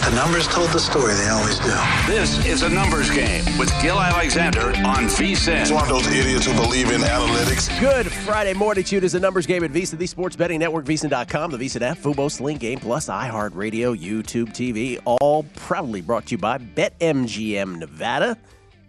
The 0.00 0.16
numbers 0.16 0.48
told 0.48 0.70
the 0.70 0.80
story, 0.80 1.14
they 1.14 1.28
always 1.28 1.58
do. 1.58 1.76
This 2.06 2.44
is 2.46 2.62
a 2.62 2.68
numbers 2.68 3.10
game 3.10 3.44
with 3.58 3.70
Gill 3.82 4.00
Alexander 4.00 4.68
on 4.68 5.04
VSIN. 5.04 5.60
It's 5.60 5.70
one 5.70 5.82
of 5.82 5.88
those 5.88 6.06
idiots 6.08 6.46
who 6.46 6.54
believe 6.54 6.90
in 6.90 7.02
analytics. 7.02 7.78
Good 7.78 8.10
Friday 8.10 8.54
morning 8.54 8.82
to 8.82 8.94
you. 8.94 8.98
It 8.98 9.04
is 9.04 9.14
a 9.14 9.20
numbers 9.20 9.46
game 9.46 9.62
at 9.62 9.70
VSIN, 9.70 9.98
the 9.98 10.06
sports 10.06 10.36
betting 10.36 10.58
network, 10.58 10.86
VSIN.com, 10.86 11.50
the 11.50 11.58
VSIN 11.58 11.82
app, 11.82 11.98
Fubo, 11.98 12.30
Sling 12.30 12.56
Game, 12.56 12.78
plus 12.78 13.08
iHeartRadio, 13.08 13.96
YouTube 13.96 14.48
TV, 14.48 14.98
all 15.04 15.44
proudly 15.54 16.00
brought 16.00 16.26
to 16.26 16.32
you 16.32 16.38
by 16.38 16.56
BetMGM 16.56 17.78
Nevada. 17.78 18.38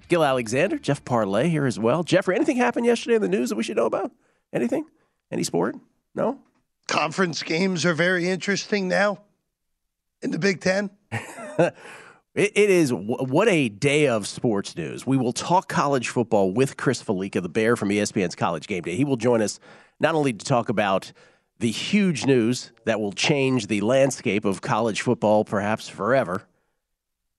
Gill 0.08 0.23
Alexander, 0.23 0.80
Jeff 0.80 1.04
Parles 1.04 1.48
here 1.48 1.66
as 1.66 1.78
well. 1.78 2.04
Jeffrey, 2.04 2.36
anything 2.36 2.58
happened 2.58 2.86
yesterday 2.86 3.17
in 3.17 3.22
the 3.22 3.30
news 3.30 3.50
that 3.50 3.56
we 3.58 3.64
should 3.64 3.78
know 3.78 3.86
about? 3.86 4.12
Anything? 4.54 4.86
Any 5.30 5.44
sport? 5.44 5.76
No? 6.16 6.39
Conference 6.88 7.44
games 7.44 7.86
are 7.86 7.94
very 7.94 8.30
interesting 8.30 8.88
now 8.88 9.20
in 10.22 10.32
the 10.32 10.39
Big 10.39 10.62
Ten. 10.62 10.89
it, 11.59 11.73
it 12.34 12.70
is 12.70 12.94
what 12.94 13.48
a 13.48 13.70
day 13.70 14.08
of 14.08 14.28
sports 14.28 14.76
news. 14.76 15.06
We 15.06 15.17
will 15.17 15.34
talk 15.34 15.67
college 15.67 16.09
football 16.09 16.52
with 16.52 16.78
Chris 16.78 17.02
Fallica, 17.02 17.42
the 17.42 17.50
Bear 17.50 17.76
from 17.76 17.90
ESPN's 17.90 18.36
College 18.36 18.67
Game 18.67 18.84
Day. 18.84 18.95
He 18.95 19.04
will 19.04 19.17
join 19.17 19.42
us 19.42 19.59
not 20.00 20.16
only 20.16 20.34
to 20.34 20.45
talk 20.45 20.70
about 20.70 21.12
the 21.59 21.72
huge 21.72 22.26
news 22.26 22.72
that 22.86 23.00
will 23.00 23.12
change 23.12 23.67
the 23.67 23.82
landscape 23.82 24.45
of 24.45 24.62
college 24.62 25.02
football 25.02 25.45
perhaps 25.45 25.88
forever 25.88 26.48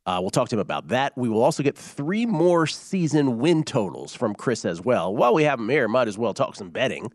uh, 0.05 0.19
we'll 0.21 0.31
talk 0.31 0.49
to 0.49 0.57
him 0.57 0.61
about 0.61 0.89
that. 0.89 1.17
We 1.17 1.29
will 1.29 1.43
also 1.43 1.63
get 1.63 1.77
three 1.79 2.27
more 2.27 2.67
season 2.67 3.39
win 3.39 3.63
totals 3.63 4.15
from 4.15 4.35
Chris 4.35 4.65
as 4.65 4.81
well. 4.81 5.15
While 5.15 5.35
we 5.35 5.45
have 5.45 5.61
him 5.61 5.69
here, 5.69 5.87
might 5.87 6.09
as 6.09 6.19
well 6.19 6.35
talk 6.35 6.57
some 6.57 6.71
betting. 6.71 7.13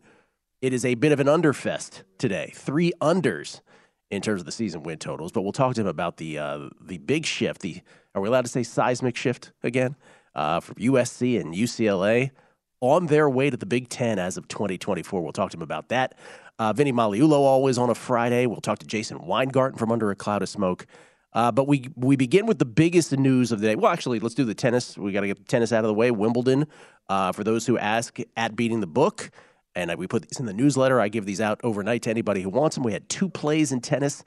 It 0.62 0.74
is 0.74 0.86
a 0.86 0.96
bit 0.96 1.12
of 1.12 1.20
an 1.20 1.28
underfest 1.28 2.04
today. 2.18 2.52
Three 2.56 2.94
unders 3.02 3.62
in 4.10 4.22
terms 4.22 4.42
of 4.42 4.46
the 4.46 4.52
season 4.52 4.84
win 4.84 4.98
totals, 4.98 5.32
but 5.32 5.42
we'll 5.42 5.52
talk 5.52 5.76
to 5.76 5.82
him 5.82 5.88
about 5.88 6.18
the 6.18 6.38
uh, 6.38 6.70
the 6.82 6.98
big 6.98 7.26
shift. 7.26 7.62
The 7.62 7.82
are 8.16 8.22
we 8.22 8.28
allowed 8.28 8.46
to 8.46 8.52
say 8.52 8.64
seismic 8.64 9.16
shift 9.16 9.52
again 9.64 9.96
uh, 10.36 10.60
from 10.60 10.76
USC 10.76 11.40
and 11.40 11.54
UCLA 11.54 12.32
on 12.80 13.08
their 13.08 13.30
way 13.30 13.50
to 13.50 13.58
the 13.58 13.66
Big 13.66 13.90
Ten 13.90 14.20
as 14.20 14.38
of 14.38 14.48
2024? 14.48 15.22
We'll 15.22 15.32
talk 15.32 15.52
to 15.52 15.58
him 15.58 15.62
about 15.62 15.90
that. 15.90 16.16
Uh, 16.60 16.74
Vinny 16.74 16.92
Magliulo 16.92 17.34
always 17.34 17.78
on 17.78 17.90
a 17.90 17.96
Friday. 17.96 18.46
We'll 18.46 18.62
talk 18.62 18.80
to 18.80 18.88
Jason 18.88 19.26
Weingarten 19.26 19.78
from 19.78 19.92
Under 19.92 20.10
a 20.10 20.16
Cloud 20.16 20.42
of 20.42 20.50
Smoke. 20.50 20.88
Uh, 21.34 21.52
but 21.52 21.68
we 21.68 21.90
we 21.96 22.16
begin 22.16 22.46
with 22.46 22.58
the 22.58 22.66
biggest 22.66 23.12
news 23.12 23.52
of 23.52 23.60
the 23.60 23.68
day. 23.68 23.76
Well, 23.76 23.92
actually, 23.92 24.20
let's 24.20 24.36
do 24.36 24.46
the 24.46 24.56
tennis. 24.56 24.98
We 24.98 25.12
got 25.12 25.22
to 25.22 25.28
get 25.28 25.38
the 25.38 25.44
tennis 25.44 25.74
out 25.74 25.84
of 25.84 25.88
the 25.88 25.94
way. 25.94 26.10
Wimbledon, 26.12 26.66
uh, 27.10 27.34
for 27.34 27.44
those 27.44 27.68
who 27.68 27.78
ask, 27.78 28.18
at 28.36 28.56
beating 28.56 28.80
the 28.80 28.88
book, 28.88 29.30
and 29.78 29.96
we 29.98 30.08
put 30.08 30.24
these 30.28 30.40
in 30.40 30.46
the 30.46 30.54
newsletter. 30.54 31.00
I 31.00 31.08
give 31.08 31.26
these 31.26 31.40
out 31.40 31.62
overnight 31.64 32.02
to 32.04 32.10
anybody 32.10 32.42
who 32.42 32.50
wants 32.50 32.76
them. 32.76 32.84
We 32.84 32.94
had 32.94 33.08
two 33.08 33.30
plays 33.30 33.72
in 33.72 33.80
tennis 33.80 34.24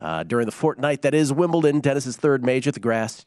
uh, 0.00 0.22
during 0.22 0.46
the 0.46 0.52
fortnight 0.52 1.02
that 1.02 1.14
is 1.14 1.32
Wimbledon, 1.32 1.82
tennis's 1.82 2.16
third 2.16 2.44
major, 2.44 2.72
the 2.72 2.80
grass, 2.80 3.26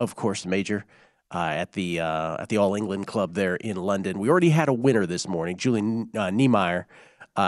of 0.00 0.16
course, 0.16 0.44
major. 0.44 0.84
Uh, 1.30 1.52
at 1.56 1.72
the 1.72 2.00
uh, 2.00 2.38
at 2.40 2.48
the 2.48 2.56
All 2.56 2.74
England 2.74 3.06
Club 3.06 3.34
there 3.34 3.56
in 3.56 3.76
London, 3.76 4.18
we 4.18 4.30
already 4.30 4.48
had 4.48 4.68
a 4.68 4.72
winner 4.72 5.04
this 5.04 5.28
morning, 5.28 5.58
Julie 5.58 5.80
uh, 5.80 6.30
Niemeier. 6.30 6.86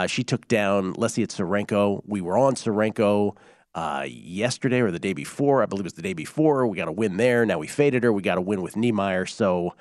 she 0.07 0.23
took 0.23 0.47
down 0.49 0.93
Lesia 0.95 1.27
Tsurenko. 1.27 2.03
We 2.07 2.21
were 2.21 2.37
on 2.37 2.55
Tsurenko 2.55 3.37
uh, 3.75 4.05
yesterday 4.07 4.81
or 4.81 4.91
the 4.91 4.99
day 4.99 5.13
before. 5.13 5.63
I 5.63 5.67
believe 5.67 5.85
it 5.85 5.85
was 5.85 5.93
the 5.95 6.03
day 6.03 6.13
before. 6.13 6.67
We 6.67 6.77
got 6.77 6.89
a 6.89 6.93
win 6.93 7.17
there. 7.17 7.47
Now 7.47 7.59
we 7.59 7.67
faded 7.67 8.05
her. 8.05 8.13
We 8.13 8.23
got 8.23 8.39
a 8.39 8.43
win 8.43 8.63
with 8.63 8.75
Niemeier. 8.75 9.29
So, 9.29 9.75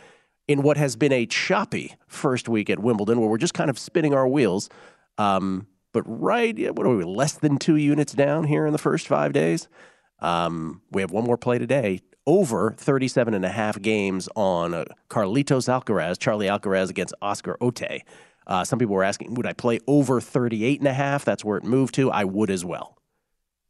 in 0.50 0.64
what 0.64 0.78
has 0.78 0.96
been 0.96 1.14
a 1.14 1.28
choppy 1.28 1.94
first 2.08 2.50
week 2.50 2.72
at 2.72 2.80
Wimbledon, 2.80 3.22
where 3.22 3.30
we're 3.30 3.38
just 3.38 3.54
kind 3.54 3.70
of 3.70 3.78
spinning 3.78 4.16
our 4.16 4.28
wheels, 4.28 4.68
um, 5.20 5.68
but 5.94 6.02
right, 6.08 6.58
what 6.76 6.88
are 6.88 6.96
we, 6.96 7.04
less 7.04 7.34
than 7.34 7.58
two 7.60 7.76
units 7.76 8.14
down 8.14 8.46
here 8.46 8.66
in 8.66 8.74
the 8.74 8.80
first 8.80 9.08
five 9.08 9.32
days? 9.32 9.68
Um, 10.22 10.82
we 10.90 11.02
have 11.02 11.12
one 11.12 11.24
more 11.24 11.38
play 11.38 11.60
today. 11.60 12.02
Over 12.26 12.72
37 12.78 13.36
and 13.36 13.46
a 13.46 13.50
half 13.50 13.80
games 13.80 14.28
on 14.36 14.74
uh, 14.74 14.86
Carlitos 15.08 15.70
Alcaraz, 15.70 16.18
Charlie 16.18 16.48
Alcaraz 16.48 16.90
against 16.90 17.14
Oscar 17.22 17.56
Otte. 17.62 18.02
Uh, 18.48 18.64
some 18.64 18.80
people 18.80 18.96
were 18.96 19.04
asking, 19.04 19.36
would 19.36 19.46
I 19.46 19.54
play 19.54 19.80
over 19.86 20.20
38 20.20 20.80
and 20.80 20.88
a 20.88 20.94
half? 20.94 21.26
That's 21.26 21.46
where 21.46 21.58
it 21.58 21.64
moved 21.64 21.94
to. 21.96 22.10
I 22.10 22.24
would 22.24 22.50
as 22.50 22.66
well. 22.66 22.98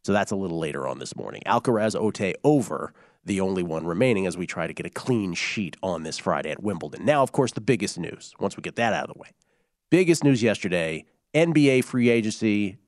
So 0.06 0.13
that's 0.13 0.31
a 0.31 0.38
little 0.38 0.59
later 0.59 0.88
on 0.88 1.00
this 1.00 1.13
morning. 1.17 1.41
Alcaraz 1.46 1.94
Otte 1.94 2.35
over, 2.46 2.94
the 3.29 3.40
only 3.40 3.62
one 3.62 3.85
remaining 3.85 4.25
as 4.25 4.35
we 4.35 4.47
try 4.47 4.66
to 4.66 4.73
get 4.73 4.88
a 4.88 4.90
clean 4.90 5.35
sheet 5.35 5.78
on 5.84 6.01
this 6.01 6.17
Friday 6.17 6.50
at 6.50 6.63
Wimbledon. 6.63 7.06
Now, 7.06 7.22
of 7.22 7.31
course, 7.31 7.51
the 7.51 7.62
biggest 7.62 8.00
news, 8.00 8.34
once 8.40 8.57
we 8.57 8.62
get 8.62 8.75
that 8.78 8.91
out 8.91 9.07
of 9.07 9.13
the 9.13 9.19
way. 9.19 9.29
Biggest 9.91 10.23
news 10.23 10.41
yesterday 10.41 11.06
NBA 11.35 11.84
free 11.84 12.09
agency 12.09 12.79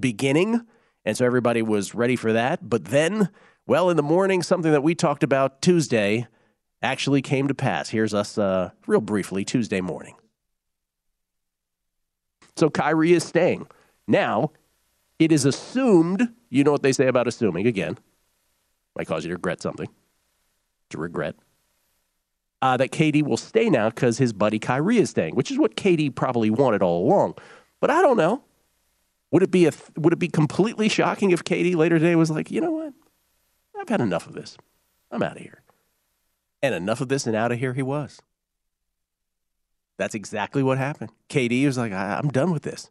beginning. 0.00 0.62
And 1.04 1.14
so 1.14 1.26
everybody 1.26 1.60
was 1.60 1.94
ready 1.94 2.16
for 2.16 2.32
that. 2.32 2.66
But 2.66 2.86
then, 2.86 3.28
well, 3.66 3.90
in 3.90 3.98
the 3.98 4.02
morning, 4.02 4.42
something 4.42 4.72
that 4.72 4.82
we 4.82 4.94
talked 4.94 5.22
about 5.22 5.60
Tuesday 5.60 6.26
actually 6.82 7.20
came 7.20 7.46
to 7.46 7.54
pass. 7.54 7.90
Here's 7.90 8.14
us, 8.14 8.38
uh, 8.38 8.70
real 8.86 9.02
briefly, 9.02 9.44
Tuesday 9.44 9.82
morning. 9.82 10.14
So 12.56 12.70
Kyrie 12.70 13.12
is 13.12 13.24
staying. 13.24 13.66
Now, 14.08 14.52
it 15.18 15.32
is 15.32 15.44
assumed, 15.44 16.30
you 16.48 16.64
know 16.64 16.72
what 16.72 16.82
they 16.82 16.92
say 16.92 17.08
about 17.08 17.28
assuming, 17.28 17.66
again, 17.66 17.98
might 18.96 19.06
cause 19.06 19.24
you 19.24 19.28
to 19.28 19.34
regret 19.34 19.62
something, 19.62 19.88
to 20.90 20.98
regret, 20.98 21.36
uh, 22.62 22.76
that 22.76 22.90
KD 22.90 23.22
will 23.22 23.36
stay 23.36 23.68
now 23.68 23.90
because 23.90 24.18
his 24.18 24.32
buddy 24.32 24.58
Kyrie 24.58 24.98
is 24.98 25.10
staying, 25.10 25.36
which 25.36 25.50
is 25.50 25.58
what 25.58 25.76
KD 25.76 26.14
probably 26.14 26.50
wanted 26.50 26.82
all 26.82 27.06
along. 27.06 27.34
But 27.80 27.90
I 27.90 28.00
don't 28.00 28.16
know. 28.16 28.42
Would 29.30 29.42
it 29.42 29.50
be 29.50 29.66
a 29.66 29.72
would 29.96 30.12
it 30.12 30.18
be 30.18 30.28
completely 30.28 30.88
shocking 30.88 31.30
if 31.30 31.44
KD 31.44 31.74
later 31.74 31.98
today 31.98 32.16
was 32.16 32.30
like, 32.30 32.50
you 32.50 32.60
know 32.60 32.70
what, 32.70 32.94
I've 33.78 33.88
had 33.88 34.00
enough 34.00 34.26
of 34.26 34.34
this, 34.34 34.56
I'm 35.10 35.22
out 35.22 35.36
of 35.36 35.42
here, 35.42 35.62
and 36.62 36.74
enough 36.74 37.00
of 37.00 37.08
this 37.08 37.26
and 37.26 37.36
out 37.36 37.52
of 37.52 37.58
here 37.58 37.74
he 37.74 37.82
was. 37.82 38.20
That's 39.98 40.14
exactly 40.14 40.62
what 40.62 40.78
happened. 40.78 41.10
KD 41.28 41.64
was 41.66 41.76
like, 41.76 41.92
I'm 41.92 42.28
done 42.28 42.52
with 42.52 42.62
this. 42.62 42.90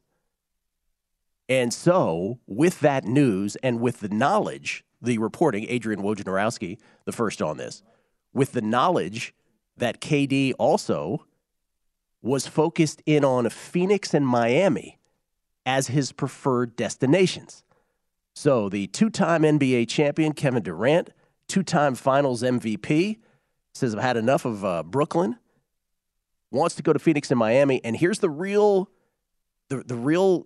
And 1.48 1.74
so, 1.74 2.40
with 2.48 2.80
that 2.80 3.06
news 3.06 3.56
and 3.58 3.80
with 3.80 4.00
the 4.00 4.10
knowledge, 4.10 4.84
the 5.06 5.18
reporting, 5.18 5.66
Adrian 5.70 6.02
Wojnarowski, 6.02 6.78
the 7.06 7.12
first 7.12 7.42
on 7.42 7.58
this, 7.58 7.84
with 8.34 8.52
the 8.52 8.62
knowledge 8.62 9.34
that 9.78 10.02
KD 10.02 10.54
also 10.58 11.26
was 12.22 12.48
focused 12.48 13.02
in 13.06 13.24
on 13.24 13.50
Phoenix 13.50 14.14
and 14.14 14.28
Miami 14.28 15.00
as 15.66 15.88
his 15.88 16.12
preferred 16.12 16.76
destinations. 16.76 17.64
So, 18.34 18.68
the 18.68 18.88
two 18.88 19.10
time 19.10 19.44
NBA 19.44 19.88
champion, 19.88 20.34
Kevin 20.34 20.64
Durant, 20.64 21.12
two 21.48 21.64
time 21.64 21.96
finals 21.96 22.42
MVP, 22.42 23.20
says, 23.74 23.96
I've 23.96 24.02
had 24.02 24.18
enough 24.18 24.46
of 24.46 24.66
uh, 24.66 24.84
Brooklyn, 24.84 25.38
wants 26.52 26.76
to 26.76 26.84
go 26.84 26.94
to 26.94 27.00
Phoenix 27.00 27.32
and 27.32 27.40
Miami. 27.40 27.82
And 27.84 27.96
here's 27.96 28.20
the 28.20 28.30
real. 28.30 28.90
The, 29.70 29.78
the 29.78 29.96
real 29.96 30.46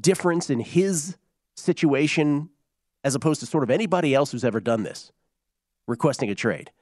difference 0.00 0.48
in 0.48 0.60
his 0.60 1.18
situation 1.56 2.48
as 3.06 3.14
opposed 3.14 3.38
to 3.38 3.46
sort 3.46 3.62
of 3.62 3.70
anybody 3.70 4.16
else 4.16 4.32
who's 4.32 4.42
ever 4.42 4.58
done 4.58 4.82
this, 4.82 5.12
requesting 5.86 6.28
a 6.28 6.34
trade. 6.34 6.72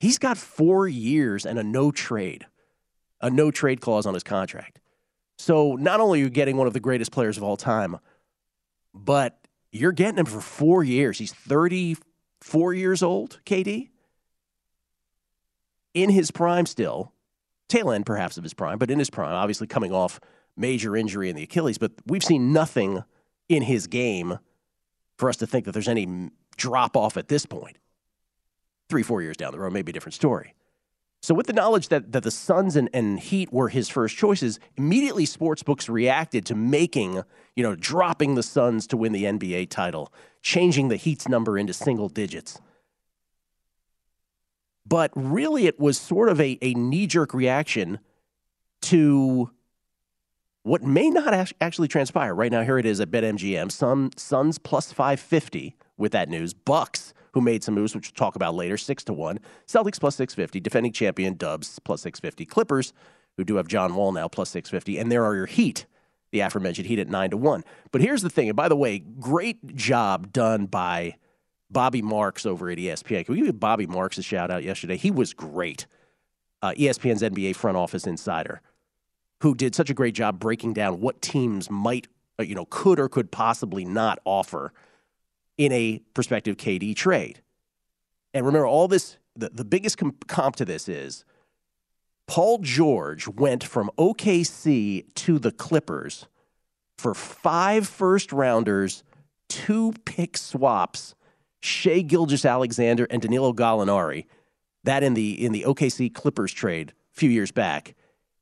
He's 0.00 0.18
got 0.18 0.36
four 0.36 0.88
years 0.88 1.46
and 1.46 1.56
a 1.56 1.62
no 1.62 1.92
trade, 1.92 2.46
a 3.20 3.30
no 3.30 3.52
trade 3.52 3.80
clause 3.80 4.04
on 4.04 4.12
his 4.12 4.24
contract. 4.24 4.80
So 5.38 5.76
not 5.76 6.00
only 6.00 6.18
are 6.20 6.24
you 6.24 6.30
getting 6.30 6.56
one 6.56 6.66
of 6.66 6.72
the 6.72 6.80
greatest 6.80 7.12
players 7.12 7.36
of 7.36 7.44
all 7.44 7.56
time, 7.56 8.00
but 8.92 9.38
you're 9.70 9.92
getting 9.92 10.18
him 10.18 10.26
for 10.26 10.40
four 10.40 10.82
years. 10.82 11.16
He's 11.16 11.32
34 11.32 12.74
years 12.74 13.00
old, 13.00 13.38
KD. 13.46 13.90
In 15.94 16.10
his 16.10 16.32
prime 16.32 16.66
still, 16.66 17.12
tail 17.68 17.92
end 17.92 18.04
perhaps 18.04 18.36
of 18.36 18.42
his 18.42 18.52
prime, 18.52 18.78
but 18.78 18.90
in 18.90 18.98
his 18.98 19.10
prime, 19.10 19.32
obviously 19.32 19.68
coming 19.68 19.92
off 19.92 20.18
major 20.56 20.96
injury 20.96 21.30
in 21.30 21.36
the 21.36 21.44
Achilles. 21.44 21.78
But 21.78 21.92
we've 22.04 22.24
seen 22.24 22.52
nothing 22.52 23.04
in 23.48 23.62
his 23.62 23.86
game 23.86 24.40
for 25.18 25.28
us 25.28 25.36
to 25.38 25.46
think 25.46 25.66
that 25.66 25.72
there's 25.72 25.88
any 25.88 26.30
drop 26.56 26.96
off 26.96 27.16
at 27.16 27.28
this 27.28 27.44
point. 27.44 27.76
Three, 28.88 29.02
four 29.02 29.20
years 29.20 29.36
down 29.36 29.52
the 29.52 29.58
road, 29.58 29.72
maybe 29.72 29.90
a 29.90 29.92
different 29.92 30.14
story. 30.14 30.54
So, 31.20 31.34
with 31.34 31.48
the 31.48 31.52
knowledge 31.52 31.88
that, 31.88 32.12
that 32.12 32.22
the 32.22 32.30
Suns 32.30 32.76
and, 32.76 32.88
and 32.94 33.18
Heat 33.18 33.52
were 33.52 33.68
his 33.68 33.88
first 33.88 34.16
choices, 34.16 34.60
immediately 34.76 35.26
sportsbooks 35.26 35.88
reacted 35.88 36.46
to 36.46 36.54
making, 36.54 37.22
you 37.56 37.62
know, 37.64 37.74
dropping 37.74 38.36
the 38.36 38.42
Suns 38.42 38.86
to 38.86 38.96
win 38.96 39.12
the 39.12 39.24
NBA 39.24 39.68
title, 39.68 40.12
changing 40.42 40.88
the 40.88 40.96
Heat's 40.96 41.28
number 41.28 41.58
into 41.58 41.72
single 41.72 42.08
digits. 42.08 42.60
But 44.86 45.10
really, 45.14 45.66
it 45.66 45.78
was 45.80 45.98
sort 45.98 46.28
of 46.28 46.40
a, 46.40 46.56
a 46.62 46.72
knee 46.74 47.08
jerk 47.08 47.34
reaction 47.34 47.98
to 48.82 49.50
what 50.68 50.82
may 50.82 51.08
not 51.08 51.32
actually 51.60 51.88
transpire. 51.88 52.34
Right 52.34 52.52
now, 52.52 52.62
here 52.62 52.78
it 52.78 52.84
is 52.84 53.00
at 53.00 53.10
BetMGM. 53.10 53.72
Sun, 53.72 54.10
Suns 54.16 54.58
plus 54.58 54.92
550 54.92 55.76
with 55.96 56.12
that 56.12 56.28
news. 56.28 56.52
Bucks 56.52 57.14
who 57.32 57.40
made 57.40 57.64
some 57.64 57.74
moves, 57.74 57.94
which 57.94 58.08
we'll 58.08 58.26
talk 58.26 58.36
about 58.36 58.54
later, 58.54 58.76
six 58.76 59.02
to 59.04 59.12
one. 59.12 59.38
Celtics 59.66 59.98
plus 59.98 60.16
six 60.16 60.34
fifty. 60.34 60.60
Defending 60.60 60.92
champion 60.92 61.34
Dubs 61.36 61.78
plus 61.78 62.02
six 62.02 62.20
fifty. 62.20 62.44
Clippers, 62.44 62.92
who 63.36 63.44
do 63.44 63.56
have 63.56 63.68
John 63.68 63.94
Wall 63.94 64.12
now 64.12 64.28
plus 64.28 64.50
six 64.50 64.70
fifty, 64.70 64.98
and 64.98 65.10
there 65.10 65.24
are 65.24 65.34
your 65.34 65.46
Heat, 65.46 65.86
the 66.32 66.40
aforementioned 66.40 66.86
Heat 66.86 66.98
at 66.98 67.08
nine 67.08 67.30
to 67.30 67.36
one. 67.36 67.64
But 67.92 68.00
here's 68.00 68.22
the 68.22 68.30
thing, 68.30 68.48
and 68.48 68.56
by 68.56 68.68
the 68.68 68.76
way, 68.76 68.98
great 68.98 69.76
job 69.76 70.32
done 70.32 70.66
by 70.66 71.16
Bobby 71.70 72.02
Marks 72.02 72.46
over 72.46 72.70
at 72.70 72.78
ESPN. 72.78 73.26
Can 73.26 73.34
we 73.34 73.42
give 73.42 73.60
Bobby 73.60 73.86
Marks 73.86 74.18
a 74.18 74.22
shout 74.22 74.50
out 74.50 74.64
yesterday? 74.64 74.96
He 74.96 75.10
was 75.10 75.32
great. 75.32 75.86
Uh, 76.60 76.72
ESPN's 76.72 77.22
NBA 77.22 77.54
front 77.54 77.76
office 77.76 78.06
insider, 78.06 78.60
who 79.40 79.54
did 79.54 79.74
such 79.74 79.90
a 79.90 79.94
great 79.94 80.14
job 80.14 80.38
breaking 80.38 80.72
down 80.72 81.00
what 81.00 81.22
teams 81.22 81.70
might, 81.70 82.08
uh, 82.38 82.42
you 82.42 82.54
know, 82.54 82.66
could 82.70 82.98
or 82.98 83.08
could 83.08 83.30
possibly 83.30 83.84
not 83.84 84.18
offer 84.24 84.72
in 85.56 85.72
a 85.72 86.00
prospective 86.14 86.56
KD 86.56 86.94
trade. 86.94 87.42
And 88.34 88.46
remember, 88.46 88.66
all 88.66 88.88
this, 88.88 89.18
the, 89.36 89.50
the 89.50 89.64
biggest 89.64 89.98
comp 90.26 90.56
to 90.56 90.64
this 90.64 90.88
is 90.88 91.24
Paul 92.26 92.58
George 92.58 93.26
went 93.26 93.64
from 93.64 93.90
OKC 93.98 95.12
to 95.14 95.38
the 95.38 95.50
Clippers 95.50 96.26
for 96.96 97.14
five 97.14 97.88
first 97.88 98.32
rounders, 98.32 99.02
two 99.48 99.94
pick 100.04 100.36
swaps, 100.36 101.14
Shai 101.60 102.02
Gilgeous-Alexander 102.02 103.06
and 103.10 103.22
Danilo 103.22 103.52
Gallinari. 103.52 104.26
That 104.84 105.02
in 105.02 105.14
the 105.14 105.44
in 105.44 105.52
the 105.52 105.64
OKC 105.64 106.12
Clippers 106.12 106.52
trade 106.52 106.92
a 107.14 107.18
few 107.18 107.30
years 107.30 107.50
back. 107.50 107.94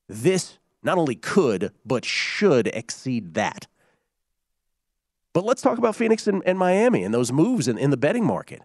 This 0.08 0.58
not 0.86 0.96
only 0.96 1.16
could 1.16 1.72
but 1.84 2.04
should 2.04 2.68
exceed 2.68 3.34
that. 3.34 3.66
But 5.34 5.44
let's 5.44 5.60
talk 5.60 5.76
about 5.76 5.94
Phoenix 5.94 6.26
and, 6.26 6.42
and 6.46 6.58
Miami 6.58 7.04
and 7.04 7.12
those 7.12 7.30
moves 7.30 7.68
in, 7.68 7.76
in 7.76 7.90
the 7.90 7.98
betting 7.98 8.24
market. 8.24 8.62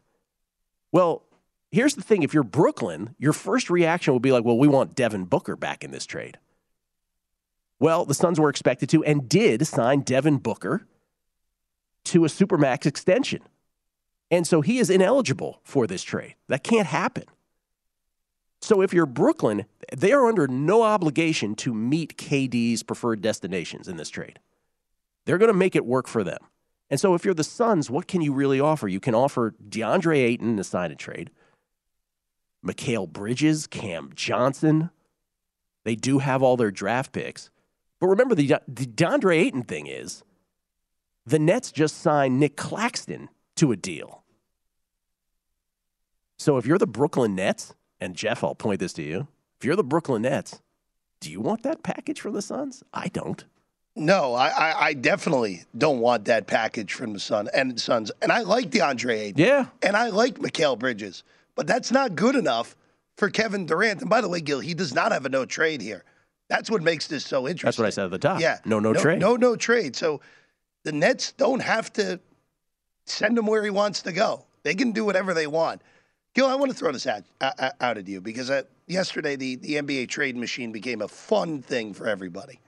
Well, 0.94 1.24
here's 1.70 1.96
the 1.96 2.02
thing 2.02 2.24
if 2.24 2.34
you're 2.34 2.44
Brooklyn, 2.44 3.16
your 3.20 3.34
first 3.34 3.70
reaction 3.70 4.14
would 4.14 4.22
be 4.22 4.32
like, 4.32 4.46
well, 4.46 4.58
we 4.58 4.70
want 4.70 4.96
Devin 4.96 5.26
Booker 5.26 5.58
back 5.58 5.84
in 5.84 5.92
this 5.92 6.06
trade. 6.06 6.38
Well, 7.80 8.06
the 8.06 8.14
Suns 8.14 8.40
were 8.40 8.50
expected 8.50 8.88
to 8.90 9.04
and 9.04 9.28
did 9.28 9.68
sign 9.68 10.02
Devin 10.02 10.38
Booker 10.38 10.86
to 12.06 12.24
a 12.24 12.28
Supermax 12.30 12.86
extension. 12.86 13.42
And 14.30 14.48
so 14.48 14.62
he 14.62 14.80
is 14.80 14.90
ineligible 14.90 15.60
for 15.64 15.88
this 15.88 16.04
trade. 16.04 16.36
That 16.48 16.64
can't 16.64 16.88
happen. 16.88 17.26
So 18.62 18.82
if 18.82 18.94
you're 18.94 19.08
Brooklyn, 19.08 19.66
they 19.96 20.12
are 20.12 20.28
under 20.28 20.48
no 20.48 20.84
obligation 20.84 21.56
to 21.56 21.74
meet 21.74 22.18
KD's 22.18 22.84
preferred 22.84 23.22
destinations 23.22 23.88
in 23.88 23.98
this 23.98 24.10
trade. 24.10 24.40
They're 25.26 25.40
going 25.40 25.52
to 25.52 25.58
make 25.58 25.76
it 25.76 25.86
work 25.86 26.08
for 26.08 26.24
them. 26.24 26.40
And 26.90 27.00
so 27.00 27.16
if 27.16 27.26
you're 27.26 27.34
the 27.34 27.44
Suns, 27.44 27.90
what 27.90 28.08
can 28.08 28.22
you 28.22 28.34
really 28.34 28.60
offer? 28.60 28.88
You 28.88 29.00
can 29.00 29.16
offer 29.16 29.56
DeAndre 29.68 30.18
Ayton 30.18 30.58
to 30.58 30.64
sign 30.64 30.92
a 30.92 30.96
trade, 30.96 31.32
Mikal 32.66 33.08
Bridges, 33.08 33.66
Cam 33.66 34.12
Johnson. 34.14 34.92
They 35.84 35.96
do 35.96 36.20
have 36.20 36.44
all 36.44 36.58
their 36.58 36.70
draft 36.70 37.14
picks. 37.14 37.50
But 38.00 38.08
remember, 38.08 38.36
the, 38.36 38.56
the 38.68 38.86
DeAndre 38.86 39.38
Ayton 39.38 39.64
thing 39.64 39.88
is 39.88 40.24
the 41.26 41.40
Nets 41.40 41.72
just 41.72 41.98
signed 41.98 42.40
Nick 42.40 42.58
Claxton 42.58 43.30
to 43.56 43.72
a 43.72 43.78
deal. 43.78 44.24
So 46.38 46.58
if 46.58 46.66
you're 46.66 46.78
the 46.78 46.88
Brooklyn 46.88 47.36
Nets, 47.36 47.74
and 48.02 48.16
Jeff, 48.16 48.44
I'll 48.44 48.56
point 48.56 48.80
this 48.80 48.94
to 48.94 49.04
you. 49.04 49.28
If 49.60 49.66
you're 49.66 49.76
the 49.76 49.84
Brooklyn 49.84 50.24
Nets, 50.24 50.60
do 51.22 51.32
you 51.32 51.40
want 51.40 51.64
that 51.64 51.84
package 51.84 52.20
from 52.20 52.34
the 52.34 52.42
Suns? 52.42 52.84
I 52.94 53.08
don't. 53.08 53.46
No, 53.96 54.34
I, 54.34 54.48
I, 54.48 54.86
I, 54.88 54.94
definitely 54.94 55.66
don't 55.78 56.00
want 56.00 56.26
that 56.26 56.48
package 56.48 56.94
from 56.94 57.12
the 57.12 57.20
Sun 57.20 57.50
and 57.54 57.80
Suns. 57.80 58.10
And 58.22 58.32
I 58.32 58.42
like 58.42 58.72
DeAndre 58.72 59.18
Ayton. 59.20 59.44
Yeah. 59.44 59.66
And 59.82 59.98
I 59.98 60.10
like 60.10 60.40
Mikal 60.40 60.80
Bridges. 60.80 61.24
But 61.56 61.68
that's 61.68 61.92
not 61.92 62.16
good 62.16 62.36
enough 62.36 62.78
for 63.18 63.30
Kevin 63.30 63.66
Durant. 63.66 64.00
And 64.00 64.10
by 64.10 64.22
the 64.22 64.30
way, 64.30 64.40
Gill, 64.40 64.62
he 64.62 64.74
does 64.74 64.96
not 64.96 65.12
have 65.12 65.26
a 65.26 65.30
no 65.30 65.46
trade 65.46 65.82
here. 65.82 66.06
That's 66.48 66.72
what 66.72 66.82
makes 66.82 67.08
this 67.08 67.26
so 67.26 67.48
interesting. 67.48 67.68
That's 67.68 67.78
what 67.78 67.88
I 67.88 67.90
said 67.90 68.06
at 68.06 68.12
the 68.12 68.18
top. 68.18 68.40
Yeah. 68.40 68.60
No, 68.64 68.80
no, 68.80 68.94
no 68.94 69.02
trade. 69.02 69.20
No, 69.20 69.36
no 69.36 69.58
trade. 69.58 69.96
So 69.96 70.22
the 70.84 70.94
Nets 70.94 71.34
don't 71.34 71.62
have 71.62 71.92
to 71.94 72.20
send 73.06 73.38
him 73.38 73.46
where 73.46 73.64
he 73.64 73.70
wants 73.70 74.02
to 74.04 74.14
go. 74.14 74.46
They 74.64 74.74
can 74.74 74.94
do 74.94 75.04
whatever 75.04 75.34
they 75.34 75.48
want. 75.48 75.82
Gill, 76.34 76.48
I 76.48 76.56
want 76.56 76.72
to 76.72 76.78
throw 76.78 76.92
this 76.92 77.08
out, 77.08 77.24
out 77.42 77.98
at 77.98 78.08
you 78.08 78.22
because 78.22 78.50
uh, 78.50 78.64
yesterday 78.88 79.36
the, 79.36 79.58
the 79.58 79.76
NBA 79.76 80.08
trade 80.08 80.38
machine 80.38 80.72
became 80.72 81.02
a 81.02 81.08
fun 81.08 81.62
thing 81.62 81.94
for 81.94 82.08
everybody 82.08 82.60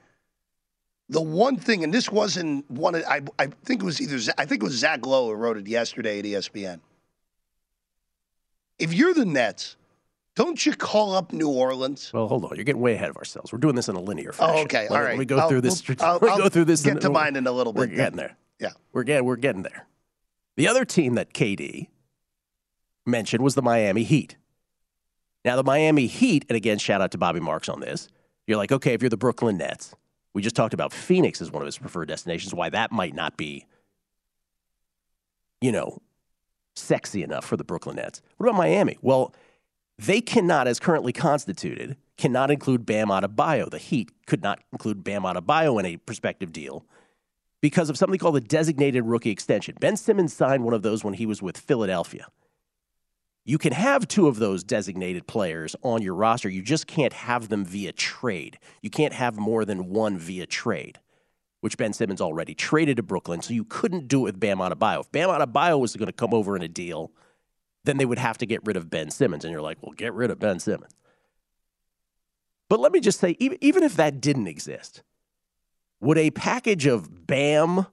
the 1.10 1.21
one 1.21 1.57
thing, 1.57 1.83
and 1.83 1.94
this 1.94 2.12
wasn't 2.12 2.69
one. 2.69 2.95
I 2.95 3.21
I 3.39 3.48
think 3.48 3.81
it 3.81 3.86
was 3.86 4.01
either 4.01 4.18
I 4.38 4.45
think 4.45 4.62
it 4.62 4.65
was 4.65 4.74
Zach 4.74 5.06
Lowe 5.06 5.27
who 5.27 5.33
wrote 5.33 5.57
it 5.57 5.68
yesterday 5.68 6.19
at 6.19 6.25
ESPN. 6.25 6.80
If 8.80 8.94
you're 8.94 9.13
the 9.13 9.25
Nets, 9.25 9.75
don't 10.36 10.65
you 10.65 10.75
call 10.75 11.15
up 11.15 11.32
New 11.32 11.50
Orleans? 11.50 12.12
Well, 12.13 12.27
hold 12.27 12.46
on. 12.46 12.55
You're 12.55 12.65
getting 12.65 12.82
way 12.82 12.96
ahead 12.96 13.10
of 13.10 13.17
ourselves. 13.17 13.53
We're 13.53 13.60
doing 13.60 13.75
this 13.75 13.88
in 13.88 13.96
a 13.96 14.01
linear 14.01 14.32
fashion. 14.32 14.55
Oh, 14.58 14.63
okay. 14.63 14.88
Let, 14.89 14.91
All 14.91 15.01
right. 15.03 15.10
Let 15.12 15.20
me 15.20 15.25
go 15.25 15.38
I'll, 15.38 15.50
through 15.50 15.62
this. 15.62 15.84
I'll, 16.00 16.20
me 16.20 16.27
go 16.27 16.50
through 16.50 16.65
this. 16.65 16.82
Get 16.82 16.96
in, 16.96 17.00
to 17.01 17.10
mine 17.10 17.36
in 17.36 17.48
a 17.48 17.51
little 17.51 17.72
bit. 17.72 17.89
We're 17.89 17.96
getting 17.96 18.17
there. 18.17 18.36
Yeah. 18.60 18.72
We're 18.91 19.03
getting 19.03 19.25
we're 19.25 19.36
getting 19.36 19.63
there. 19.63 19.86
The 20.55 20.67
other 20.67 20.86
team 20.86 21.15
that 21.15 21.34
KD 21.34 21.88
mentioned 23.05 23.43
was 23.43 23.55
the 23.55 23.62
Miami 23.62 24.03
Heat. 24.03 24.38
Now 25.45 25.55
the 25.55 25.63
Miami 25.63 26.07
Heat, 26.07 26.45
and 26.50 26.55
again, 26.55 26.77
shout 26.77 27.01
out 27.01 27.12
to 27.12 27.17
Bobby 27.17 27.39
Marks 27.39 27.69
on 27.69 27.79
this. 27.79 28.07
You're 28.48 28.57
like, 28.57 28.72
okay, 28.72 28.93
if 28.93 29.01
you're 29.01 29.10
the 29.10 29.17
Brooklyn 29.17 29.57
Nets, 29.57 29.93
we 30.33 30.41
just 30.41 30.55
talked 30.55 30.74
about 30.74 30.93
Phoenix 30.93 31.41
as 31.41 31.51
one 31.51 31.62
of 31.62 31.65
his 31.65 31.77
preferred 31.77 32.07
destinations, 32.07 32.53
why 32.53 32.69
that 32.69 32.91
might 32.91 33.13
not 33.13 33.38
be, 33.38 33.65
you 35.62 35.72
know, 35.72 36.01
sexy 36.75 37.24
enough 37.24 37.45
for 37.45 37.55
the 37.57 37.63
Brooklyn 37.63 37.98
Nets. 37.98 38.22
What 38.38 38.50
about 38.50 38.57
Miami? 38.57 38.98
Well, 39.01 39.33
they 39.98 40.22
cannot, 40.22 40.67
as 40.67 40.79
currently 40.79 41.13
constituted, 41.13 41.98
cannot 42.17 42.51
include 42.51 42.86
Bam 42.86 43.10
Adebayo. 43.10 43.69
The 43.69 43.77
Heat 43.77 44.10
could 44.25 44.41
not 44.41 44.60
include 44.72 45.03
Bam 45.03 45.24
Adebayo 45.24 45.79
in 45.79 45.86
a 45.86 45.98
prospective 45.98 46.51
deal 46.51 46.86
because 47.62 47.89
of 47.89 47.98
something 47.98 48.19
called 48.19 48.36
the 48.36 48.41
designated 48.41 49.05
rookie 49.05 49.29
extension. 49.29 49.75
Ben 49.79 49.95
Simmons 49.95 50.33
signed 50.33 50.63
one 50.63 50.74
of 50.74 50.81
those 50.81 51.03
when 51.03 51.13
he 51.13 51.25
was 51.25 51.41
with 51.41 51.57
Philadelphia. 51.57 52.27
You 53.46 53.58
can 53.58 53.74
have 53.74 54.08
two 54.08 54.28
of 54.28 54.38
those 54.38 54.64
designated 54.64 55.28
players 55.28 55.76
on 55.82 56.02
your 56.02 56.16
roster. 56.16 56.50
You 56.50 56.62
just 56.62 56.88
can't 56.88 57.12
have 57.12 57.50
them 57.50 57.66
via 57.66 57.92
trade. 57.92 58.58
You 58.82 58.90
can't 58.90 59.14
have 59.14 59.38
more 59.38 59.66
than 59.66 59.90
one 59.90 60.18
via 60.18 60.46
trade, 60.46 61.00
which 61.60 61.78
Ben 61.78 61.92
Simmons 61.92 62.22
already 62.22 62.56
traded 62.56 62.98
to 62.98 63.04
Brooklyn. 63.04 63.42
So 63.42 63.54
you 63.54 63.66
couldn't 63.66 64.08
do 64.08 64.22
it 64.22 64.24
with 64.24 64.40
Bam 64.40 64.60
Adebayo. 64.60 65.02
If 65.02 65.12
Bam 65.12 65.30
Adebayo 65.30 65.78
was 65.78 65.96
going 65.96 66.08
to 66.08 66.14
come 66.14 66.34
over 66.34 66.56
in 66.56 66.62
a 66.62 66.70
deal, 66.70 67.12
then 67.84 67.98
they 67.98 68.06
would 68.06 68.20
have 68.20 68.38
to 68.38 68.46
get 68.46 68.66
rid 68.66 68.78
of 68.78 68.90
Ben 68.90 69.12
Simmons. 69.12 69.44
And 69.44 69.52
you're 69.52 69.62
like, 69.62 69.78
well, 69.82 69.92
get 69.92 70.14
rid 70.14 70.32
of 70.32 70.40
Ben 70.40 70.60
Simmons. 70.60 70.94
But 72.70 72.80
let 72.80 72.94
me 72.94 73.02
just 73.02 73.20
say, 73.20 73.36
even 73.40 73.84
if 73.84 73.98
that 73.98 74.22
didn't 74.22 74.48
exist, 74.48 75.04
would 76.00 76.18
a 76.18 76.32
package 76.32 76.86
of 76.86 77.28
Bam, 77.28 77.88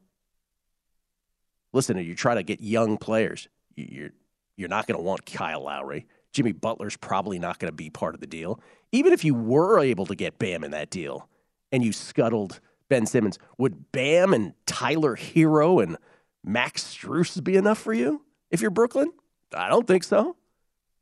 listen, 1.73 1.99
you 1.99 2.14
try 2.14 2.37
to 2.37 2.45
get 2.45 2.61
young 2.61 2.97
players, 2.97 3.49
you're 3.75 4.11
you're 4.57 4.69
not 4.69 4.87
going 4.87 4.99
to 4.99 5.02
want 5.02 5.26
Kyle 5.26 5.64
Lowry. 5.64 6.07
Jimmy 6.33 6.52
Butler's 6.52 6.97
probably 6.97 7.38
not 7.38 7.59
going 7.59 7.71
to 7.71 7.76
be 7.76 7.90
part 7.90 8.14
of 8.14 8.21
the 8.21 8.26
deal. 8.26 8.61
Even 8.92 9.12
if 9.12 9.25
you 9.25 9.35
were 9.35 9.80
able 9.80 10.07
to 10.07 10.14
get 10.14 10.38
Bam 10.38 10.64
in 10.64 10.71
that 10.71 10.90
deal 10.90 11.28
and 11.73 11.85
you 11.85 11.92
scuttled 11.92 12.61
Ben 12.88 13.07
Simmons, 13.07 13.38
would 13.59 13.90
Bam 13.92 14.33
and 14.33 14.54
Tyler 14.66 15.16
Herro 15.16 15.83
and 15.83 15.97
Max 16.45 16.83
Strus 16.85 17.42
be 17.42 17.57
enough 17.57 17.78
for 17.78 17.92
you 17.92 18.25
if 18.50 18.61
you're 18.61 18.71
Brooklyn? 18.71 19.12
I 19.54 19.69
don't 19.69 19.87
think 19.87 20.04
so. 20.04 20.37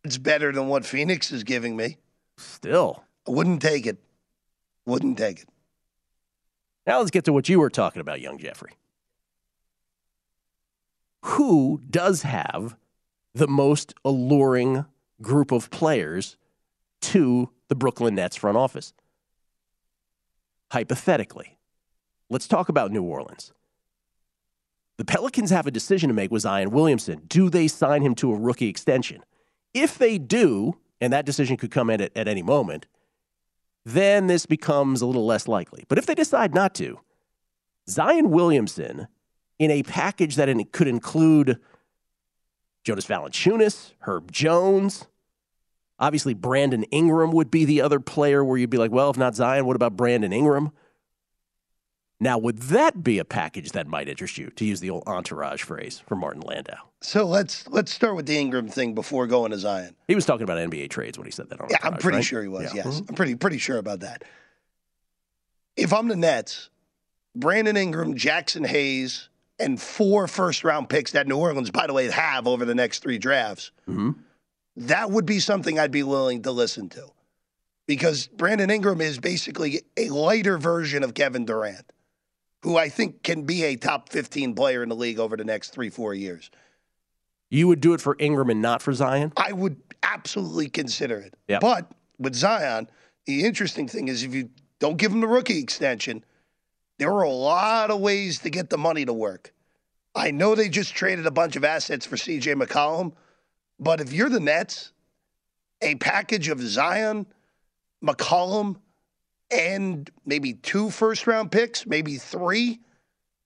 It's 0.04 0.18
better 0.18 0.52
than 0.52 0.68
what 0.68 0.86
Phoenix 0.86 1.32
is 1.32 1.44
giving 1.44 1.76
me. 1.76 1.98
Still. 2.36 3.04
I 3.26 3.32
wouldn't 3.32 3.60
take 3.60 3.86
it. 3.86 3.98
Wouldn't 4.86 5.18
take 5.18 5.42
it. 5.42 5.48
Now 6.86 7.00
let's 7.00 7.10
get 7.10 7.24
to 7.26 7.32
what 7.32 7.48
you 7.48 7.60
were 7.60 7.68
talking 7.68 8.00
about, 8.00 8.20
young 8.20 8.38
Jeffrey. 8.38 8.72
Who 11.24 11.82
does 11.90 12.22
have 12.22 12.76
the 13.34 13.48
most 13.48 13.94
alluring 14.04 14.84
group 15.20 15.52
of 15.52 15.70
players 15.70 16.36
to 17.00 17.50
the 17.68 17.74
Brooklyn 17.74 18.14
Nets 18.14 18.36
front 18.36 18.56
office? 18.56 18.92
Hypothetically, 20.70 21.58
let's 22.28 22.48
talk 22.48 22.68
about 22.68 22.92
New 22.92 23.02
Orleans. 23.02 23.52
The 24.98 25.04
Pelicans 25.04 25.50
have 25.50 25.66
a 25.66 25.70
decision 25.70 26.08
to 26.08 26.14
make 26.14 26.30
with 26.30 26.42
Zion 26.42 26.70
Williamson. 26.70 27.22
Do 27.28 27.48
they 27.48 27.68
sign 27.68 28.02
him 28.02 28.14
to 28.16 28.32
a 28.32 28.36
rookie 28.36 28.68
extension? 28.68 29.22
If 29.72 29.96
they 29.96 30.18
do, 30.18 30.76
and 31.00 31.12
that 31.12 31.24
decision 31.24 31.56
could 31.56 31.70
come 31.70 31.88
in 31.88 32.00
at, 32.00 32.16
at 32.16 32.26
any 32.26 32.42
moment, 32.42 32.86
then 33.84 34.26
this 34.26 34.44
becomes 34.44 35.00
a 35.00 35.06
little 35.06 35.24
less 35.24 35.46
likely. 35.46 35.84
But 35.88 35.98
if 35.98 36.06
they 36.06 36.14
decide 36.14 36.52
not 36.52 36.74
to, 36.74 36.98
Zion 37.88 38.30
Williamson 38.30 39.06
in 39.58 39.70
a 39.70 39.82
package 39.82 40.36
that 40.36 40.48
could 40.72 40.88
include 40.88 41.58
Jonas 42.84 43.06
Valanciunas, 43.06 43.92
Herb 44.00 44.32
Jones, 44.32 45.06
obviously 45.98 46.34
Brandon 46.34 46.84
Ingram 46.84 47.32
would 47.32 47.50
be 47.50 47.64
the 47.64 47.80
other 47.80 48.00
player 48.00 48.44
where 48.44 48.56
you'd 48.56 48.70
be 48.70 48.78
like, 48.78 48.90
well, 48.90 49.10
if 49.10 49.16
not 49.16 49.34
Zion, 49.34 49.66
what 49.66 49.76
about 49.76 49.96
Brandon 49.96 50.32
Ingram? 50.32 50.72
Now, 52.20 52.36
would 52.36 52.58
that 52.58 53.04
be 53.04 53.20
a 53.20 53.24
package 53.24 53.72
that 53.72 53.86
might 53.86 54.08
interest 54.08 54.38
you, 54.38 54.50
to 54.56 54.64
use 54.64 54.80
the 54.80 54.90
old 54.90 55.04
entourage 55.06 55.62
phrase 55.62 56.00
from 56.00 56.18
Martin 56.18 56.42
Landau? 56.42 56.76
So 57.00 57.24
let's 57.24 57.68
let's 57.68 57.92
start 57.92 58.16
with 58.16 58.26
the 58.26 58.36
Ingram 58.36 58.66
thing 58.66 58.92
before 58.94 59.28
going 59.28 59.52
to 59.52 59.58
Zion. 59.58 59.94
He 60.08 60.16
was 60.16 60.26
talking 60.26 60.42
about 60.42 60.58
NBA 60.58 60.90
trades 60.90 61.16
when 61.16 61.26
he 61.26 61.30
said 61.30 61.48
that. 61.50 61.60
On 61.60 61.68
Yeah, 61.70 61.78
I'm 61.84 61.94
pretty 61.94 62.16
right? 62.16 62.24
sure 62.24 62.42
he 62.42 62.48
was. 62.48 62.74
Yeah. 62.74 62.82
Yes, 62.84 62.86
mm-hmm. 62.86 63.06
I'm 63.10 63.14
pretty 63.14 63.34
pretty 63.36 63.58
sure 63.58 63.78
about 63.78 64.00
that. 64.00 64.24
If 65.76 65.92
I'm 65.92 66.08
the 66.08 66.16
Nets, 66.16 66.70
Brandon 67.36 67.76
Ingram, 67.76 68.16
Jaxson 68.16 68.66
Hayes, 68.66 69.28
and 69.58 69.80
four 69.80 70.26
first 70.28 70.64
round 70.64 70.88
picks 70.88 71.12
that 71.12 71.26
New 71.26 71.36
Orleans, 71.36 71.70
by 71.70 71.86
the 71.86 71.92
way, 71.92 72.10
have 72.10 72.46
over 72.46 72.64
the 72.64 72.74
next 72.74 73.00
three 73.00 73.18
drafts, 73.18 73.70
Mhm. 73.88 74.16
that 74.76 75.10
would 75.10 75.26
be 75.26 75.40
something 75.40 75.78
I'd 75.78 75.90
be 75.90 76.02
willing 76.02 76.42
to 76.42 76.52
listen 76.52 76.88
to, 76.90 77.10
because 77.86 78.26
Brandon 78.28 78.70
Ingram 78.70 79.00
is 79.00 79.18
basically 79.18 79.82
a 79.96 80.08
lighter 80.10 80.58
version 80.58 81.02
of 81.02 81.14
Kevin 81.14 81.44
Durant, 81.44 81.90
who 82.62 82.76
I 82.76 82.88
think 82.88 83.22
can 83.22 83.42
be 83.44 83.64
a 83.64 83.76
top 83.76 84.10
15 84.10 84.54
player 84.54 84.82
in 84.82 84.88
the 84.88 84.96
league 84.96 85.18
over 85.18 85.36
the 85.36 85.44
next 85.44 85.70
three 85.70 85.90
four 85.90 86.14
years. 86.14 86.50
You 87.50 87.66
would 87.68 87.80
do 87.80 87.94
it 87.94 88.00
for 88.00 88.14
Ingram 88.18 88.50
and 88.50 88.60
not 88.62 88.82
for 88.82 88.92
Zion? 88.92 89.32
I 89.36 89.52
would 89.52 89.80
absolutely 90.02 90.68
consider 90.68 91.18
it. 91.18 91.34
Yep. 91.48 91.60
But 91.62 91.90
with 92.18 92.34
Zion, 92.34 92.88
the 93.26 93.44
interesting 93.44 93.88
thing 93.88 94.08
is 94.08 94.22
if 94.22 94.34
you 94.34 94.50
don't 94.78 94.96
give 94.98 95.10
him 95.12 95.20
the 95.20 95.26
rookie 95.26 95.58
extension, 95.58 96.24
there 96.98 97.10
are 97.12 97.22
a 97.22 97.30
lot 97.30 97.90
of 97.90 98.00
ways 98.00 98.40
to 98.40 98.50
get 98.50 98.70
the 98.70 98.78
money 98.78 99.04
to 99.04 99.12
work. 99.12 99.52
I 100.14 100.30
know 100.30 100.54
they 100.54 100.68
just 100.68 100.94
traded 100.94 101.26
a 101.26 101.30
bunch 101.30 101.56
of 101.56 101.64
assets 101.64 102.04
for 102.06 102.16
CJ 102.16 102.60
McCollum, 102.60 103.12
but 103.78 104.00
if 104.00 104.12
you're 104.12 104.28
the 104.28 104.40
Nets, 104.40 104.92
a 105.80 105.94
package 105.96 106.48
of 106.48 106.60
Zion, 106.60 107.26
McCollum, 108.04 108.76
and 109.50 110.10
maybe 110.26 110.54
two 110.54 110.90
first 110.90 111.26
round 111.26 111.50
picks, 111.52 111.86
maybe 111.86 112.16
three 112.16 112.80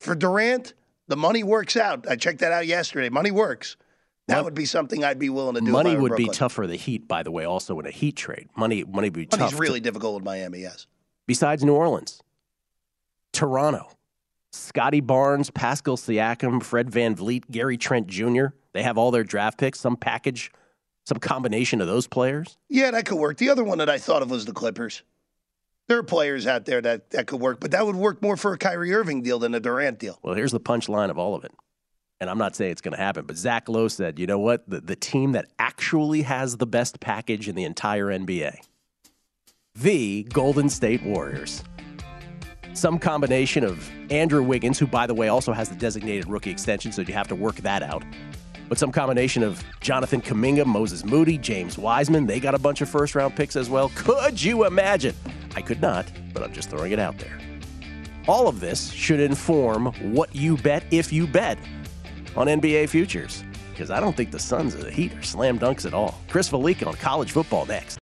for 0.01 0.15
Durant, 0.15 0.75
the 1.09 1.17
money 1.17 1.43
works 1.43 1.77
out. 1.77 2.09
I 2.09 2.17
checked 2.17 2.41
that 2.41 2.53
out 2.53 2.67
yesterday. 2.67 3.09
Money 3.09 3.31
works. 3.31 3.77
That 4.29 4.37
Well, 4.37 4.45
would 4.45 4.55
be 4.55 4.65
something 4.67 5.05
I'd 5.05 5.19
be 5.19 5.29
willing 5.31 5.55
to 5.57 5.61
do. 5.61 5.71
Money 5.73 5.95
were 5.97 6.03
would 6.03 6.17
be 6.17 6.25
Brooklyn. 6.25 6.37
tough 6.39 6.53
for 6.53 6.67
the 6.67 6.77
Heat, 6.77 7.07
by 7.09 7.23
the 7.23 7.31
way, 7.31 7.45
also 7.45 7.79
in 7.81 7.87
a 7.87 7.91
Heat 7.91 8.17
trade. 8.17 8.49
Money, 8.57 8.85
money 8.85 9.09
would 9.09 9.13
be 9.13 9.27
tough. 9.27 9.41
Money's 9.41 9.55
to- 9.57 9.61
really 9.61 9.81
difficult 9.81 10.15
with 10.15 10.25
Miami, 10.25 10.61
yes. 10.61 10.87
besides 11.27 11.65
New 11.65 11.75
Orleans, 11.75 12.23
Toronto, 13.33 13.91
Scotty 14.53 15.01
Barnes, 15.01 15.51
Pascal 15.51 15.97
Siakam, 15.97 16.63
Fred 16.63 16.91
VanVleet, 16.91 17.51
Gary 17.51 17.77
Trent 17.77 18.07
Jr. 18.07 18.47
They 18.73 18.83
have 18.83 18.99
all 18.99 19.11
their 19.11 19.25
draft 19.25 19.59
picks, 19.59 19.81
some 19.81 19.97
package, 19.97 20.51
some 21.07 21.19
combination 21.19 21.81
of 21.81 21.87
those 21.87 22.07
players. 22.07 22.59
Yeah, 22.69 22.91
that 22.91 23.07
could 23.07 23.19
work. 23.19 23.39
The 23.39 23.51
other 23.51 23.65
one 23.65 23.79
that 23.79 23.89
I 23.89 23.99
thought 23.99 24.23
of 24.23 24.31
was 24.31 24.45
the 24.45 24.53
Clippers. 24.53 25.03
There 25.89 25.99
are 25.99 26.03
players 26.03 26.47
out 26.47 26.65
there 26.65 26.81
that, 26.81 27.11
that 27.11 27.27
could 27.27 27.41
work, 27.41 27.61
but 27.61 27.73
that 27.73 27.85
would 27.85 27.97
work 27.97 28.23
more 28.23 28.37
for 28.37 28.53
a 28.53 28.59
Kyrie 28.59 28.95
Irving 28.95 29.23
deal 29.23 29.39
than 29.39 29.55
a 29.55 29.61
Durant 29.61 29.99
deal. 29.99 30.19
Well, 30.23 30.35
here's 30.35 30.53
the 30.53 30.61
punchline 30.61 31.11
of 31.11 31.19
all 31.19 31.35
of 31.35 31.45
it. 31.45 31.53
And 32.21 32.31
I'm 32.31 32.39
not 32.39 32.55
saying 32.55 32.71
it's 32.71 32.81
going 32.81 32.97
to 32.97 33.03
happen, 33.03 33.27
but 33.27 33.37
Zach 33.37 33.69
Lowe 33.69 33.89
said, 33.89 34.21
you 34.21 34.29
know 34.29 34.39
what? 34.39 34.69
The, 34.71 34.81
the 34.81 34.95
team 34.95 35.33
that 35.33 35.49
actually 35.59 36.23
has 36.23 36.57
the 36.57 36.69
best 36.69 37.01
package 37.01 37.49
in 37.49 37.57
the 37.57 37.65
entire 37.65 38.07
NBA, 38.07 38.59
the 39.75 40.23
Golden 40.25 40.69
State 40.69 41.03
Warriors. 41.03 41.65
Some 42.75 42.99
combination 42.99 43.65
of 43.65 43.91
Andrew 44.11 44.43
Wiggins, 44.43 44.79
who, 44.79 44.87
by 44.87 45.07
the 45.07 45.15
way, 45.15 45.29
also 45.29 45.53
has 45.53 45.69
the 45.69 45.75
designated 45.75 46.27
rookie 46.27 46.51
extension, 46.51 46.91
so 46.91 47.03
you 47.03 47.13
have 47.13 47.29
to 47.29 47.35
work 47.35 47.57
that 47.57 47.83
out. 47.83 48.03
But 48.69 48.79
some 48.79 48.91
combination 48.91 49.43
of 49.43 49.63
Jonathan 49.81 50.23
Kuminga, 50.23 50.65
Moses 50.65 51.05
Moody, 51.05 51.37
James 51.37 51.77
Wiseman, 51.77 52.27
they 52.27 52.41
got 52.41 52.55
a 52.55 52.59
bunch 52.59 52.81
of 52.81 52.89
first 52.89 53.15
round 53.15 53.37
picks 53.37 53.57
as 53.57 53.69
well. 53.69 53.91
Could 53.95 54.43
you 54.43 54.65
imagine? 54.65 55.15
I 55.55 55.61
could 55.61 55.83
not, 55.83 56.11
but 56.33 56.43
I'm 56.43 56.53
just 56.55 56.71
throwing 56.71 56.93
it 56.93 56.99
out 56.99 57.19
there. 57.19 57.39
All 58.27 58.49
of 58.49 58.61
this 58.61 58.91
should 58.91 59.21
inform 59.21 59.87
what 60.15 60.35
you 60.35 60.57
bet 60.57 60.85
if 60.91 61.13
you 61.13 61.27
bet 61.27 61.59
on 62.37 62.47
NBA 62.47 62.89
futures. 62.89 63.45
Because 63.71 63.91
I 63.91 64.01
don't 64.01 64.17
think 64.17 64.31
the 64.31 64.39
Suns 64.39 64.75
or 64.75 64.79
the 64.79 64.91
Heat 64.91 65.15
are 65.15 65.23
slam 65.23 65.59
dunks 65.59 65.85
at 65.85 65.93
all. 65.93 66.19
Chris 66.29 66.49
Fallica 66.49 66.87
on 66.87 66.95
college 66.95 67.33
football 67.33 67.67
next. 67.67 68.02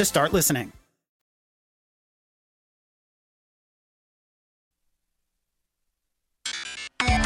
to 0.00 0.04
start 0.06 0.32
listening. 0.32 0.72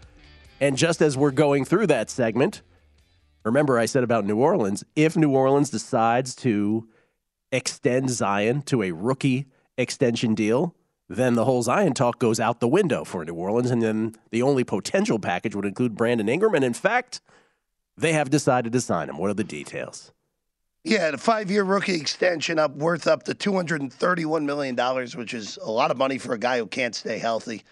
And 0.58 0.78
just 0.78 1.02
as 1.02 1.18
we're 1.18 1.32
going 1.32 1.66
through 1.66 1.88
that 1.88 2.08
segment, 2.08 2.62
remember 3.44 3.78
I 3.78 3.84
said 3.84 4.04
about 4.04 4.25
New 4.25 4.38
Orleans, 4.38 4.84
if 4.96 5.18
New 5.18 5.32
Orleans 5.32 5.68
decides 5.68 6.34
to 6.37 6.88
extend 7.52 8.08
Zion 8.08 8.62
to 8.62 8.82
a 8.82 8.92
rookie 8.92 9.49
extension 9.76 10.34
deal, 10.34 10.75
then 11.08 11.34
the 11.34 11.44
whole 11.44 11.62
Zion 11.62 11.92
talk 11.94 12.18
goes 12.18 12.40
out 12.40 12.61
the 12.61 12.68
window 12.68 13.04
for 13.04 13.25
New 13.25 13.34
Orleans. 13.34 13.70
And 13.70 13.82
then 13.82 14.14
the 14.30 14.42
only 14.42 14.64
potential 14.64 15.18
package 15.18 15.54
would 15.54 15.64
include 15.66 15.94
Brandon 15.94 16.28
Ingram. 16.28 16.54
And 16.54 16.64
in 16.64 16.75
fact, 16.75 17.20
they 17.96 18.12
have 18.12 18.30
decided 18.30 18.73
to 18.73 18.80
sign 18.80 19.08
him. 19.08 19.18
What 19.18 19.30
are 19.30 19.34
the 19.34 19.44
details? 19.44 20.12
Yeah, 20.82 21.11
the 21.12 21.18
five-year 21.18 21.64
rookie 21.64 21.94
extension 21.94 22.58
up 22.58 22.75
worth 22.76 23.06
up 23.06 23.23
to 23.25 23.34
two 23.34 23.54
hundred 23.54 23.80
and 23.80 23.90
thirty-one 23.92 24.44
million 24.44 24.75
dollars, 24.75 25.16
which 25.16 25.32
is 25.32 25.58
a 25.62 25.70
lot 25.70 25.90
of 25.90 25.96
money 25.96 26.18
for 26.18 26.34
a 26.34 26.38
guy 26.38 26.58
who 26.58 26.66
can't 26.66 26.94
stay 26.94 27.18
healthy. 27.18 27.62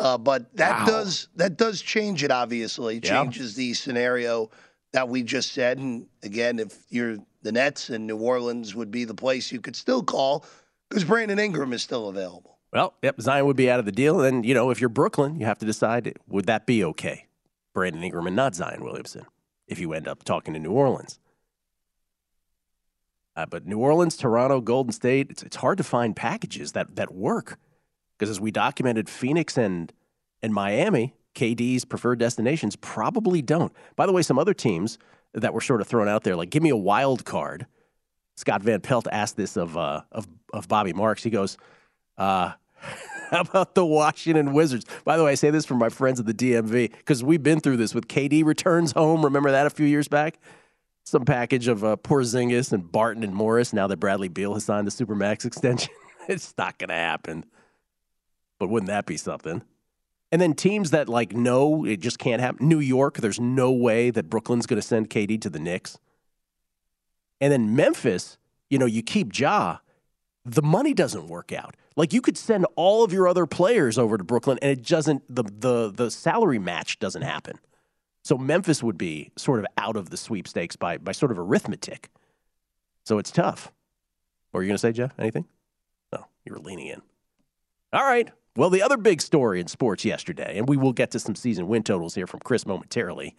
Uh, 0.00 0.18
but 0.18 0.52
that 0.56 0.80
Wow. 0.80 0.86
does 0.86 1.28
that 1.36 1.56
does 1.56 1.80
change 1.80 2.24
it. 2.24 2.30
Obviously, 2.32 2.96
It 2.96 3.04
Yeah. 3.04 3.22
changes 3.22 3.54
the 3.54 3.72
scenario 3.74 4.50
that 4.92 5.08
we 5.08 5.22
just 5.22 5.52
said. 5.52 5.78
And 5.78 6.06
again, 6.22 6.58
if 6.58 6.76
you're 6.88 7.18
the 7.42 7.52
Nets 7.52 7.88
and 7.90 8.06
New 8.06 8.16
Orleans 8.18 8.74
would 8.74 8.90
be 8.90 9.04
the 9.04 9.14
place 9.14 9.52
you 9.52 9.60
could 9.60 9.76
still 9.76 10.02
call 10.02 10.44
because 10.88 11.04
Brandon 11.04 11.38
Ingram 11.38 11.72
is 11.72 11.82
still 11.82 12.08
available. 12.08 12.58
Well, 12.72 12.94
yep, 13.02 13.20
Zion 13.20 13.46
would 13.46 13.56
be 13.56 13.70
out 13.70 13.78
of 13.78 13.86
the 13.86 13.92
deal. 13.92 14.20
And, 14.20 14.44
you 14.44 14.54
know, 14.54 14.70
if 14.70 14.80
you're 14.80 14.90
Brooklyn, 14.90 15.38
you 15.40 15.46
have 15.46 15.58
to 15.58 15.66
decide 15.66 16.18
would 16.26 16.46
that 16.46 16.66
be 16.66 16.84
okay? 16.84 17.26
Brandon 17.72 18.02
Ingram 18.02 18.26
and 18.26 18.36
not 18.36 18.54
Zion 18.54 18.82
Williamson 18.82 19.24
if 19.66 19.78
you 19.78 19.92
end 19.92 20.08
up 20.08 20.24
talking 20.24 20.54
to 20.54 20.60
New 20.60 20.72
Orleans. 20.72 21.18
Uh, 23.36 23.46
but 23.46 23.66
New 23.66 23.78
Orleans, 23.78 24.16
Toronto, 24.16 24.60
Golden 24.60 24.92
State, 24.92 25.28
it's, 25.30 25.42
it's 25.42 25.56
hard 25.56 25.78
to 25.78 25.84
find 25.84 26.16
packages 26.16 26.72
that, 26.72 26.96
that 26.96 27.14
work. 27.14 27.58
Because 28.18 28.30
as 28.30 28.40
we 28.40 28.50
documented, 28.50 29.08
Phoenix 29.08 29.56
and, 29.56 29.92
and 30.42 30.52
Miami, 30.52 31.14
KD's 31.36 31.84
preferred 31.84 32.18
destinations, 32.18 32.74
probably 32.74 33.40
don't. 33.40 33.72
By 33.94 34.06
the 34.06 34.12
way, 34.12 34.22
some 34.22 34.40
other 34.40 34.54
teams 34.54 34.98
that 35.34 35.54
were 35.54 35.60
sort 35.60 35.80
of 35.80 35.86
thrown 35.86 36.08
out 36.08 36.24
there, 36.24 36.34
like 36.34 36.50
give 36.50 36.64
me 36.64 36.70
a 36.70 36.76
wild 36.76 37.24
card. 37.24 37.66
Scott 38.38 38.62
Van 38.62 38.80
Pelt 38.80 39.08
asked 39.10 39.36
this 39.36 39.56
of, 39.56 39.76
uh, 39.76 40.02
of, 40.12 40.28
of 40.52 40.68
Bobby 40.68 40.92
Marks. 40.92 41.24
He 41.24 41.30
goes, 41.30 41.58
uh, 42.16 42.52
how 43.30 43.40
about 43.40 43.74
the 43.74 43.84
Washington 43.84 44.52
Wizards? 44.52 44.86
By 45.04 45.16
the 45.16 45.24
way, 45.24 45.32
I 45.32 45.34
say 45.34 45.50
this 45.50 45.66
from 45.66 45.78
my 45.78 45.88
friends 45.88 46.20
at 46.20 46.26
the 46.26 46.32
DMV 46.32 46.92
because 46.92 47.24
we've 47.24 47.42
been 47.42 47.58
through 47.58 47.78
this 47.78 47.96
with 47.96 48.06
KD 48.06 48.44
returns 48.44 48.92
home. 48.92 49.24
Remember 49.24 49.50
that 49.50 49.66
a 49.66 49.70
few 49.70 49.86
years 49.86 50.06
back? 50.06 50.38
Some 51.02 51.24
package 51.24 51.66
of 51.66 51.82
uh, 51.82 51.96
Porzingis 51.96 52.72
and 52.72 52.92
Barton 52.92 53.24
and 53.24 53.34
Morris. 53.34 53.72
Now 53.72 53.88
that 53.88 53.96
Bradley 53.96 54.28
Beal 54.28 54.54
has 54.54 54.64
signed 54.64 54.86
the 54.86 54.92
Supermax 54.92 55.44
extension, 55.44 55.92
it's 56.28 56.54
not 56.56 56.78
going 56.78 56.90
to 56.90 56.94
happen. 56.94 57.44
But 58.60 58.68
wouldn't 58.68 58.88
that 58.88 59.06
be 59.06 59.16
something? 59.16 59.62
And 60.30 60.40
then 60.40 60.54
teams 60.54 60.92
that 60.92 61.08
like 61.08 61.32
know 61.32 61.84
it 61.84 61.98
just 61.98 62.20
can't 62.20 62.40
happen. 62.40 62.68
New 62.68 62.78
York, 62.78 63.16
there's 63.16 63.40
no 63.40 63.72
way 63.72 64.10
that 64.10 64.30
Brooklyn's 64.30 64.66
going 64.66 64.80
to 64.80 64.86
send 64.86 65.10
KD 65.10 65.40
to 65.40 65.50
the 65.50 65.58
Knicks. 65.58 65.98
And 67.40 67.52
then 67.52 67.76
Memphis, 67.76 68.38
you 68.70 68.78
know, 68.78 68.86
you 68.86 69.02
keep 69.02 69.38
Ja, 69.38 69.78
the 70.44 70.62
money 70.62 70.94
doesn't 70.94 71.28
work 71.28 71.52
out. 71.52 71.76
Like 71.96 72.12
you 72.12 72.20
could 72.20 72.38
send 72.38 72.66
all 72.76 73.04
of 73.04 73.12
your 73.12 73.26
other 73.26 73.46
players 73.46 73.98
over 73.98 74.16
to 74.16 74.24
Brooklyn, 74.24 74.58
and 74.62 74.70
it 74.70 74.86
doesn't. 74.86 75.22
The 75.28 75.42
the 75.42 75.90
the 75.90 76.10
salary 76.10 76.58
match 76.58 76.98
doesn't 76.98 77.22
happen. 77.22 77.58
So 78.22 78.38
Memphis 78.38 78.82
would 78.82 78.98
be 78.98 79.30
sort 79.36 79.58
of 79.58 79.66
out 79.76 79.96
of 79.96 80.10
the 80.10 80.16
sweepstakes 80.16 80.76
by 80.76 80.98
by 80.98 81.12
sort 81.12 81.32
of 81.32 81.38
arithmetic. 81.38 82.08
So 83.04 83.18
it's 83.18 83.30
tough. 83.30 83.72
What 84.50 84.58
were 84.58 84.62
you 84.62 84.68
going 84.68 84.76
to 84.76 84.80
say, 84.80 84.92
Jeff? 84.92 85.14
Anything? 85.18 85.46
No, 86.12 86.26
you 86.44 86.52
were 86.52 86.58
leaning 86.58 86.86
in. 86.86 87.02
All 87.92 88.04
right. 88.04 88.30
Well, 88.56 88.70
the 88.70 88.82
other 88.82 88.96
big 88.96 89.22
story 89.22 89.60
in 89.60 89.66
sports 89.66 90.04
yesterday, 90.04 90.58
and 90.58 90.68
we 90.68 90.76
will 90.76 90.92
get 90.92 91.10
to 91.12 91.18
some 91.18 91.34
season 91.34 91.68
win 91.68 91.82
totals 91.84 92.14
here 92.14 92.26
from 92.26 92.40
Chris 92.40 92.66
momentarily, 92.66 93.36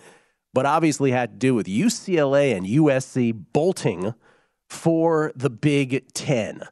but 0.53 0.65
obviously 0.65 1.11
had 1.11 1.31
to 1.31 1.37
do 1.37 1.55
with 1.55 1.67
UCLA 1.67 2.55
and 2.55 2.65
USC 2.65 3.33
bolting 3.53 4.13
for 4.67 5.31
the 5.35 5.49
Big 5.49 6.11
Ten. 6.13 6.63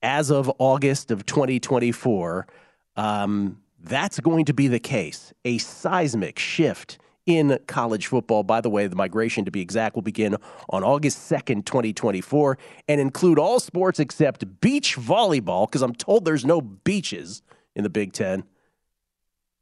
As 0.00 0.30
of 0.30 0.50
August 0.58 1.10
of 1.10 1.26
2024, 1.26 2.46
um, 2.96 3.60
that's 3.80 4.20
going 4.20 4.44
to 4.44 4.54
be 4.54 4.68
the 4.68 4.78
case. 4.78 5.32
A 5.44 5.58
seismic 5.58 6.38
shift 6.38 6.98
in 7.26 7.58
college 7.66 8.06
football. 8.06 8.42
By 8.42 8.60
the 8.60 8.70
way, 8.70 8.86
the 8.86 8.96
migration, 8.96 9.44
to 9.44 9.50
be 9.50 9.60
exact, 9.60 9.94
will 9.94 10.02
begin 10.02 10.36
on 10.70 10.82
August 10.82 11.30
2nd, 11.30 11.64
2024, 11.66 12.58
and 12.88 13.00
include 13.00 13.38
all 13.38 13.60
sports 13.60 14.00
except 14.00 14.60
beach 14.60 14.96
volleyball, 14.96 15.66
because 15.66 15.82
I'm 15.82 15.94
told 15.94 16.24
there's 16.24 16.46
no 16.46 16.60
beaches 16.60 17.42
in 17.76 17.82
the 17.82 17.90
Big 17.90 18.12
Ten. 18.12 18.44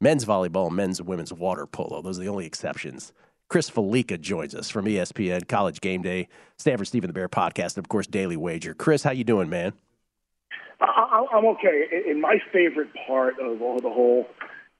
Men's 0.01 0.25
volleyball, 0.25 0.71
men's 0.71 1.01
and 1.01 1.09
women's 1.09 1.33
water 1.33 1.67
polo. 1.67 2.03
Those 2.03 2.19
are 2.19 2.23
the 2.23 2.29
only 2.29 2.47
exceptions. 2.47 3.13
Chris 3.49 3.71
Fallica 3.71 4.19
joins 4.19 4.55
us 4.55 4.71
from 4.71 4.87
ESPN, 4.87 5.47
College 5.47 5.81
Game 5.81 6.03
Day, 6.03 6.29
Stanford 6.59 6.89
Steve 6.89 7.05
and 7.05 7.09
the 7.09 7.15
Bear 7.15 7.29
podcast, 7.29 7.77
and 7.77 7.85
of 7.85 7.89
course 7.89 8.07
Daily 8.07 8.37
Wager. 8.37 8.75
Chris, 8.75 9.03
how 9.03 9.13
you 9.13 9.25
doing, 9.25 9.49
man? 9.49 9.73
I, 10.81 11.25
I'm 11.33 11.47
okay. 11.47 11.87
And- 12.09 12.21
my 12.21 12.39
favorite 12.53 12.89
part 13.07 13.39
of 13.41 13.63
all 13.63 13.79
the 13.79 13.91
whole 13.91 14.27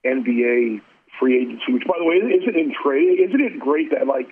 NBA 0.05 0.81
free 1.19 1.41
agency, 1.41 1.71
which 1.71 1.83
by 1.87 1.95
the 1.97 2.05
way, 2.05 2.15
isn't 2.15 2.55
in 2.55 2.73
trade? 2.83 3.19
Isn't 3.19 3.41
it 3.41 3.59
great 3.59 3.91
that 3.91 4.05
like 4.05 4.27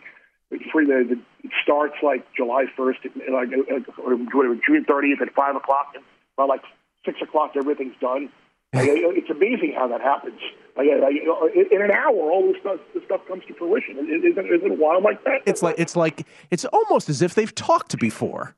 free 0.72 0.86
the 0.86 1.18
it 1.44 1.52
starts 1.64 1.96
like 2.04 2.26
July 2.36 2.66
1st, 2.78 3.32
like 3.32 3.50
or 3.98 4.16
whatever, 4.16 4.56
June 4.68 4.86
30th 4.86 5.22
at 5.22 5.34
five 5.34 5.56
o'clock, 5.56 5.94
and 5.96 6.04
by 6.36 6.46
like 6.46 6.62
six 7.06 7.18
o'clock 7.22 7.54
everything's 7.56 7.96
done. 8.00 8.30
Like, 8.76 8.90
it's 8.90 9.30
amazing 9.30 9.74
how 9.78 9.88
that 9.88 10.02
happens. 10.02 10.40
Like, 10.78 10.88
like, 11.02 11.16
in 11.72 11.82
an 11.82 11.92
hour, 11.92 12.32
all 12.32 12.52
this 12.52 12.60
stuff, 12.60 12.80
this 12.94 13.04
stuff 13.06 13.22
comes 13.28 13.44
to 13.48 13.54
fruition. 13.54 13.98
Isn't, 13.98 14.46
isn't 14.46 14.72
it 14.72 14.80
wild 14.80 15.04
like 15.04 15.24
that? 15.24 15.42
It's 15.46 15.64
like 15.64 15.76
it's 15.78 15.96
like 15.96 16.28
it's 16.52 16.66
almost 16.66 17.10
as 17.10 17.22
if 17.22 17.34
they've 17.34 17.54
talked 17.56 17.98
before. 17.98 18.56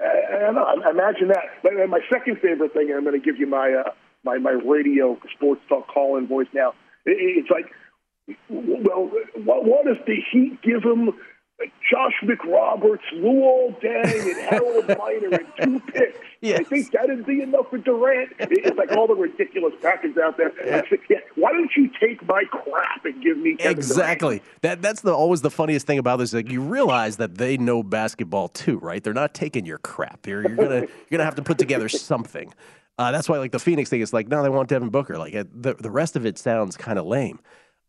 I 0.00 0.38
don't 0.40 0.54
know. 0.54 0.64
I 0.64 0.90
Imagine 0.90 1.28
that. 1.28 1.44
But 1.62 1.72
my 1.88 2.00
second 2.12 2.38
favorite 2.40 2.72
thing, 2.74 2.88
and 2.88 2.98
I'm 2.98 3.04
going 3.04 3.18
to 3.18 3.24
give 3.24 3.38
you 3.38 3.46
my 3.46 3.72
uh, 3.72 3.90
my 4.24 4.38
my 4.38 4.50
radio 4.50 5.18
sports 5.34 5.62
talk 5.68 5.88
call 5.88 6.18
in 6.18 6.26
voice 6.26 6.48
now. 6.52 6.74
It, 7.06 7.16
it's 7.18 7.50
like, 7.50 7.72
well, 8.50 9.10
what, 9.44 9.64
what 9.64 9.86
does 9.86 9.96
the 10.06 10.16
Heat 10.32 10.60
give 10.62 10.82
him? 10.82 11.12
Josh 11.90 12.12
McRoberts, 12.22 12.98
Luol 13.14 13.80
Deng, 13.80 14.04
and 14.04 14.40
Harold 14.48 14.88
Miner 14.98 15.38
and 15.38 15.46
two 15.58 15.80
picks. 15.92 16.18
I 16.44 16.62
think 16.62 16.92
that'd 16.92 17.24
be 17.24 17.40
enough 17.40 17.70
for 17.70 17.78
Durant. 17.78 18.32
It's 18.38 18.76
like 18.76 18.92
all 18.92 19.06
the 19.06 19.14
ridiculous 19.14 19.72
packages 19.80 20.18
out 20.18 20.36
there. 20.36 20.52
I 20.72 20.86
think, 20.86 21.02
yeah, 21.08 21.18
why 21.34 21.52
don't 21.52 21.70
you 21.74 21.90
take 21.98 22.26
my 22.26 22.44
crap 22.50 23.04
and 23.04 23.22
give 23.22 23.38
me 23.38 23.56
Kevin 23.56 23.76
Durant? 23.76 23.78
Exactly. 23.78 24.42
That 24.60 24.82
that's 24.82 25.00
the 25.00 25.14
always 25.14 25.40
the 25.40 25.50
funniest 25.50 25.86
thing 25.86 25.98
about 25.98 26.18
this. 26.18 26.34
Like 26.34 26.50
you 26.50 26.60
realize 26.60 27.16
that 27.16 27.36
they 27.36 27.56
know 27.56 27.82
basketball 27.82 28.48
too, 28.48 28.78
right? 28.78 29.02
They're 29.02 29.14
not 29.14 29.32
taking 29.32 29.64
your 29.64 29.78
crap. 29.78 30.26
You're, 30.26 30.42
you're 30.46 30.56
gonna 30.56 30.80
you're 30.80 30.88
gonna 31.10 31.24
have 31.24 31.36
to 31.36 31.42
put 31.42 31.56
together 31.56 31.88
something. 31.88 32.52
Uh, 32.98 33.12
that's 33.12 33.28
why 33.28 33.38
like 33.38 33.52
the 33.52 33.58
Phoenix 33.58 33.88
thing 33.88 34.02
is 34.02 34.12
like 34.12 34.28
no, 34.28 34.42
they 34.42 34.50
want 34.50 34.68
Devin 34.68 34.90
Booker. 34.90 35.16
Like 35.16 35.32
the 35.32 35.74
the 35.78 35.90
rest 35.90 36.16
of 36.16 36.26
it 36.26 36.38
sounds 36.38 36.76
kind 36.76 36.98
of 36.98 37.06
lame. 37.06 37.40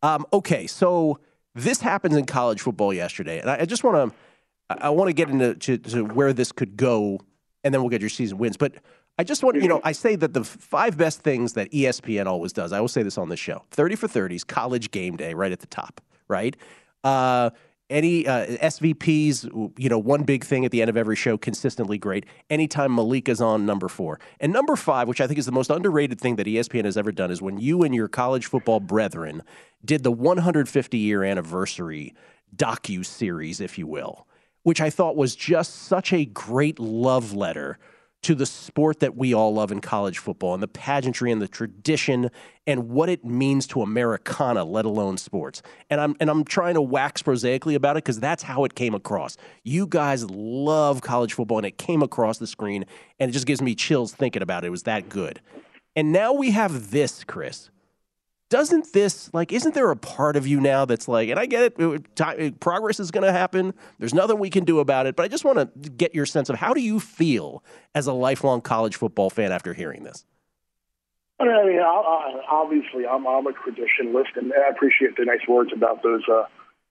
Um, 0.03 0.25
okay, 0.31 0.67
so 0.67 1.19
this 1.57 1.81
happens 1.81 2.15
in 2.15 2.25
college 2.25 2.61
football 2.61 2.93
yesterday, 2.93 3.39
and 3.39 3.49
I, 3.49 3.61
I 3.61 3.65
just 3.65 3.83
want 3.83 4.11
to 4.11 4.17
I, 4.69 4.89
want 4.89 5.09
to 5.09 5.13
get 5.13 5.29
into 5.29 5.55
to, 5.55 5.77
to 5.77 6.03
where 6.03 6.33
this 6.33 6.51
could 6.51 6.77
go, 6.77 7.19
and 7.63 7.73
then 7.73 7.81
we'll 7.81 7.89
get 7.89 8.01
your 8.01 8.09
season 8.09 8.37
wins. 8.37 8.57
But 8.57 8.73
I 9.17 9.23
just 9.23 9.43
want 9.43 9.61
you 9.61 9.67
know 9.67 9.81
I 9.83 9.91
say 9.91 10.15
that 10.15 10.33
the 10.33 10.43
five 10.43 10.97
best 10.97 11.21
things 11.21 11.53
that 11.53 11.71
ESPN 11.71 12.27
always 12.27 12.53
does. 12.53 12.71
I 12.71 12.79
will 12.79 12.87
say 12.87 13.03
this 13.03 13.17
on 13.17 13.29
this 13.29 13.39
show: 13.39 13.63
thirty 13.71 13.95
for 13.95 14.07
thirties, 14.07 14.43
college 14.43 14.91
game 14.91 15.17
day, 15.17 15.33
right 15.33 15.51
at 15.51 15.59
the 15.59 15.67
top, 15.67 16.01
right. 16.27 16.55
Uh, 17.03 17.51
any 17.89 18.27
uh, 18.27 18.45
SVPs, 18.45 19.71
you 19.77 19.89
know, 19.89 19.99
one 19.99 20.23
big 20.23 20.43
thing 20.43 20.65
at 20.65 20.71
the 20.71 20.81
end 20.81 20.89
of 20.89 20.97
every 20.97 21.15
show, 21.15 21.37
consistently 21.37 21.97
great. 21.97 22.25
Anytime 22.49 22.95
Fallica's 22.95 23.41
on 23.41 23.65
number 23.65 23.87
four. 23.87 24.19
And 24.39 24.51
number 24.51 24.75
five, 24.75 25.07
which 25.07 25.21
I 25.21 25.27
think 25.27 25.39
is 25.39 25.45
the 25.45 25.51
most 25.51 25.69
underrated 25.69 26.19
thing 26.19 26.35
that 26.35 26.47
ESPN 26.47 26.85
has 26.85 26.97
ever 26.97 27.11
done, 27.11 27.31
is 27.31 27.41
when 27.41 27.57
you 27.57 27.83
and 27.83 27.95
your 27.95 28.07
college 28.07 28.45
football 28.45 28.79
brethren 28.79 29.41
did 29.85 30.03
the 30.03 30.11
150 30.11 30.97
year 30.97 31.23
anniversary 31.23 32.13
docu 32.55 33.05
series, 33.05 33.61
if 33.61 33.77
you 33.77 33.87
will, 33.87 34.27
which 34.63 34.81
I 34.81 34.89
thought 34.89 35.15
was 35.15 35.35
just 35.35 35.75
such 35.75 36.11
a 36.11 36.25
great 36.25 36.79
love 36.79 37.33
letter 37.33 37.79
to 38.27 38.35
the 38.35 38.45
sport 38.45 38.99
that 38.99 39.15
we 39.15 39.33
all 39.33 39.53
love 39.53 39.71
in 39.71 39.79
college 39.79 40.17
football 40.17 40.53
and 40.53 40.61
the 40.61 40.67
pageantry 40.67 41.31
and 41.31 41.41
the 41.41 41.47
tradition 41.47 42.29
and 42.67 42.89
what 42.89 43.07
it 43.07 43.23
means 43.23 43.65
to 43.65 43.81
Americana, 43.81 44.65
let 44.65 44.83
alone 44.83 45.17
sports. 45.17 45.61
And 45.89 46.01
I'm 46.01 46.13
and 46.19 46.29
I'm 46.29 46.43
trying 46.43 46.73
to 46.73 46.81
wax 46.81 47.21
prosaically 47.21 47.73
about 47.73 47.95
it 47.95 48.03
because 48.03 48.19
that's 48.19 48.43
how 48.43 48.65
it 48.65 48.75
came 48.75 48.93
across. 48.93 49.37
You 49.63 49.87
guys 49.87 50.29
love 50.29 51.01
college 51.01 51.31
football 51.31 51.59
and 51.59 51.65
it 51.65 51.77
came 51.77 52.03
across 52.03 52.37
the 52.37 52.47
screen 52.47 52.85
and 53.17 53.29
it 53.29 53.31
just 53.31 53.47
gives 53.47 53.61
me 53.61 53.75
chills 53.75 54.13
thinking 54.13 54.41
about 54.41 54.65
it. 54.65 54.67
It 54.67 54.71
was 54.71 54.83
that 54.83 55.07
good. 55.07 55.39
And 55.95 56.11
now 56.11 56.33
we 56.33 56.51
have 56.51 56.91
this, 56.91 57.23
Chris 57.23 57.69
doesn't 58.49 58.93
this 58.93 59.33
like 59.33 59.51
isn't 59.51 59.73
there 59.75 59.91
a 59.91 59.95
part 59.95 60.35
of 60.35 60.47
you 60.47 60.59
now 60.59 60.85
that's 60.85 61.07
like 61.07 61.29
and 61.29 61.39
i 61.39 61.45
get 61.45 61.63
it, 61.63 61.79
it 61.79 62.15
time, 62.15 62.53
progress 62.59 62.99
is 62.99 63.11
going 63.11 63.25
to 63.25 63.31
happen 63.31 63.73
there's 63.99 64.13
nothing 64.13 64.39
we 64.39 64.49
can 64.49 64.63
do 64.63 64.79
about 64.79 65.05
it 65.05 65.15
but 65.15 65.23
i 65.23 65.27
just 65.27 65.43
want 65.43 65.57
to 65.57 65.89
get 65.89 66.15
your 66.15 66.25
sense 66.25 66.49
of 66.49 66.55
how 66.55 66.73
do 66.73 66.81
you 66.81 66.99
feel 66.99 67.63
as 67.93 68.07
a 68.07 68.13
lifelong 68.13 68.61
college 68.61 68.95
football 68.95 69.29
fan 69.29 69.51
after 69.51 69.73
hearing 69.73 70.03
this 70.03 70.25
I 71.39 71.43
mean, 71.43 71.79
obviously, 71.79 73.05
I'm, 73.05 73.27
I'm 73.27 73.45
a 73.45 73.51
traditionalist, 73.51 74.35
and 74.37 74.51
I 74.53 74.69
appreciate 74.69 75.17
the 75.17 75.25
nice 75.25 75.47
words 75.47 75.69
about 75.71 76.01
those 76.01 76.23
uh, 76.27 76.45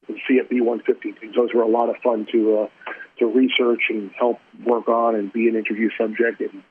CFB 0.09 0.62
150 0.62 1.12
things. 1.19 1.35
Those 1.35 1.53
were 1.53 1.62
a 1.62 1.69
lot 1.69 1.88
of 1.88 1.97
fun 2.03 2.27
to 2.33 2.61
uh, 2.61 2.92
to 3.19 3.27
research 3.27 3.83
and 3.88 4.11
help 4.16 4.38
work 4.64 4.88
on 4.88 5.14
and 5.14 5.33
be 5.33 5.49
an 5.49 5.57
interview 5.57 5.88
subject. 5.99 6.40
And 6.40 6.62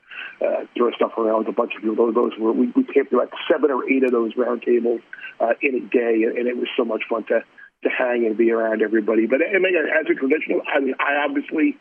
uh, 0.41 0.65
throw 0.75 0.91
stuff 0.91 1.17
around 1.17 1.39
with 1.39 1.47
a 1.49 1.57
bunch 1.57 1.73
of 1.75 1.81
people. 1.81 1.95
Those, 1.95 2.15
those 2.15 2.31
were 2.39 2.53
we, 2.53 2.67
we 2.75 2.83
through 2.83 3.19
like 3.19 3.31
seven 3.49 3.71
or 3.71 3.89
eight 3.89 4.03
of 4.03 4.11
those 4.11 4.33
roundtables 4.33 5.01
uh, 5.39 5.53
in 5.61 5.75
a 5.75 5.83
day, 5.89 6.23
and 6.23 6.47
it 6.47 6.57
was 6.57 6.67
so 6.77 6.85
much 6.85 7.03
fun 7.09 7.23
to 7.25 7.41
to 7.83 7.89
hang 7.89 8.25
and 8.25 8.37
be 8.37 8.51
around 8.51 8.81
everybody. 8.81 9.27
But 9.27 9.41
I 9.41 9.59
mean, 9.59 9.75
as 9.75 10.05
a 10.09 10.15
traditional, 10.15 10.61
I 10.67 10.79
mean, 10.79 10.95
I 10.99 11.23
obviously 11.27 11.77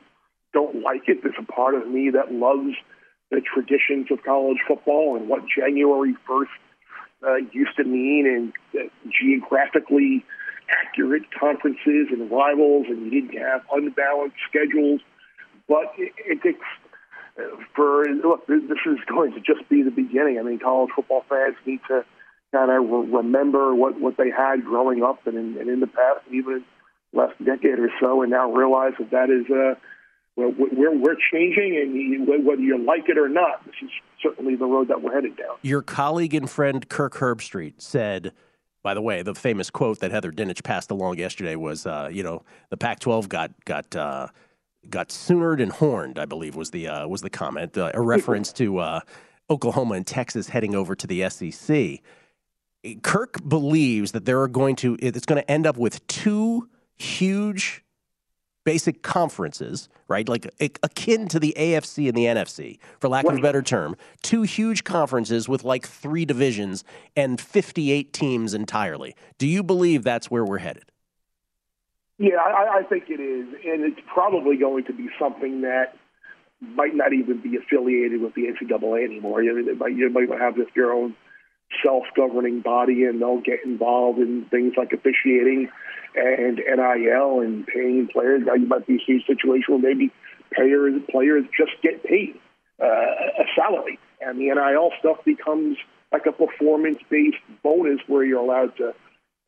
don't 0.53 0.83
like 0.83 1.09
it. 1.09 1.23
There's 1.23 1.35
a 1.39 1.53
part 1.53 1.75
of 1.75 1.89
me 1.89 2.11
that 2.11 2.33
loves 2.33 2.75
the 3.31 3.41
traditions 3.41 4.09
of 4.11 4.23
college 4.23 4.59
football 4.69 5.17
and 5.17 5.29
what 5.29 5.43
January 5.49 6.15
first 6.27 6.51
uh, 7.27 7.37
used 7.53 7.77
to 7.77 7.85
mean, 7.85 8.27
and 8.27 8.53
uh, 8.79 8.89
geographically 9.11 10.25
accurate 10.71 11.23
conferences 11.39 12.09
and 12.11 12.31
rivals, 12.31 12.87
and 12.89 13.05
you 13.05 13.11
didn't 13.11 13.39
have 13.39 13.63
unbalanced 13.73 14.37
schedules. 14.49 15.01
But 15.69 15.93
it, 15.97 16.13
it, 16.45 16.57
for 17.75 18.05
look, 18.07 18.47
this 18.47 18.61
is 18.87 18.99
going 19.09 19.33
to 19.33 19.41
just 19.41 19.69
be 19.69 19.83
the 19.83 19.91
beginning. 19.91 20.39
I 20.39 20.43
mean, 20.43 20.59
college 20.59 20.91
football 20.95 21.25
fans 21.29 21.57
need 21.67 21.81
to 21.89 22.05
kind 22.53 22.71
of 22.71 22.89
re- 22.89 23.17
remember 23.17 23.75
what 23.75 24.01
what 24.01 24.17
they 24.17 24.31
had 24.31 24.65
growing 24.65 25.03
up 25.03 25.27
and 25.27 25.37
in, 25.37 25.61
and 25.61 25.69
in 25.69 25.81
the 25.81 25.87
past, 25.87 26.21
even 26.31 26.65
last 27.13 27.35
decade 27.45 27.79
or 27.79 27.91
so, 28.01 28.23
and 28.23 28.31
now 28.31 28.51
realize 28.53 28.93
that 28.99 29.11
that 29.11 29.31
is 29.31 29.51
uh, 29.51 29.75
we're 30.37 30.97
we're 30.97 31.17
changing, 31.33 31.77
and 31.77 32.47
whether 32.47 32.61
you 32.61 32.85
like 32.85 33.09
it 33.09 33.19
or 33.19 33.29
not, 33.29 33.65
this 33.65 33.75
is 33.83 33.91
certainly 34.23 34.57
the 34.57 34.67
road 34.67 34.89
that 34.89 35.03
we're 35.03 35.15
headed 35.15 35.37
down. 35.37 35.57
Your 35.63 35.83
colleague 35.83 36.35
and 36.35 36.49
friend 36.49 36.89
Kirk 36.89 37.15
Herbstreit 37.15 37.75
said. 37.79 38.33
By 38.83 38.93
the 38.93 39.01
way, 39.01 39.23
the 39.23 39.35
famous 39.35 39.71
quote 39.71 40.01
that 40.01 40.11
Heather 40.11 40.31
Dinich 40.31 40.63
passed 40.63 40.91
along 40.91 41.17
yesterday 41.17 41.57
was, 41.57 41.87
uh, 41.87 42.11
you 42.13 42.23
know, 42.23 42.43
the 42.69 42.77
Pac-12 42.77 43.31
got 43.31 43.51
got 43.65 43.97
uh, 43.97 44.27
got 44.91 45.11
soonered 45.11 45.61
and 45.61 45.73
horned. 45.73 46.19
I 46.19 46.25
believe 46.25 46.57
was 46.57 46.71
the 46.71 46.89
uh, 46.89 47.09
was 47.09 47.23
the 47.23 47.31
comment, 47.31 47.77
uh, 47.77 47.91
a 47.95 48.01
reference 48.01 48.53
to 48.55 48.79
uh, 48.79 49.01
Oklahoma 49.51 49.95
and 49.95 50.07
Texas 50.07 50.49
heading 50.49 50.75
over 50.75 50.95
to 50.95 51.07
the 51.07 51.29
SEC. 51.29 52.01
Kirk 53.03 53.49
believes 53.49 54.13
that 54.13 54.25
there 54.27 54.41
are 54.43 54.49
going 54.49 54.77
to 54.77 54.97
it's 55.01 55.27
going 55.27 55.41
to 55.41 55.51
end 55.51 55.67
up 55.67 55.77
with 55.77 56.07
two 56.07 56.69
huge 56.97 57.85
basic 58.65 59.03
conferences, 59.03 59.89
right? 60.09 60.29
Like 60.29 60.49
akin 60.83 61.29
to 61.29 61.39
the 61.39 61.55
AFC 61.57 62.09
and 62.09 62.17
the 62.17 62.25
NFC, 62.25 62.79
for 62.99 63.09
lack 63.09 63.27
of 63.27 63.37
a 63.37 63.41
better 63.41 63.63
term. 63.63 63.97
Two 64.23 64.43
huge 64.43 64.85
conferences 64.85 65.49
with 65.49 65.65
like 65.65 65.87
three 65.87 66.25
divisions 66.25 66.83
and 67.15 67.41
58 67.41 68.13
teams 68.13 68.55
entirely. 68.55 69.15
Do 69.39 69.47
you 69.47 69.63
believe 69.63 70.03
that's 70.03 70.31
where 70.31 70.45
we're 70.45 70.59
headed? 70.59 70.85
Yeah, 72.19 72.37
I, 72.37 72.79
I 72.79 72.83
think 72.85 73.05
it 73.09 73.21
is, 73.21 73.49
and 73.65 73.85
it's 73.85 74.01
probably 74.07 74.57
going 74.57 74.85
to 74.85 74.93
be 74.93 75.09
something 75.19 75.63
that 75.63 75.97
might 76.61 76.95
not 76.95 77.13
even 77.13 77.41
be 77.43 77.57
affiliated 77.57 78.21
with 78.21 78.35
the 78.35 78.43
NCAA 78.43 79.05
anymore. 79.05 79.43
You, 79.43 79.75
might, 79.77 79.93
you 79.95 80.11
might 80.11 80.29
have 80.39 80.55
this 80.55 80.69
your 80.77 80.93
own 80.93 81.17
self-governing 81.83 82.61
body, 82.61 83.05
and 83.05 83.21
they'll 83.21 83.41
get 83.41 83.65
involved 83.65 84.21
in 84.21 84.47
things 84.51 84.75
like 84.77 84.93
officiating 84.93 85.69
and 86.15 86.59
NIL 86.59 87.41
and 87.41 87.67
paying 87.67 88.09
players. 88.13 88.43
Now 88.47 88.55
you 88.55 88.67
might 88.67 88.87
be 88.87 89.03
in 89.09 89.17
a 89.17 89.25
situation 89.27 89.75
where 89.75 89.95
maybe 89.95 90.13
players 90.55 91.03
players 91.11 91.45
just 91.59 91.73
get 91.83 92.05
paid 92.05 92.39
uh, 92.81 92.87
a 92.87 93.45
salary, 93.57 93.99
and 94.21 94.39
the 94.39 94.55
NIL 94.55 94.91
stuff 95.01 95.25
becomes 95.25 95.77
like 96.13 96.27
a 96.27 96.33
performance-based 96.33 97.39
bonus 97.65 97.99
where 98.07 98.25
you're 98.25 98.39
allowed 98.39 98.77
to 98.77 98.95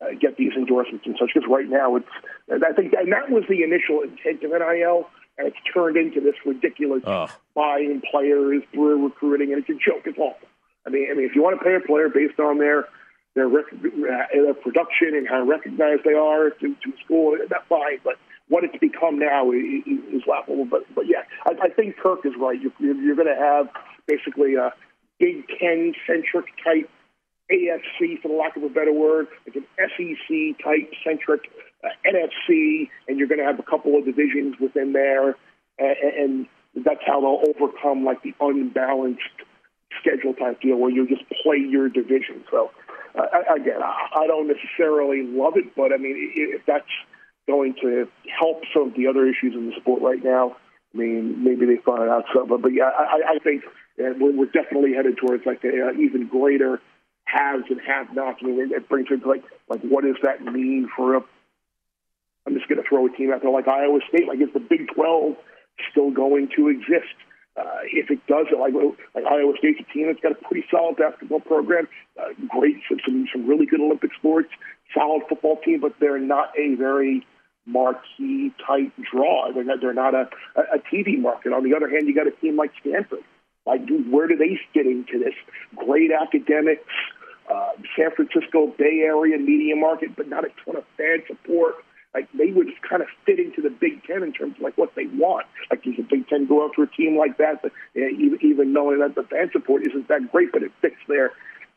uh, 0.01 0.07
get 0.19 0.37
these 0.37 0.53
endorsements 0.55 1.05
and 1.05 1.15
such. 1.19 1.31
Because 1.33 1.49
right 1.49 1.67
now, 1.67 1.95
it's 1.95 2.13
I 2.51 2.73
think 2.73 2.93
and 2.93 3.11
that 3.11 3.29
was 3.29 3.43
the 3.49 3.63
initial 3.63 4.01
intent 4.01 4.43
of 4.43 4.51
NIL, 4.51 5.07
and 5.37 5.47
it's 5.47 5.57
turned 5.73 5.97
into 5.97 6.21
this 6.21 6.35
ridiculous 6.45 7.03
oh. 7.05 7.27
buying 7.55 8.01
players 8.11 8.63
through 8.73 9.05
recruiting, 9.05 9.53
and 9.53 9.61
it's 9.61 9.69
a 9.69 9.73
joke. 9.73 10.03
It's 10.05 10.17
awful. 10.17 10.47
I 10.85 10.89
mean, 10.89 11.07
I 11.11 11.15
mean, 11.15 11.25
if 11.25 11.35
you 11.35 11.43
want 11.43 11.59
to 11.59 11.63
pay 11.63 11.75
a 11.75 11.79
player 11.79 12.09
based 12.09 12.39
on 12.39 12.57
their 12.59 12.87
their, 13.35 13.47
rec- 13.47 13.71
uh, 13.71 14.25
their 14.33 14.53
production 14.55 15.13
and 15.13 15.27
how 15.27 15.43
recognized 15.43 16.03
they 16.03 16.13
are 16.13 16.49
to, 16.49 16.73
to 16.73 16.93
school, 17.05 17.37
that's 17.37 17.67
fine. 17.69 17.99
But 18.03 18.15
what 18.49 18.63
it's 18.63 18.77
become 18.77 19.19
now 19.19 19.51
is, 19.51 19.83
is 19.85 20.23
laughable. 20.27 20.65
But 20.65 20.83
but 20.95 21.05
yeah, 21.07 21.23
I, 21.45 21.67
I 21.67 21.69
think 21.69 21.97
Kirk 21.97 22.25
is 22.25 22.33
right. 22.39 22.59
You're, 22.59 22.95
you're 22.95 23.15
going 23.15 23.27
to 23.27 23.39
have 23.39 23.69
basically 24.07 24.55
a 24.55 24.73
Big 25.19 25.45
Ten 25.59 25.93
centric 26.05 26.45
type 26.63 26.89
AFC, 27.51 28.21
for 28.21 28.27
the 28.27 28.33
lack 28.33 28.57
of 28.57 28.63
a 28.63 28.69
better 28.69 28.93
word, 28.93 29.27
like 29.45 29.55
an 29.55 29.65
SEC 29.77 30.63
type 30.63 30.91
centric 31.03 31.49
uh, 31.83 31.87
NFC, 32.05 32.89
and 33.07 33.17
you're 33.17 33.27
going 33.27 33.39
to 33.39 33.45
have 33.45 33.59
a 33.59 33.63
couple 33.63 33.97
of 33.97 34.05
divisions 34.05 34.55
within 34.59 34.93
there, 34.93 35.35
and, 35.79 36.47
and 36.75 36.85
that's 36.85 37.01
how 37.05 37.21
they'll 37.21 37.43
overcome 37.49 38.03
like 38.03 38.21
the 38.23 38.33
unbalanced 38.39 39.21
schedule 39.99 40.33
type 40.33 40.61
deal 40.61 40.77
where 40.77 40.91
you 40.91 41.07
just 41.07 41.23
play 41.43 41.57
your 41.57 41.89
division. 41.89 42.43
So 42.51 42.71
uh, 43.17 43.55
again, 43.55 43.81
I, 43.81 44.27
don't 44.27 44.47
necessarily 44.47 45.23
love 45.23 45.53
it, 45.55 45.75
but 45.75 45.93
I 45.93 45.97
mean, 45.97 46.31
if 46.35 46.65
that's 46.65 46.85
going 47.47 47.75
to 47.81 48.07
help 48.37 48.61
some 48.73 48.89
of 48.89 48.93
the 48.95 49.07
other 49.07 49.27
issues 49.27 49.53
in 49.55 49.67
the 49.67 49.75
sport 49.79 50.01
right 50.01 50.23
now, 50.23 50.55
I 50.93 50.97
mean, 50.97 51.43
maybe 51.43 51.65
they 51.65 51.81
find 51.83 52.09
out. 52.09 52.25
So, 52.33 52.45
but, 52.45 52.73
yeah, 52.73 52.89
I, 52.97 53.35
I 53.35 53.39
think 53.43 53.63
we're, 53.97 54.45
definitely 54.45 54.93
headed 54.93 55.17
towards 55.17 55.45
like 55.45 55.63
an 55.63 55.97
even 55.99 56.27
greater 56.27 56.81
haves 57.27 57.65
and 57.69 57.79
have-nots. 57.85 58.39
I 58.41 58.45
mean, 58.45 58.71
it 58.71 58.89
brings 58.89 59.07
into 59.11 59.27
like 59.27 59.43
like 59.69 59.81
what 59.81 60.03
does 60.03 60.15
that 60.23 60.43
mean 60.43 60.89
for 60.95 61.15
a? 61.15 61.21
I'm 62.45 62.53
just 62.55 62.67
going 62.69 62.81
to 62.81 62.87
throw 62.87 63.05
a 63.05 63.11
team 63.11 63.31
out 63.33 63.41
there 63.41 63.51
like 63.51 63.67
Iowa 63.67 63.99
State. 64.07 64.27
Like, 64.27 64.39
is 64.39 64.47
the 64.53 64.61
Big 64.61 64.87
12 64.95 65.35
still 65.91 66.11
going 66.11 66.47
to 66.55 66.69
exist? 66.69 67.11
Uh, 67.57 67.83
if 67.91 68.09
it 68.09 68.25
does, 68.27 68.45
like 68.57 68.73
like 69.15 69.25
Iowa 69.25 69.53
State's 69.57 69.79
a 69.81 69.93
team 69.93 70.07
that's 70.07 70.21
got 70.21 70.31
a 70.31 70.47
pretty 70.47 70.65
solid 70.71 70.95
basketball 70.95 71.41
program, 71.41 71.87
uh, 72.19 72.29
great 72.47 72.77
some 72.87 73.27
some 73.33 73.47
really 73.47 73.65
good 73.65 73.81
Olympic 73.81 74.11
sports, 74.17 74.49
solid 74.93 75.23
football 75.27 75.57
team, 75.65 75.81
but 75.81 75.93
they're 75.99 76.19
not 76.19 76.53
a 76.57 76.75
very 76.75 77.25
marquee 77.65 78.53
type 78.65 78.93
draw. 79.11 79.51
They're 79.53 79.63
not, 79.63 79.81
they're 79.81 79.93
not 79.93 80.15
a, 80.15 80.29
a 80.55 80.79
TV 80.93 81.19
market. 81.19 81.51
On 81.51 81.63
the 81.63 81.75
other 81.75 81.89
hand, 81.89 82.07
you 82.07 82.15
got 82.15 82.27
a 82.27 82.31
team 82.31 82.55
like 82.55 82.71
Stanford. 82.79 83.23
Like, 83.65 83.85
dude, 83.85 84.09
where 84.09 84.27
do 84.27 84.37
they 84.37 84.57
fit 84.73 84.87
into 84.87 85.19
this? 85.19 85.33
Great 85.75 86.11
academics, 86.11 86.87
uh, 87.49 87.71
San 87.95 88.11
Francisco 88.11 88.73
Bay 88.77 89.01
Area 89.05 89.37
media 89.37 89.75
market, 89.75 90.15
but 90.15 90.27
not 90.27 90.43
a 90.43 90.49
ton 90.65 90.75
of 90.75 90.83
fan 90.97 91.23
support. 91.27 91.75
Like 92.13 92.27
they 92.33 92.51
would 92.51 92.67
kind 92.87 93.01
of 93.01 93.07
fit 93.25 93.39
into 93.39 93.61
the 93.61 93.69
Big 93.69 94.03
Ten 94.05 94.23
in 94.23 94.33
terms 94.33 94.55
of 94.55 94.61
like 94.61 94.77
what 94.77 94.95
they 94.95 95.05
want. 95.05 95.45
Like 95.69 95.83
does 95.83 95.95
the 95.97 96.03
Big 96.03 96.27
Ten 96.27 96.47
go 96.47 96.67
after 96.67 96.83
a 96.83 96.87
team 96.87 97.17
like 97.17 97.37
that? 97.37 97.61
But, 97.61 97.71
uh, 97.95 98.07
even, 98.07 98.39
even 98.41 98.73
knowing 98.73 98.99
that 98.99 99.15
the 99.15 99.23
fan 99.23 99.49
support 99.51 99.85
isn't 99.85 100.07
that 100.07 100.31
great, 100.31 100.51
but 100.51 100.63
it 100.63 100.71
fits 100.81 100.95
their 101.07 101.31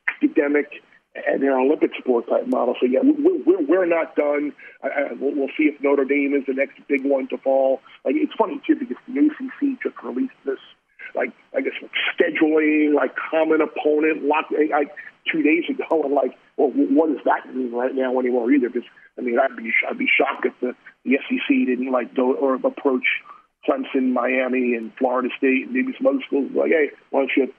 academic 0.09 0.83
and 1.15 1.43
their 1.43 1.59
Olympic 1.59 1.91
sport 1.99 2.29
type 2.29 2.47
model. 2.47 2.75
So 2.81 2.87
yeah, 2.87 3.01
we're 3.03 3.43
we're, 3.45 3.63
we're 3.67 3.87
not 3.87 4.15
done. 4.17 4.53
I, 4.83 4.89
I, 4.89 5.13
we'll, 5.13 5.35
we'll 5.35 5.55
see 5.59 5.65
if 5.65 5.81
Notre 5.83 6.05
Dame 6.05 6.35
is 6.35 6.47
the 6.47 6.55
next 6.55 6.81
big 6.89 7.05
one 7.05 7.29
to 7.29 7.39
fall. 7.39 7.81
Like 8.05 8.15
it's 8.17 8.33
funny 8.35 8.61
too 8.67 8.77
because 8.77 8.97
the 9.07 9.19
ACC 9.19 9.83
just 9.83 10.03
released 10.03 10.39
this 10.45 10.59
like 11.15 11.33
I 11.55 11.61
guess 11.61 11.75
scheduling, 12.17 12.95
like 12.95 13.15
common 13.17 13.61
opponent, 13.61 14.25
lock, 14.25 14.47
like 14.51 14.95
two 15.31 15.43
days 15.43 15.65
ago, 15.69 16.03
and 16.05 16.15
like, 16.15 16.37
well, 16.57 16.71
what 16.75 17.09
does 17.09 17.25
that 17.25 17.55
mean 17.55 17.73
right 17.73 17.95
now 17.95 18.19
anymore 18.19 18.51
either? 18.53 18.69
Because 18.69 18.89
I 19.19 19.23
mean, 19.23 19.39
I'd 19.39 19.57
be 19.57 19.73
I'd 19.89 19.99
be 19.99 20.09
shocked 20.09 20.47
if 20.47 20.55
the, 20.61 20.75
the 21.05 21.19
SEC 21.29 21.49
didn't 21.49 21.91
like 21.91 22.15
go 22.15 22.35
or 22.35 22.55
approach 22.55 23.07
Clemson, 23.69 24.13
Miami, 24.13 24.75
and 24.75 24.93
Florida 24.99 25.29
State, 25.37 25.67
and 25.67 25.73
maybe 25.73 25.95
some 25.97 26.07
other 26.07 26.25
schools 26.27 26.51
like, 26.55 26.71
hey, 26.71 26.91
why 27.11 27.21
don't 27.21 27.31
you 27.37 27.53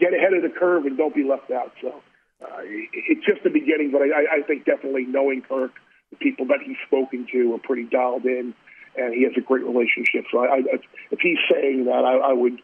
get 0.00 0.14
ahead 0.14 0.32
of 0.32 0.42
the 0.42 0.48
curve 0.48 0.86
and 0.86 0.96
don't 0.96 1.14
be 1.14 1.24
left 1.24 1.50
out? 1.50 1.72
So 1.80 2.02
uh, 2.42 2.60
it's 2.64 3.24
just 3.26 3.42
the 3.44 3.50
beginning, 3.50 3.90
but 3.92 4.02
I, 4.02 4.40
I 4.40 4.42
think 4.42 4.64
definitely 4.64 5.04
knowing 5.04 5.42
Kirk, 5.42 5.72
the 6.10 6.16
people 6.16 6.46
that 6.46 6.60
he's 6.64 6.76
spoken 6.86 7.26
to 7.32 7.54
are 7.54 7.58
pretty 7.58 7.84
dialed 7.84 8.24
in 8.24 8.54
and 8.96 9.14
he 9.14 9.24
has 9.24 9.32
a 9.36 9.40
great 9.40 9.64
relationship. 9.64 10.24
So 10.30 10.38
I, 10.38 10.56
I, 10.56 10.78
if 11.10 11.20
he's 11.20 11.38
saying 11.50 11.84
that, 11.86 12.04
I, 12.04 12.30
I 12.30 12.32
would 12.32 12.60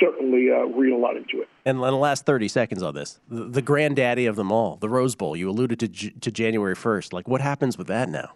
certainly 0.00 0.50
uh, 0.50 0.64
read 0.66 0.92
a 0.92 0.96
lot 0.96 1.16
into 1.16 1.40
it. 1.40 1.48
And 1.64 1.78
in 1.78 1.82
the 1.82 1.92
last 1.92 2.26
30 2.26 2.48
seconds 2.48 2.82
on 2.82 2.94
this, 2.94 3.20
the, 3.28 3.44
the 3.44 3.62
granddaddy 3.62 4.26
of 4.26 4.36
them 4.36 4.50
all, 4.50 4.76
the 4.76 4.88
Rose 4.88 5.14
Bowl, 5.14 5.36
you 5.36 5.48
alluded 5.50 5.80
to, 5.80 5.88
J- 5.88 6.14
to 6.20 6.30
January 6.30 6.74
1st. 6.74 7.12
Like, 7.12 7.28
what 7.28 7.40
happens 7.40 7.78
with 7.78 7.86
that 7.88 8.08
now? 8.08 8.32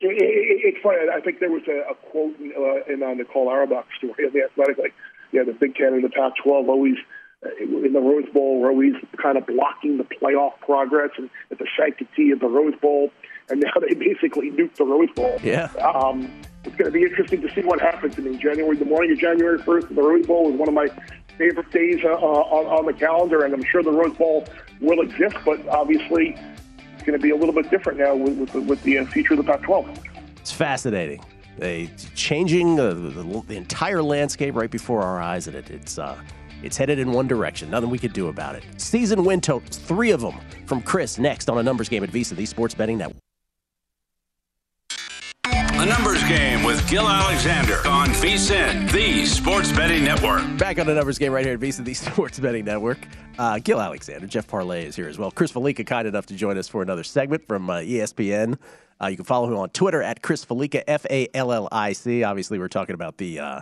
It, 0.00 0.12
it, 0.12 0.74
it's 0.74 0.78
funny. 0.82 0.98
I 1.12 1.20
think 1.20 1.40
there 1.40 1.50
was 1.50 1.62
a, 1.68 1.90
a 1.90 1.94
quote 2.10 2.38
in, 2.38 2.52
uh, 2.56 2.92
in 2.92 3.02
uh, 3.02 3.14
Nicole 3.14 3.48
Auerbach's 3.48 3.88
story 3.98 4.26
of 4.26 4.32
the 4.32 4.42
Athletic, 4.42 4.78
like, 4.78 4.94
yeah, 5.32 5.42
the 5.42 5.52
Big 5.52 5.74
Ten 5.74 5.94
and 5.94 6.04
the 6.04 6.08
Pac-12 6.08 6.68
always 6.68 6.96
uh, 7.44 7.48
in 7.60 7.92
the 7.92 8.00
Rose 8.00 8.28
Bowl 8.32 8.60
were 8.60 8.70
always 8.70 8.94
kind 9.20 9.36
of 9.36 9.46
blocking 9.46 9.98
the 9.98 10.04
playoff 10.04 10.58
progress 10.60 11.10
and 11.18 11.28
at 11.50 11.58
the 11.58 11.66
sanctity 11.78 12.30
of 12.30 12.40
the 12.40 12.46
Rose 12.46 12.74
Bowl, 12.80 13.10
and 13.48 13.60
now 13.60 13.72
they 13.80 13.94
basically 13.94 14.50
nuked 14.50 14.76
the 14.76 14.84
Rose 14.84 15.10
Bowl. 15.14 15.38
Yeah. 15.42 15.64
Um, 15.74 16.30
it's 16.64 16.76
going 16.76 16.86
to 16.86 16.90
be 16.90 17.02
interesting 17.02 17.40
to 17.42 17.54
see 17.54 17.62
what 17.62 17.80
happens. 17.80 18.18
I 18.18 18.22
mean, 18.22 18.38
January, 18.40 18.76
the 18.76 18.84
morning 18.84 19.12
of 19.12 19.18
January 19.18 19.58
1st, 19.58 19.94
the 19.94 20.02
Rose 20.02 20.26
Bowl 20.26 20.52
is 20.52 20.58
one 20.58 20.68
of 20.68 20.74
my 20.74 20.88
favorite 21.38 21.70
days 21.70 22.00
uh, 22.04 22.08
on, 22.08 22.66
on 22.66 22.86
the 22.86 22.92
calendar, 22.92 23.44
and 23.44 23.54
I'm 23.54 23.64
sure 23.64 23.82
the 23.82 23.92
Rose 23.92 24.16
Bowl 24.16 24.46
will 24.80 25.00
exist, 25.00 25.36
but 25.44 25.66
obviously 25.68 26.36
it's 26.94 27.02
going 27.04 27.18
to 27.18 27.22
be 27.22 27.30
a 27.30 27.36
little 27.36 27.54
bit 27.54 27.70
different 27.70 27.98
now 27.98 28.16
with, 28.16 28.36
with, 28.36 28.52
the, 28.52 28.60
with 28.62 28.82
the 28.82 28.98
uh, 28.98 29.06
future 29.06 29.34
of 29.34 29.38
the 29.38 29.44
Pac-12. 29.44 29.98
It's 30.38 30.52
fascinating. 30.52 31.22
They 31.58 31.90
changing 32.14 32.76
the, 32.76 32.94
the, 32.94 33.42
the 33.46 33.56
entire 33.56 34.02
landscape 34.02 34.54
right 34.54 34.70
before 34.70 35.02
our 35.02 35.20
eyes, 35.20 35.46
and 35.46 35.56
it, 35.56 35.70
it's 35.70 35.98
uh, 35.98 36.18
it's 36.62 36.76
headed 36.76 36.98
in 36.98 37.12
one 37.12 37.26
direction. 37.26 37.70
Nothing 37.70 37.90
we 37.90 37.98
could 37.98 38.12
do 38.12 38.28
about 38.28 38.56
it. 38.56 38.64
Season 38.76 39.24
win 39.24 39.40
totals, 39.40 39.78
three 39.78 40.10
of 40.10 40.20
them 40.20 40.34
from 40.66 40.82
Chris. 40.82 41.18
Next 41.18 41.48
on 41.48 41.58
a 41.58 41.62
numbers 41.62 41.88
game 41.88 42.02
at 42.02 42.10
VSIN, 42.10 42.36
the 42.36 42.46
Sports 42.46 42.74
Betting 42.74 42.98
Network. 42.98 43.25
A 45.78 45.84
numbers 45.84 46.24
game 46.24 46.62
with 46.62 46.88
Gill 46.88 47.06
Alexander 47.06 47.86
on 47.86 48.08
VSIN, 48.08 48.90
the 48.92 49.26
Sports 49.26 49.70
Betting 49.72 50.04
Network. 50.04 50.42
Back 50.56 50.78
on 50.78 50.86
the 50.86 50.94
numbers 50.94 51.18
game 51.18 51.32
right 51.32 51.44
here 51.44 51.52
at 51.52 51.60
VSIN, 51.60 51.84
the 51.84 51.92
Sports 52.12 52.40
Betting 52.40 52.64
Network. 52.64 52.96
Uh, 53.38 53.58
Gill 53.58 53.80
Alexander, 53.80 54.26
Jeff 54.26 54.46
Parles 54.48 54.86
is 54.86 54.96
here 54.96 55.06
as 55.06 55.18
well. 55.18 55.30
Chris 55.30 55.52
Fallica, 55.52 55.84
kind 55.86 56.08
enough 56.08 56.24
to 56.26 56.34
join 56.34 56.56
us 56.56 56.66
for 56.66 56.80
another 56.80 57.04
segment 57.04 57.46
from 57.46 57.68
uh, 57.68 57.80
ESPN. 57.80 58.58
Uh, 59.02 59.08
you 59.08 59.16
can 59.16 59.26
follow 59.26 59.48
him 59.48 59.58
on 59.58 59.68
Twitter 59.68 60.02
at 60.02 60.22
Chris 60.22 60.46
Fallica, 60.46 60.82
F 60.86 61.04
A 61.10 61.28
L 61.34 61.52
L 61.52 61.68
I 61.70 61.92
C. 61.92 62.24
Obviously, 62.24 62.58
we're 62.58 62.68
talking 62.68 62.94
about 62.94 63.18
the 63.18 63.38
uh, 63.38 63.60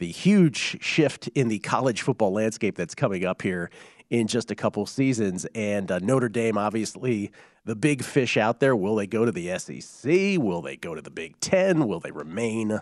the 0.00 0.10
huge 0.10 0.82
shift 0.82 1.28
in 1.36 1.46
the 1.46 1.60
college 1.60 2.02
football 2.02 2.32
landscape 2.32 2.74
that's 2.76 2.96
coming 2.96 3.24
up 3.24 3.42
here 3.42 3.70
in 4.20 4.26
just 4.26 4.50
a 4.50 4.54
couple 4.54 4.86
seasons. 4.86 5.46
And 5.54 5.90
uh, 5.90 5.98
Notre 5.98 6.28
Dame, 6.28 6.56
obviously, 6.56 7.32
the 7.64 7.74
big 7.74 8.02
fish 8.02 8.36
out 8.36 8.60
there. 8.60 8.76
Will 8.76 8.94
they 8.94 9.06
go 9.06 9.24
to 9.24 9.32
the 9.32 9.58
SEC? 9.58 10.38
Will 10.38 10.62
they 10.62 10.76
go 10.76 10.94
to 10.94 11.02
the 11.02 11.10
Big 11.10 11.38
Ten? 11.40 11.86
Will 11.88 12.00
they 12.00 12.10
remain, 12.10 12.80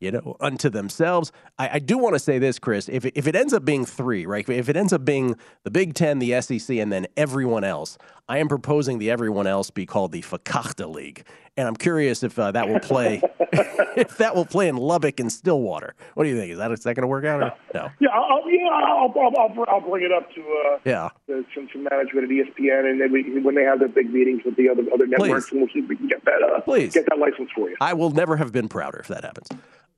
you 0.00 0.10
know, 0.10 0.36
unto 0.40 0.70
themselves? 0.70 1.32
I, 1.58 1.70
I 1.74 1.78
do 1.78 1.98
want 1.98 2.14
to 2.14 2.18
say 2.18 2.38
this, 2.38 2.58
Chris. 2.58 2.88
If 2.88 3.04
if 3.04 3.26
it 3.26 3.36
ends 3.36 3.52
up 3.52 3.64
being 3.64 3.84
three, 3.84 4.24
right? 4.26 4.48
If 4.48 4.68
it 4.68 4.76
ends 4.76 4.92
up 4.92 5.04
being 5.04 5.36
the 5.64 5.70
Big 5.70 5.94
Ten, 5.94 6.18
the 6.18 6.40
SEC, 6.40 6.76
and 6.76 6.92
then 6.92 7.06
everyone 7.16 7.64
else, 7.64 7.98
I 8.28 8.38
am 8.38 8.48
proposing 8.48 8.98
the 8.98 9.10
everyone 9.10 9.46
else 9.46 9.70
be 9.70 9.84
called 9.84 10.12
the 10.12 10.22
Fakachta 10.22 10.92
League. 10.92 11.24
And 11.56 11.68
I'm 11.68 11.76
curious 11.76 12.22
if 12.22 12.38
uh, 12.38 12.52
that 12.52 12.68
will 12.68 12.80
play, 12.80 13.20
if 13.96 14.16
that 14.18 14.34
will 14.34 14.46
play 14.46 14.68
in 14.68 14.76
Lubbock 14.76 15.20
and 15.20 15.30
Stillwater. 15.30 15.94
What 16.14 16.24
do 16.24 16.30
you 16.30 16.38
think? 16.38 16.52
Is 16.52 16.58
that 16.58 16.70
is 16.72 16.80
that 16.84 16.94
going 16.94 17.02
to 17.02 17.08
work 17.08 17.24
out 17.26 17.42
or 17.42 17.52
no? 17.74 17.90
Yeah, 18.00 18.08
I'll, 18.08 18.50
yeah, 18.50 18.68
I'll, 18.72 19.12
I'll, 19.14 19.32
I'll, 19.38 19.64
I'll 19.68 19.80
bring 19.80 20.04
it 20.04 20.12
up 20.12 20.32
to 20.34 20.40
uh, 20.40 20.78
Yeah. 20.84 21.10
to 21.26 21.44
some, 21.54 21.68
some 21.72 21.84
management 21.84 22.24
at 22.24 22.30
ESPN, 22.30 22.90
and 22.90 23.00
then 23.00 23.12
we, 23.12 23.40
when 23.42 23.54
they 23.54 23.64
have 23.64 23.80
their 23.80 23.88
big 23.88 24.10
meetings 24.10 24.42
with 24.46 24.56
the 24.56 24.68
other 24.70 24.82
other 24.94 25.06
networks, 25.06 25.50
and 25.50 25.60
we'll 25.60 25.68
see 25.68 25.80
if 25.80 25.88
we 25.88 25.96
can 25.96 26.06
get 26.08 26.24
that 26.24 26.42
uh, 26.42 26.60
Please. 26.62 26.94
get 26.94 27.04
that 27.10 27.18
license 27.18 27.50
for 27.54 27.68
you. 27.68 27.76
I 27.80 27.92
will 27.92 28.10
never 28.12 28.36
have 28.36 28.52
been 28.52 28.68
prouder 28.68 29.00
if 29.00 29.08
that 29.08 29.24
happens. 29.24 29.48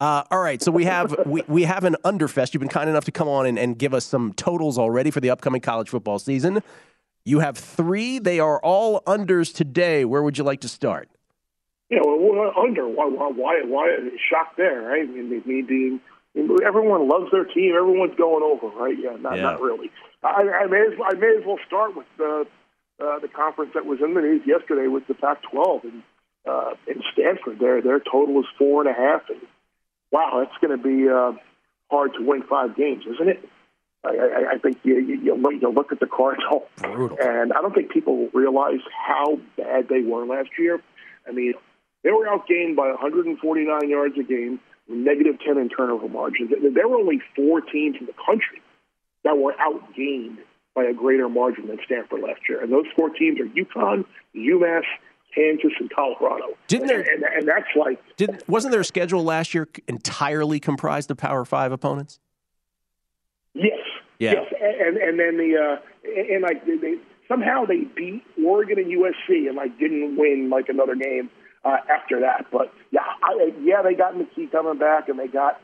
Uh, 0.00 0.24
all 0.32 0.40
right, 0.40 0.60
so 0.60 0.72
we 0.72 0.86
have 0.86 1.14
we, 1.24 1.42
we 1.46 1.62
have 1.62 1.84
an 1.84 1.94
underfest. 2.04 2.52
You've 2.52 2.62
been 2.62 2.68
kind 2.68 2.90
enough 2.90 3.04
to 3.04 3.12
come 3.12 3.28
on 3.28 3.46
and, 3.46 3.60
and 3.60 3.78
give 3.78 3.94
us 3.94 4.04
some 4.04 4.32
totals 4.32 4.76
already 4.76 5.12
for 5.12 5.20
the 5.20 5.30
upcoming 5.30 5.60
college 5.60 5.88
football 5.88 6.18
season. 6.18 6.62
You 7.24 7.40
have 7.40 7.56
three. 7.56 8.18
They 8.18 8.38
are 8.38 8.60
all 8.60 9.00
unders 9.06 9.54
today. 9.54 10.04
Where 10.04 10.22
would 10.22 10.36
you 10.36 10.44
like 10.44 10.60
to 10.60 10.68
start? 10.68 11.08
Know, 11.90 12.02
we're 12.04 12.54
under. 12.56 12.86
Why? 12.88 13.06
Why? 13.06 13.30
Why? 13.34 13.62
why 13.66 13.96
shock 14.28 14.56
there, 14.56 14.82
right? 14.82 15.02
I 15.02 15.06
mean, 15.06 15.42
need 15.46 15.68
the. 15.68 16.00
Everyone 16.66 17.08
loves 17.08 17.30
their 17.30 17.44
team. 17.44 17.74
Everyone's 17.76 18.16
going 18.16 18.42
over, 18.42 18.66
right? 18.76 18.96
Yeah, 18.98 19.16
not, 19.20 19.36
Yeah. 19.36 19.42
not 19.42 19.60
really. 19.60 19.90
I, 20.22 20.64
I 20.64 20.66
may 20.66 20.80
as 20.80 20.98
I 21.04 21.14
may 21.14 21.36
as 21.38 21.46
well 21.46 21.58
start 21.66 21.96
with 21.96 22.06
the 22.18 22.46
uh, 23.00 23.18
the 23.20 23.28
conference 23.28 23.72
that 23.74 23.86
was 23.86 24.00
in 24.00 24.14
the 24.14 24.20
news 24.20 24.42
yesterday 24.46 24.88
with 24.88 25.06
the 25.06 25.14
Pac-12 25.14 25.84
and 25.84 26.02
uh, 26.48 26.74
in 26.88 27.02
Stanford. 27.12 27.58
Their 27.60 27.80
their 27.80 28.00
total 28.00 28.40
is 28.40 28.46
four 28.58 28.82
and 28.84 28.90
a 28.90 28.94
half, 28.94 29.22
and 29.30 29.40
wow, 30.10 30.44
that's 30.44 30.58
going 30.60 30.76
to 30.76 30.82
be 30.82 31.08
uh, 31.08 31.32
hard 31.90 32.12
to 32.18 32.24
win 32.26 32.42
five 32.42 32.76
games, 32.76 33.04
isn't 33.14 33.28
it? 33.28 33.48
I, 34.04 34.08
I, 34.10 34.52
I 34.54 34.58
think 34.58 34.78
you, 34.82 34.96
you, 35.00 35.20
you, 35.22 35.72
look, 35.72 35.92
at 35.92 36.00
the 36.00 36.06
Cardinals, 36.06 36.62
and 36.82 37.52
I 37.52 37.60
don't 37.62 37.74
think 37.74 37.90
people 37.90 38.28
realize 38.32 38.80
how 39.06 39.38
bad 39.56 39.88
they 39.88 40.02
were 40.02 40.26
last 40.26 40.50
year. 40.58 40.80
I 41.26 41.32
mean, 41.32 41.54
they 42.02 42.10
were 42.10 42.26
outgained 42.26 42.76
by 42.76 42.88
149 42.88 43.88
yards 43.88 44.14
a 44.18 44.22
game, 44.22 44.60
negative 44.88 45.36
10 45.46 45.56
in 45.58 45.68
turnover 45.70 46.08
margins. 46.08 46.50
There 46.74 46.88
were 46.88 46.96
only 46.98 47.20
four 47.34 47.60
teams 47.62 47.96
in 47.98 48.06
the 48.06 48.12
country 48.26 48.60
that 49.24 49.38
were 49.38 49.54
outgained 49.54 50.36
by 50.74 50.84
a 50.84 50.92
greater 50.92 51.28
margin 51.28 51.68
than 51.68 51.78
Stanford 51.86 52.20
last 52.20 52.40
year, 52.48 52.60
and 52.62 52.72
those 52.72 52.86
four 52.96 53.08
teams 53.10 53.38
are 53.40 53.44
UConn, 53.46 54.04
UMass, 54.34 54.82
Kansas, 55.34 55.72
and 55.80 55.90
Colorado. 55.90 56.56
Didn't 56.68 56.88
there- 56.88 57.00
And, 57.00 57.22
and 57.24 57.48
that's 57.48 57.66
like 57.76 58.00
Did 58.16 58.42
wasn't 58.48 58.72
their 58.72 58.84
schedule 58.84 59.24
last 59.24 59.54
year 59.54 59.68
entirely 59.88 60.60
comprised 60.60 61.10
of 61.10 61.16
Power 61.16 61.44
Five 61.44 61.72
opponents? 61.72 62.18
Yes. 63.54 63.78
Yeah. 64.18 64.32
Yes. 64.32 64.52
And 64.60 64.96
and 64.96 65.18
then 65.18 65.36
the 65.38 65.56
uh, 65.56 65.76
and, 66.04 66.42
like 66.42 66.66
they, 66.66 66.76
they 66.76 66.94
somehow 67.28 67.64
they 67.64 67.84
beat 67.96 68.22
Oregon 68.44 68.78
and 68.78 68.86
USC 68.86 69.48
and 69.48 69.56
like 69.56 69.78
didn't 69.78 70.16
win 70.16 70.50
like 70.50 70.68
another 70.68 70.94
game 70.94 71.30
uh, 71.64 71.78
after 71.88 72.20
that. 72.20 72.46
But 72.52 72.72
yeah, 72.90 73.06
I, 73.22 73.52
yeah, 73.62 73.82
they 73.82 73.94
got 73.94 74.14
McKee 74.14 74.50
coming 74.50 74.78
back 74.78 75.08
and 75.08 75.18
they 75.18 75.28
got 75.28 75.60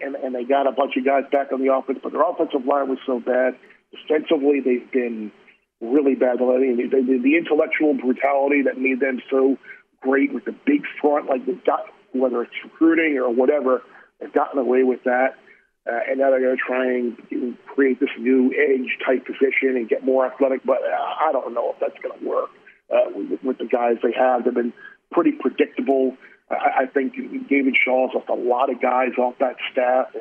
and 0.00 0.14
and 0.16 0.34
they 0.34 0.44
got 0.44 0.66
a 0.66 0.72
bunch 0.72 0.96
of 0.96 1.04
guys 1.04 1.24
back 1.30 1.52
on 1.52 1.62
the 1.64 1.72
offense, 1.72 1.98
but 2.02 2.12
their 2.12 2.22
offensive 2.22 2.64
line 2.66 2.88
was 2.88 2.98
so 3.06 3.20
bad. 3.20 3.54
Defensively, 3.90 4.60
they've 4.60 4.90
been 4.92 5.32
really 5.80 6.14
bad. 6.14 6.40
I 6.40 6.58
mean, 6.58 6.76
the, 6.76 7.02
the, 7.02 7.18
the 7.18 7.36
intellectual 7.36 7.94
brutality 7.94 8.62
that 8.62 8.78
made 8.78 9.00
them 9.00 9.20
so 9.30 9.56
great 10.00 10.32
with 10.32 10.44
the 10.44 10.54
big 10.66 10.82
front, 11.00 11.26
like 11.26 11.46
they've 11.46 11.64
got 11.64 11.86
whether 12.12 12.42
it's 12.42 12.52
recruiting 12.64 13.18
or 13.18 13.32
whatever, 13.32 13.82
they've 14.20 14.32
gotten 14.32 14.58
away 14.58 14.82
with 14.82 15.02
that. 15.04 15.38
Uh, 15.86 15.98
and 16.08 16.18
now 16.18 16.30
they're 16.30 16.40
going 16.40 16.56
to 16.56 16.62
try 16.62 16.84
and 16.86 17.56
create 17.66 17.98
this 18.00 18.10
new 18.18 18.52
edge 18.52 18.98
type 19.04 19.24
position 19.24 19.76
and 19.76 19.88
get 19.88 20.04
more 20.04 20.26
athletic. 20.26 20.60
But 20.64 20.78
uh, 20.84 21.26
I 21.26 21.32
don't 21.32 21.54
know 21.54 21.72
if 21.72 21.80
that's 21.80 21.98
going 22.02 22.18
to 22.18 22.26
work 22.26 22.50
uh, 22.92 23.10
with, 23.14 23.42
with 23.42 23.58
the 23.58 23.66
guys 23.66 23.96
they 24.02 24.12
have. 24.12 24.44
They've 24.44 24.54
been 24.54 24.74
pretty 25.10 25.32
predictable. 25.32 26.16
I, 26.50 26.82
I 26.82 26.86
think 26.86 27.14
David 27.48 27.74
Shaw's 27.82 28.10
lost 28.14 28.28
a 28.28 28.34
lot 28.34 28.70
of 28.70 28.80
guys 28.80 29.16
off 29.18 29.34
that 29.40 29.56
staff. 29.72 30.14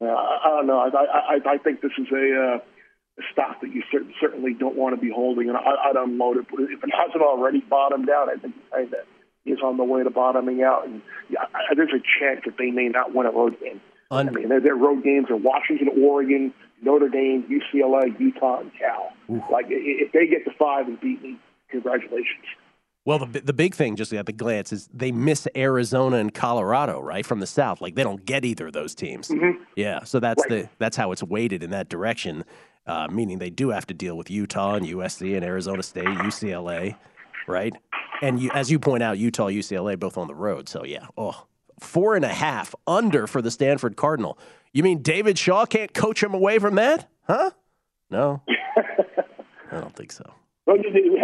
Uh, 0.00 0.06
I 0.06 0.56
don't 0.56 0.66
know. 0.66 0.78
I, 0.78 1.36
I, 1.36 1.54
I 1.54 1.58
think 1.58 1.82
this 1.82 1.92
is 1.98 2.06
a, 2.10 2.56
uh, 2.56 2.58
stock 3.32 3.60
that 3.60 3.72
you 3.72 3.82
cer- 3.90 4.06
certainly 4.20 4.54
don't 4.54 4.76
want 4.76 4.94
to 4.94 5.00
be 5.00 5.10
holding, 5.10 5.48
and 5.48 5.56
I, 5.56 5.90
I'd 5.90 5.96
unload 5.96 6.36
it. 6.38 6.46
If 6.52 6.84
it 6.84 6.90
hasn't 6.94 7.22
already 7.22 7.60
bottomed 7.60 8.08
out, 8.10 8.28
I 8.28 8.36
think 8.36 8.54
I, 8.72 8.84
that 8.86 9.06
is 9.44 9.58
on 9.64 9.76
the 9.76 9.84
way 9.84 10.02
to 10.02 10.10
bottoming 10.10 10.62
out. 10.62 10.86
And 10.86 11.02
yeah, 11.28 11.40
I, 11.54 11.74
there's 11.74 11.92
a 11.92 12.02
chance 12.20 12.42
that 12.44 12.56
they 12.58 12.70
may 12.70 12.88
not 12.88 13.14
win 13.14 13.26
a 13.26 13.30
road 13.30 13.58
game. 13.60 13.80
I 14.10 14.22
mean, 14.22 14.48
their, 14.48 14.60
their 14.60 14.76
road 14.76 15.04
games 15.04 15.26
are 15.30 15.36
Washington, 15.36 15.88
Oregon, 16.02 16.52
Notre 16.82 17.08
Dame, 17.08 17.44
UCLA, 17.44 18.18
Utah, 18.18 18.60
and 18.60 18.70
Cal. 18.78 19.12
Like, 19.50 19.66
if 19.68 20.12
they 20.12 20.26
get 20.26 20.44
to 20.44 20.50
five 20.58 20.86
and 20.86 20.98
beat 21.00 21.22
me, 21.22 21.38
congratulations. 21.70 22.44
Well, 23.04 23.20
the 23.20 23.40
the 23.40 23.54
big 23.54 23.74
thing, 23.74 23.96
just 23.96 24.12
at 24.12 24.26
the 24.26 24.34
glance, 24.34 24.70
is 24.70 24.88
they 24.92 25.12
miss 25.12 25.48
Arizona 25.56 26.18
and 26.18 26.34
Colorado, 26.34 27.00
right 27.00 27.24
from 27.24 27.40
the 27.40 27.46
south. 27.46 27.80
Like 27.80 27.94
they 27.94 28.02
don't 28.02 28.22
get 28.26 28.44
either 28.44 28.66
of 28.66 28.74
those 28.74 28.94
teams. 28.94 29.30
Yeah, 29.76 30.04
so 30.04 30.20
that's 30.20 30.44
the 30.48 30.68
that's 30.78 30.94
how 30.94 31.10
it's 31.12 31.22
weighted 31.22 31.62
in 31.62 31.70
that 31.70 31.88
direction. 31.88 32.44
Uh, 32.86 33.08
meaning 33.10 33.38
they 33.38 33.48
do 33.48 33.70
have 33.70 33.86
to 33.86 33.94
deal 33.94 34.14
with 34.16 34.30
Utah 34.30 34.74
and 34.74 34.84
USC 34.84 35.36
and 35.36 35.42
Arizona 35.42 35.82
State, 35.82 36.04
UCLA, 36.04 36.96
right? 37.46 37.74
And 38.20 38.40
you, 38.40 38.50
as 38.52 38.70
you 38.70 38.78
point 38.78 39.02
out, 39.02 39.16
Utah, 39.16 39.48
UCLA, 39.48 39.98
both 39.98 40.18
on 40.18 40.26
the 40.26 40.34
road. 40.34 40.68
So 40.68 40.84
yeah, 40.84 41.06
oh, 41.16 41.46
four 41.80 42.14
and 42.16 42.24
a 42.24 42.28
half 42.28 42.74
under 42.86 43.26
for 43.26 43.40
the 43.42 43.50
Stanford 43.50 43.96
Cardinal. 43.96 44.38
You 44.72 44.82
mean 44.82 45.02
David 45.02 45.38
Shaw 45.38 45.64
can't 45.66 45.92
coach 45.94 46.22
him 46.22 46.34
away 46.34 46.58
from 46.58 46.74
that? 46.76 47.08
Huh? 47.26 47.50
No, 48.10 48.42
I 49.72 49.80
don't 49.80 49.94
think 49.94 50.12
so. 50.12 50.24
Well, 50.66 50.76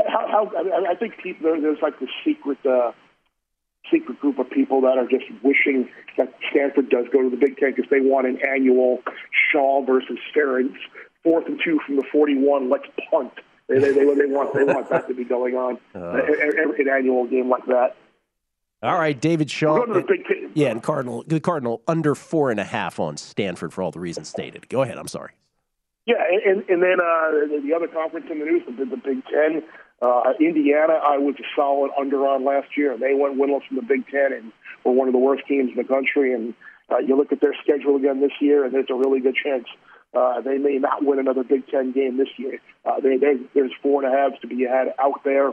How, 0.08 0.26
how, 0.28 0.52
I, 0.58 0.62
mean, 0.62 0.72
I 0.88 0.94
think 0.94 1.14
people, 1.22 1.50
there- 1.50 1.60
there's 1.60 1.78
like 1.82 1.98
the 2.00 2.08
secret, 2.24 2.58
uh, 2.66 2.92
secret 3.90 4.18
group 4.20 4.38
of 4.38 4.48
people 4.50 4.80
that 4.82 4.96
are 4.98 5.06
just 5.06 5.24
wishing 5.42 5.88
that 6.16 6.32
Stanford 6.50 6.88
does 6.90 7.06
go 7.12 7.22
to 7.22 7.30
the 7.30 7.36
Big 7.36 7.56
Ten 7.58 7.72
because 7.74 7.90
they 7.90 8.00
want 8.00 8.26
an 8.26 8.38
annual 8.46 9.02
Shaw 9.50 9.82
versus 9.84 10.18
Ferentz, 10.34 10.76
fourth 11.22 11.46
and 11.46 11.60
two 11.62 11.78
from 11.86 11.96
the 11.96 12.04
41. 12.10 12.70
Let's 12.70 12.86
punt. 13.10 13.32
They, 13.68 13.78
they, 13.78 13.92
they, 13.92 14.04
they 14.14 14.26
want 14.26 14.52
they 14.54 14.64
want 14.64 14.90
that 14.90 15.08
to 15.08 15.14
be 15.14 15.24
going 15.24 15.54
on, 15.54 15.78
Uh. 15.94 16.20
every, 16.58 16.82
an 16.84 16.88
annual 16.90 17.26
game 17.26 17.48
like 17.48 17.64
that. 17.66 17.96
All 18.84 18.98
right, 18.98 19.18
David 19.18 19.50
Shaw. 19.50 19.74
We're 19.74 19.86
going 19.86 19.94
to 19.94 20.00
the 20.00 20.06
Big 20.06 20.26
Ten. 20.26 20.50
Yeah, 20.52 20.68
and 20.68 20.82
Cardinal 20.82 21.24
the 21.26 21.40
Cardinal 21.40 21.82
under 21.88 22.14
four 22.14 22.50
and 22.50 22.60
a 22.60 22.64
half 22.64 23.00
on 23.00 23.16
Stanford 23.16 23.72
for 23.72 23.82
all 23.82 23.90
the 23.90 23.98
reasons 23.98 24.28
stated. 24.28 24.68
Go 24.68 24.82
ahead. 24.82 24.98
I'm 24.98 25.08
sorry. 25.08 25.32
Yeah, 26.06 26.16
and, 26.20 26.62
and 26.68 26.82
then 26.82 27.00
uh, 27.00 27.62
the 27.64 27.72
other 27.74 27.88
conference 27.88 28.26
in 28.30 28.40
the 28.40 28.44
news, 28.44 28.62
the, 28.66 28.84
the 28.84 28.96
Big 28.96 29.24
Ten. 29.24 29.62
Uh, 30.02 30.34
Indiana, 30.38 31.00
I 31.02 31.16
was 31.16 31.34
a 31.38 31.44
solid 31.56 31.92
under 31.98 32.26
on 32.26 32.44
last 32.44 32.76
year. 32.76 32.94
They 32.98 33.14
went 33.14 33.38
winless 33.38 33.66
from 33.66 33.76
the 33.76 33.82
Big 33.88 34.06
Ten 34.08 34.34
and 34.34 34.52
were 34.84 34.92
one 34.92 35.08
of 35.08 35.14
the 35.14 35.18
worst 35.18 35.44
teams 35.48 35.70
in 35.70 35.76
the 35.76 35.88
country. 35.88 36.34
And 36.34 36.52
uh, 36.90 36.98
you 36.98 37.16
look 37.16 37.32
at 37.32 37.40
their 37.40 37.54
schedule 37.62 37.96
again 37.96 38.20
this 38.20 38.36
year, 38.38 38.66
and 38.66 38.74
there's 38.74 38.90
a 38.90 38.94
really 38.94 39.20
good 39.20 39.36
chance 39.42 39.64
uh, 40.14 40.40
they 40.40 40.58
may 40.58 40.78
not 40.78 41.04
win 41.04 41.18
another 41.18 41.42
Big 41.42 41.66
Ten 41.68 41.92
game 41.92 42.18
this 42.18 42.28
year. 42.36 42.60
Uh, 42.84 43.00
they, 43.00 43.16
they, 43.16 43.34
there's 43.54 43.72
four 43.82 44.04
and 44.04 44.12
a 44.12 44.16
halves 44.16 44.40
to 44.42 44.46
be 44.46 44.64
had 44.64 44.92
out 44.98 45.24
there 45.24 45.48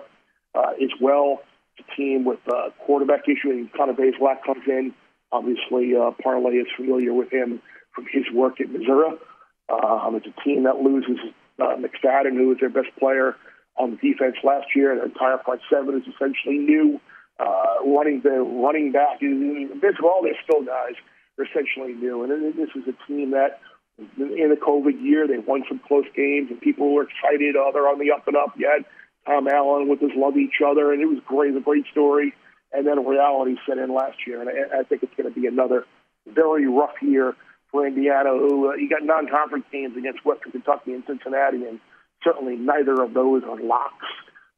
uh, 0.54 0.74
as 0.82 0.92
well. 1.00 1.42
A 1.80 1.96
team 1.96 2.26
with 2.26 2.40
uh, 2.48 2.70
quarterback 2.86 3.24
issue, 3.28 3.50
and 3.50 3.72
Connor 3.74 3.94
Bazelak 3.94 4.44
comes 4.46 4.64
in. 4.68 4.94
Obviously, 5.32 5.96
uh, 5.96 6.12
Parles 6.22 6.54
is 6.54 6.68
familiar 6.76 7.14
with 7.14 7.32
him 7.32 7.62
from 7.96 8.06
his 8.12 8.24
work 8.34 8.60
at 8.60 8.70
Missouri. 8.70 9.18
Um, 9.70 10.16
it's 10.16 10.28
a 10.28 10.44
team 10.44 10.64
that 10.64 10.78
loses 10.78 11.18
uh, 11.60 11.76
McFadden, 11.78 12.36
who 12.36 12.50
was 12.50 12.58
their 12.60 12.70
best 12.70 12.90
player 13.00 13.36
on 13.78 13.92
the 13.92 13.98
defense 13.98 14.36
last 14.44 14.68
year. 14.76 14.96
Their 14.96 15.06
entire 15.06 15.38
front 15.46 15.62
seven 15.72 15.96
is 15.96 16.04
essentially 16.14 16.58
new. 16.58 17.00
Uh, 17.40 17.82
running 17.86 18.22
the 18.22 18.38
running 18.38 18.92
back, 18.92 19.18
of 19.22 20.06
all 20.06 20.22
their 20.22 20.38
still 20.44 20.62
guys 20.62 20.94
are 21.40 21.46
essentially 21.46 21.94
new, 21.94 22.24
and 22.24 22.54
this 22.56 22.70
is 22.76 22.84
a 22.88 23.08
team 23.08 23.32
that 23.32 23.60
in 23.98 24.50
the 24.50 24.58
COVID 24.62 25.02
year 25.02 25.28
they 25.28 25.40
won 25.40 25.64
some 25.68 25.80
close 25.88 26.06
games, 26.16 26.52
and 26.52 26.62
people 26.62 26.94
were 26.94 27.04
excited. 27.04 27.56
Oh, 27.58 27.72
they're 27.74 27.88
on 27.88 27.98
the 27.98 28.12
up 28.12 28.28
and 28.28 28.36
up. 28.36 28.54
Had 28.58 28.86
Tom 29.26 29.48
Allen 29.48 29.88
with 29.88 30.00
his 30.00 30.12
love 30.16 30.38
each 30.38 30.62
other, 30.66 30.92
and 30.92 31.02
it 31.02 31.06
was 31.06 31.20
great, 31.26 31.56
a 31.56 31.62
great 31.62 31.86
story. 31.92 32.34
And 32.74 32.88
then 32.88 33.06
reality 33.06 33.58
set 33.68 33.78
in 33.78 33.94
last 33.94 34.18
year, 34.26 34.40
and 34.40 34.50
I, 34.50 34.80
I 34.80 34.84
think 34.84 35.04
it's 35.04 35.14
going 35.18 35.32
to 35.32 35.40
be 35.40 35.46
another 35.46 35.86
very 36.26 36.68
rough 36.68 36.96
year 37.02 37.36
for 37.70 37.86
Indiana. 37.86 38.30
Who 38.30 38.72
uh, 38.72 38.76
you 38.76 38.90
got 38.90 39.04
non-conference 39.04 39.66
games 39.72 39.98
against 39.98 40.26
Western 40.26 40.54
Kentucky 40.54 40.94
and 40.94 41.04
Cincinnati, 41.06 41.66
and 41.66 41.80
certainly 42.24 42.56
neither 42.56 43.02
of 43.02 43.14
those 43.14 43.44
are 43.44 43.60
locks 43.60 44.06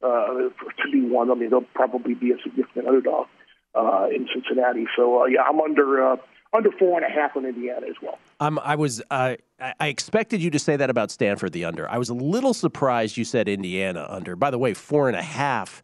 uh, 0.04 0.28
to 0.28 0.92
be 0.92 1.02
won. 1.02 1.32
I 1.32 1.34
mean, 1.34 1.50
they'll 1.50 1.62
probably 1.74 2.14
be 2.14 2.32
a 2.32 2.38
significant 2.44 2.88
underdog 2.88 3.28
uh, 3.74 4.08
in 4.14 4.28
Cincinnati. 4.34 4.86
So 4.96 5.24
uh, 5.24 5.26
yeah, 5.26 5.42
I'm 5.42 5.60
under 5.60 6.12
uh, 6.12 6.18
under 6.54 6.72
four 6.72 7.02
and 7.02 7.06
a 7.06 7.10
half 7.10 7.36
on 7.36 7.46
Indiana 7.46 7.88
as 7.88 7.96
well. 8.02 8.20
Um, 8.40 8.60
I 8.64 8.76
was 8.76 9.02
uh, 9.10 9.38
I 9.80 9.88
expected 9.88 10.44
you 10.44 10.50
to 10.52 10.60
say 10.60 10.76
that 10.76 10.90
about 10.90 11.10
Stanford 11.10 11.54
the 11.54 11.64
under. 11.64 11.90
I 11.90 11.98
was 11.98 12.10
a 12.10 12.14
little 12.14 12.54
surprised 12.54 13.16
you 13.16 13.24
said 13.24 13.48
Indiana 13.48 14.06
under. 14.10 14.36
By 14.36 14.52
the 14.52 14.58
way, 14.58 14.74
four 14.74 15.08
and 15.08 15.16
a 15.16 15.22
half 15.22 15.82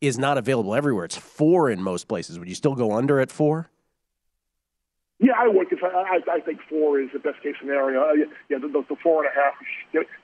is 0.00 0.18
not 0.18 0.36
available 0.36 0.74
everywhere. 0.74 1.04
It's 1.04 1.16
four 1.16 1.70
in 1.70 1.80
most 1.82 2.08
places. 2.08 2.38
Would 2.38 2.48
you 2.48 2.54
still 2.54 2.74
go 2.74 2.92
under 2.92 3.20
at 3.20 3.30
four? 3.30 3.70
Yeah, 5.20 5.34
I 5.36 5.48
would 5.48 5.68
because 5.68 5.84
I, 5.84 6.16
I, 6.16 6.36
I 6.36 6.40
think 6.40 6.60
four 6.68 6.98
is 6.98 7.10
the 7.12 7.18
best 7.18 7.42
case 7.42 7.54
scenario. 7.60 8.02
Uh, 8.02 8.12
yeah, 8.48 8.58
the, 8.58 8.68
the, 8.68 8.82
the 8.88 8.96
four 9.02 9.22
and 9.22 9.30
a 9.30 9.38
half. 9.38 9.54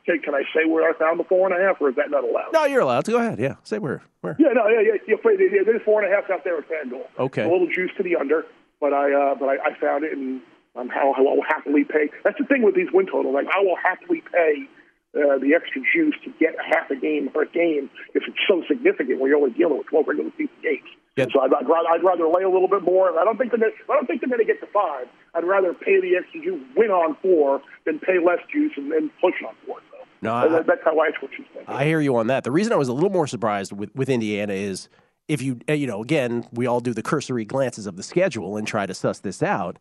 Can, 0.07 0.21
can 0.21 0.35
I 0.35 0.43
say 0.55 0.65
where 0.67 0.89
I 0.89 0.99
found 0.99 1.21
the 1.21 1.25
four 1.25 1.47
and 1.47 1.55
a 1.55 1.65
half, 1.65 1.81
or 1.81 1.91
is 1.91 1.97
that 1.97 2.11
not 2.11 2.25
allowed? 2.25 2.55
No, 2.55 2.65
you're 2.65 2.81
allowed 2.81 3.05
to 3.05 3.11
go 3.11 3.19
ahead. 3.19 3.39
Yeah, 3.39 3.57
say 3.63 3.79
where. 3.79 4.03
Where? 4.23 4.37
Yeah, 4.39 4.49
no, 4.55 4.67
yeah, 4.69 4.81
yeah. 4.81 4.93
yeah, 5.07 5.17
yeah 5.53 5.63
there's 5.67 5.83
four 5.85 6.03
and 6.03 6.11
a 6.11 6.17
half 6.17 6.31
out 6.31 6.45
there 6.45 6.57
at 6.57 6.65
FanDuel. 6.69 7.05
Okay. 7.19 7.45
A 7.45 7.49
little 7.49 7.69
juice 7.69 7.91
to 7.99 8.03
the 8.03 8.17
under, 8.17 8.47
but 8.81 8.95
I 8.95 9.13
uh, 9.13 9.35
but 9.35 9.51
I, 9.51 9.57
I 9.69 9.79
found 9.79 10.03
it, 10.03 10.17
and 10.17 10.41
I'm 10.77 10.89
how 10.89 11.13
I 11.17 11.21
will 11.21 11.43
happily 11.47 11.85
pay. 11.85 12.11
That's 12.25 12.39
the 12.39 12.45
thing 12.45 12.63
with 12.63 12.75
these 12.75 12.89
win 12.93 13.07
totals. 13.07 13.35
Like 13.35 13.47
I 13.49 13.61
will 13.61 13.77
happily 13.77 14.23
pay 14.33 14.69
uh, 15.17 15.39
the 15.39 15.55
extra 15.57 15.81
juice 15.81 16.15
to 16.25 16.31
get 16.39 16.55
a 16.55 16.65
half 16.77 16.91
a 16.91 16.97
game 16.97 17.29
or 17.29 17.47
per 17.47 17.51
game 17.53 17.89
if 18.15 18.23
it's 18.29 18.37
so 18.47 18.63
significant 18.69 19.21
when 19.21 19.31
you're 19.31 19.39
only 19.39 19.57
dealing 19.57 19.79
with 19.79 19.87
12 19.87 20.07
regular 20.09 20.31
season 20.37 20.61
games. 20.63 20.89
Yep. 21.17 21.31
So 21.33 21.41
I'd, 21.41 21.55
I'd, 21.55 21.67
rather, 21.67 21.89
I'd 21.89 22.05
rather 22.05 22.29
lay 22.29 22.45
a 22.45 22.51
little 22.51 22.69
bit 22.69 22.83
more. 22.83 23.19
I 23.19 23.25
don't 23.25 23.39
think 23.39 23.51
they're 23.53 23.73
I 23.89 23.95
don't 23.95 24.07
think 24.07 24.21
they're 24.21 24.29
going 24.29 24.45
to 24.45 24.47
get 24.47 24.61
to 24.61 24.67
five. 24.67 25.07
I'd 25.35 25.45
rather 25.45 25.73
pay 25.73 26.01
the 26.01 26.17
extra 26.17 26.43
juice, 26.43 26.61
win 26.77 26.91
on 26.91 27.17
four, 27.23 27.63
than 27.87 27.99
pay 27.99 28.19
less 28.19 28.41
juice 28.53 28.73
and 28.77 28.93
then 28.93 29.11
push 29.21 29.35
on 29.47 29.55
four. 29.65 29.81
So 29.91 30.05
no, 30.21 30.35
I, 30.35 30.49
that's 30.63 30.85
how 30.85 30.99
I 31.01 31.11
switch. 31.19 31.41
I 31.67 31.85
hear 31.85 32.01
you 32.01 32.17
on 32.17 32.27
that. 32.27 32.45
The 32.45 32.51
reason 32.53 32.73
I 32.75 32.77
was 32.77 32.89
a 32.89 32.93
little 32.93 33.11
more 33.11 33.27
surprised 33.27 33.73
with, 33.73 33.95
with 33.95 34.11
Indiana 34.11 34.53
is 34.53 34.91
if 35.29 35.41
you 35.41 35.59
uh, 35.69 35.73
you 35.73 35.87
know 35.87 36.03
again 36.03 36.47
we 36.53 36.67
all 36.67 36.81
do 36.81 36.93
the 36.93 37.03
cursory 37.03 37.47
glances 37.47 37.87
of 37.87 37.97
the 37.97 38.03
schedule 38.03 38.59
and 38.59 38.67
try 38.67 38.85
to 38.85 38.93
suss 38.93 39.21
this 39.21 39.43
out 39.43 39.79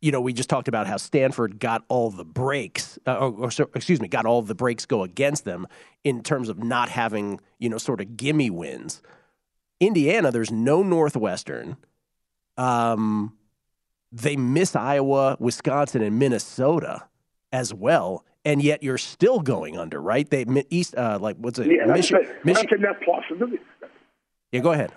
you 0.00 0.12
know, 0.12 0.20
we 0.20 0.32
just 0.32 0.48
talked 0.48 0.68
about 0.68 0.86
how 0.86 0.96
Stanford 0.96 1.58
got 1.58 1.84
all 1.88 2.10
the 2.10 2.24
breaks, 2.24 2.98
uh, 3.06 3.16
or, 3.16 3.44
or, 3.44 3.68
excuse 3.74 4.00
me, 4.00 4.08
got 4.08 4.26
all 4.26 4.42
the 4.42 4.54
breaks 4.54 4.86
go 4.86 5.02
against 5.02 5.44
them 5.44 5.66
in 6.04 6.22
terms 6.22 6.48
of 6.48 6.62
not 6.62 6.88
having, 6.88 7.40
you 7.58 7.68
know, 7.68 7.78
sort 7.78 8.00
of 8.00 8.16
gimme 8.16 8.50
wins. 8.50 9.02
Indiana, 9.80 10.30
there's 10.30 10.52
no 10.52 10.82
Northwestern. 10.82 11.76
Um, 12.56 13.36
they 14.12 14.36
miss 14.36 14.76
Iowa, 14.76 15.36
Wisconsin, 15.40 16.02
and 16.02 16.18
Minnesota 16.18 17.04
as 17.52 17.74
well, 17.74 18.24
and 18.44 18.62
yet 18.62 18.82
you're 18.82 18.98
still 18.98 19.40
going 19.40 19.78
under, 19.78 20.00
right? 20.00 20.28
They 20.28 20.46
East, 20.70 20.96
uh, 20.96 21.18
like 21.20 21.36
what's 21.38 21.58
it? 21.58 21.66
Yeah, 21.66 21.86
Michi- 21.86 22.10
that's, 22.10 22.10
a, 22.10 22.44
that's 22.44 22.72
a 22.72 22.78
net 22.78 23.00
plus. 23.04 23.24
Yeah, 24.52 24.60
go 24.60 24.72
ahead. 24.72 24.92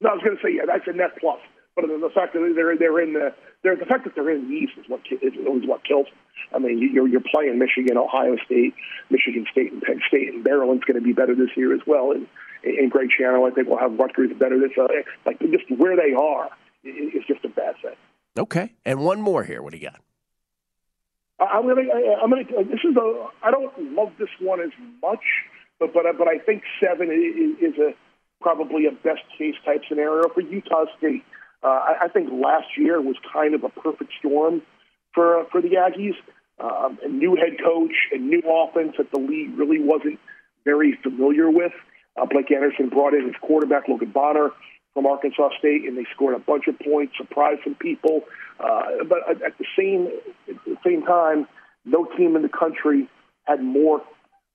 No, 0.00 0.10
I 0.10 0.14
was 0.14 0.22
going 0.24 0.36
to 0.36 0.42
say 0.42 0.54
yeah, 0.54 0.62
that's 0.66 0.86
a 0.86 0.92
net 0.92 1.10
plus. 1.20 1.38
But 1.76 1.86
the 1.86 2.10
fact 2.14 2.32
that 2.32 2.52
they're 2.54 2.76
they're 2.76 3.00
in 3.00 3.12
the 3.12 3.32
they're, 3.62 3.76
the 3.76 3.84
fact 3.84 4.04
that 4.04 4.14
they're 4.14 4.30
in 4.30 4.48
the 4.48 4.54
East 4.54 4.72
is 4.78 4.88
what 4.88 5.00
is 5.10 5.32
always 5.46 5.66
what 5.66 5.84
kills. 5.84 6.06
Them. 6.06 6.16
I 6.54 6.58
mean, 6.58 6.78
you're 6.92 7.06
you're 7.06 7.20
playing 7.20 7.58
Michigan, 7.58 7.96
Ohio 7.96 8.36
State, 8.44 8.74
Michigan 9.10 9.46
State, 9.50 9.72
and 9.72 9.82
Penn 9.82 10.00
State, 10.08 10.28
and 10.28 10.42
Maryland's 10.42 10.84
going 10.84 10.98
to 10.98 11.04
be 11.04 11.12
better 11.12 11.34
this 11.34 11.50
year 11.56 11.74
as 11.74 11.80
well. 11.86 12.12
And 12.12 12.26
and 12.64 12.90
Greg 12.90 13.08
Schiano, 13.08 13.50
I 13.50 13.54
think, 13.54 13.68
we'll 13.68 13.78
have 13.78 13.98
Rutgers 13.98 14.30
better 14.38 14.58
this. 14.58 14.72
Uh, 14.78 14.86
like 15.26 15.38
just 15.40 15.70
where 15.76 15.96
they 15.96 16.14
are 16.14 16.48
is 16.84 17.24
just 17.26 17.44
a 17.44 17.48
bad 17.48 17.74
thing. 17.82 17.96
Okay, 18.38 18.74
and 18.84 19.00
one 19.00 19.20
more 19.20 19.44
here. 19.44 19.62
What 19.62 19.72
do 19.72 19.78
you 19.78 19.90
got? 19.90 20.00
I'm 21.38 21.66
gonna. 21.66 21.82
I'm 22.22 22.30
gonna. 22.30 22.44
This 22.64 22.80
is 22.84 22.96
a. 22.96 23.26
I 23.42 23.50
don't 23.50 23.94
love 23.94 24.12
this 24.18 24.28
one 24.40 24.60
as 24.60 24.70
much, 25.02 25.24
but 25.78 25.92
but 25.92 26.04
but 26.18 26.28
I 26.28 26.38
think 26.38 26.62
seven 26.80 27.10
is, 27.10 27.72
is 27.72 27.78
a 27.78 27.92
probably 28.40 28.86
a 28.86 28.92
best 28.92 29.22
case 29.36 29.54
type 29.64 29.82
scenario 29.88 30.28
for 30.28 30.40
Utah 30.40 30.84
State. 30.98 31.24
Uh, 31.62 31.68
I, 31.68 32.04
I 32.04 32.08
think 32.08 32.30
last 32.32 32.66
year 32.76 33.00
was 33.00 33.16
kind 33.32 33.54
of 33.54 33.64
a 33.64 33.68
perfect 33.68 34.12
storm 34.18 34.62
for 35.14 35.40
uh, 35.40 35.44
for 35.50 35.60
the 35.60 35.70
Aggies. 35.70 36.14
Um, 36.58 36.98
a 37.02 37.08
new 37.08 37.36
head 37.36 37.56
coach, 37.64 37.94
a 38.12 38.18
new 38.18 38.42
offense 38.46 38.94
that 38.98 39.10
the 39.10 39.18
league 39.18 39.56
really 39.56 39.80
wasn't 39.80 40.18
very 40.64 40.98
familiar 41.02 41.50
with. 41.50 41.72
Uh, 42.20 42.26
Blake 42.26 42.50
Anderson 42.50 42.90
brought 42.90 43.14
in 43.14 43.24
his 43.24 43.34
quarterback 43.40 43.88
Logan 43.88 44.10
Bonner 44.10 44.50
from 44.92 45.06
Arkansas 45.06 45.50
State, 45.58 45.86
and 45.86 45.96
they 45.96 46.04
scored 46.14 46.34
a 46.34 46.38
bunch 46.38 46.66
of 46.66 46.78
points, 46.78 47.14
surprised 47.16 47.60
some 47.64 47.76
people. 47.76 48.24
Uh, 48.58 49.04
but 49.08 49.18
at 49.30 49.56
the 49.58 49.64
same 49.76 50.08
at 50.48 50.56
the 50.66 50.76
same 50.84 51.02
time, 51.02 51.46
no 51.84 52.04
team 52.16 52.36
in 52.36 52.42
the 52.42 52.48
country 52.48 53.08
had 53.44 53.62
more 53.62 54.02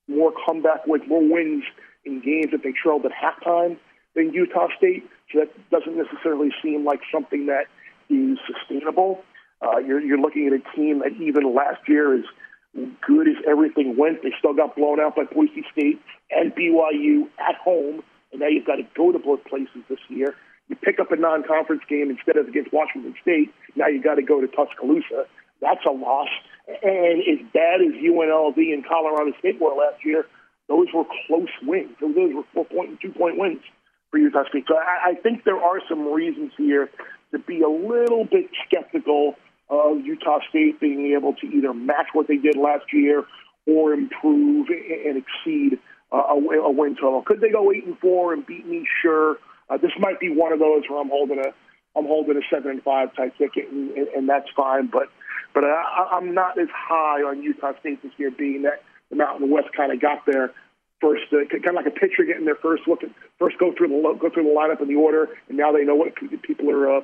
more 0.07 0.31
comeback 0.45 0.85
wins, 0.85 1.03
more 1.07 1.27
wins 1.27 1.63
in 2.03 2.21
games 2.21 2.51
that 2.51 2.61
they 2.63 2.71
trailed 2.71 3.05
at 3.05 3.11
halftime 3.11 3.77
than 4.15 4.33
Utah 4.33 4.67
State. 4.77 5.07
So 5.31 5.39
that 5.39 5.69
doesn't 5.69 5.97
necessarily 5.97 6.49
seem 6.63 6.85
like 6.85 7.01
something 7.11 7.47
that 7.47 7.65
is 8.09 8.37
sustainable. 8.47 9.23
Uh, 9.61 9.77
you're, 9.77 9.99
you're 9.99 10.19
looking 10.19 10.47
at 10.47 10.53
a 10.53 10.75
team 10.75 10.99
that 10.99 11.13
even 11.21 11.53
last 11.53 11.81
year, 11.87 12.15
as 12.15 12.25
good 13.05 13.27
as 13.27 13.35
everything 13.47 13.95
went, 13.97 14.21
they 14.23 14.31
still 14.37 14.53
got 14.53 14.75
blown 14.75 14.99
out 14.99 15.15
by 15.15 15.23
Boise 15.23 15.65
State 15.71 15.99
and 16.31 16.53
BYU 16.53 17.27
at 17.39 17.55
home, 17.55 18.03
and 18.31 18.41
now 18.41 18.47
you've 18.47 18.65
got 18.65 18.75
to 18.75 18.87
go 18.95 19.11
to 19.11 19.19
both 19.19 19.43
places 19.45 19.83
this 19.89 19.99
year. 20.09 20.35
You 20.67 20.75
pick 20.75 20.99
up 20.99 21.11
a 21.11 21.15
non-conference 21.15 21.83
game 21.87 22.09
instead 22.09 22.37
of 22.37 22.47
against 22.47 22.73
Washington 22.73 23.15
State. 23.21 23.53
Now 23.75 23.87
you 23.87 24.01
got 24.01 24.15
to 24.15 24.23
go 24.23 24.41
to 24.41 24.47
Tuscaloosa. 24.47 25.25
That's 25.61 25.85
a 25.87 25.91
loss. 25.91 26.29
And 26.67 27.21
as 27.21 27.45
bad 27.53 27.81
as 27.81 27.93
UNLV 27.93 28.57
and 28.57 28.85
Colorado 28.85 29.31
State 29.39 29.61
were 29.61 29.75
last 29.75 30.03
year, 30.03 30.25
those 30.67 30.87
were 30.93 31.05
close 31.27 31.53
wins. 31.61 31.91
Those 32.01 32.33
were 32.33 32.43
four-point 32.53 32.89
and 32.89 33.01
two-point 33.01 33.37
wins 33.37 33.61
for 34.15 34.19
Utah 34.19 34.47
State. 34.49 34.63
So 34.67 34.75
I, 34.77 35.11
I 35.11 35.13
think 35.15 35.43
there 35.43 35.57
are 35.57 35.79
some 35.89 36.13
reasons 36.13 36.51
here 36.57 36.89
to 37.31 37.39
be 37.39 37.61
a 37.61 37.69
little 37.69 38.23
bit 38.23 38.49
skeptical 38.65 39.35
of 39.69 39.99
Utah 40.05 40.39
State 40.49 40.79
being 40.79 41.13
able 41.17 41.33
to 41.33 41.47
either 41.47 41.73
match 41.73 42.07
what 42.13 42.27
they 42.27 42.37
did 42.37 42.55
last 42.55 42.85
year 42.93 43.25
or 43.67 43.93
improve 43.93 44.67
and 44.69 45.17
exceed 45.17 45.79
uh, 46.13 46.17
a, 46.17 46.35
a 46.35 46.71
win 46.71 46.95
total. 46.95 47.23
Could 47.23 47.41
they 47.41 47.49
go 47.49 47.71
eight 47.73 47.85
and 47.85 47.97
four 47.99 48.33
and 48.33 48.45
beat 48.45 48.65
me? 48.65 48.87
Sure. 49.01 49.37
Uh, 49.69 49.77
this 49.77 49.91
might 49.99 50.19
be 50.19 50.29
one 50.29 50.53
of 50.53 50.59
those 50.59 50.83
where 50.87 51.01
I'm 51.01 51.09
holding 51.09 51.39
a 51.39 51.51
I'm 51.97 52.05
holding 52.05 52.37
a 52.37 52.41
seven 52.53 52.71
and 52.71 52.83
five 52.83 53.15
type 53.15 53.37
ticket, 53.37 53.71
and, 53.71 53.91
and, 53.91 54.07
and 54.09 54.29
that's 54.29 54.47
fine. 54.55 54.87
But 54.87 55.09
but 55.53 55.63
I, 55.63 56.09
I'm 56.11 56.33
not 56.33 56.59
as 56.59 56.67
high 56.71 57.21
on 57.21 57.41
Utah 57.41 57.71
State 57.79 58.03
this 58.03 58.11
year, 58.17 58.31
being 58.31 58.63
that 58.63 58.83
the 59.09 59.15
Mountain 59.15 59.49
West 59.49 59.69
kind 59.75 59.91
of 59.91 59.99
got 59.99 60.25
there 60.25 60.53
first, 61.01 61.23
uh, 61.33 61.45
kind 61.49 61.77
of 61.77 61.85
like 61.85 61.87
a 61.87 61.91
pitcher 61.91 62.23
getting 62.25 62.45
their 62.45 62.55
first 62.55 62.83
look, 62.87 63.03
at, 63.03 63.09
first 63.39 63.57
go 63.59 63.73
through 63.77 63.89
the 63.89 64.17
go 64.19 64.29
through 64.29 64.43
the 64.43 64.55
lineup 64.55 64.81
in 64.81 64.87
the 64.87 64.95
order, 64.95 65.29
and 65.49 65.57
now 65.57 65.71
they 65.71 65.83
know 65.83 65.95
what 65.95 66.15
people 66.15 66.69
are. 66.69 66.97
Uh, 66.97 67.01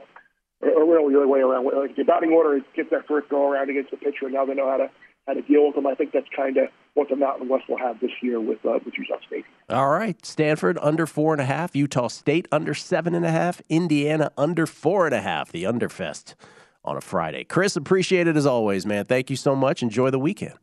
or 0.62 1.10
the 1.12 1.18
other 1.18 1.28
way 1.28 1.40
around. 1.40 1.66
Like 1.66 1.96
the 1.96 2.04
batting 2.04 2.32
order 2.32 2.60
gets 2.76 2.90
that 2.92 3.08
first 3.08 3.30
go 3.30 3.50
around 3.50 3.70
against 3.70 3.92
the 3.92 3.98
pitcher, 3.98 4.26
and 4.26 4.34
now 4.34 4.46
they 4.46 4.54
know 4.54 4.70
how 4.70 4.78
to 4.78 4.90
how 5.28 5.34
to 5.34 5.42
deal 5.42 5.66
with 5.68 5.76
them. 5.76 5.88
I 5.88 5.96
think 5.96 6.12
that's 6.12 6.28
kind 6.36 6.58
of 6.58 6.70
what 6.94 7.10
the 7.10 7.16
Mountain 7.16 7.48
West 7.48 7.70
will 7.70 7.78
have 7.78 8.00
this 8.00 8.12
year 8.22 8.40
with 8.40 8.60
uh, 8.66 8.80
with 8.84 8.94
Utah 8.98 9.20
State. 9.26 9.46
All 9.70 9.90
right. 9.90 10.24
Stanford 10.26 10.78
under 10.82 11.06
four 11.06 11.34
and 11.34 11.42
a 11.42 11.46
half. 11.46 11.76
Utah 11.76 12.08
State 12.08 12.48
under 12.52 12.74
seven 12.74 13.16
and 13.16 13.26
a 13.26 13.32
half. 13.32 13.62
Indiana 13.70 14.32
under 14.38 14.66
four 14.66 15.06
and 15.06 15.16
a 15.16 15.22
half. 15.22 15.52
The 15.52 15.64
Underfest 15.64 16.36
on 16.84 16.98
a 16.98 17.02
Friday. 17.02 17.44
Chris, 17.44 17.76
appreciate 17.76 18.28
it 18.28 18.36
as 18.36 18.46
always, 18.46 18.86
man. 18.86 19.06
Thank 19.06 19.30
you 19.30 19.36
so 19.36 19.56
much. 19.56 19.84
Enjoy 19.84 20.10
the 20.10 20.20
weekend. 20.20 20.56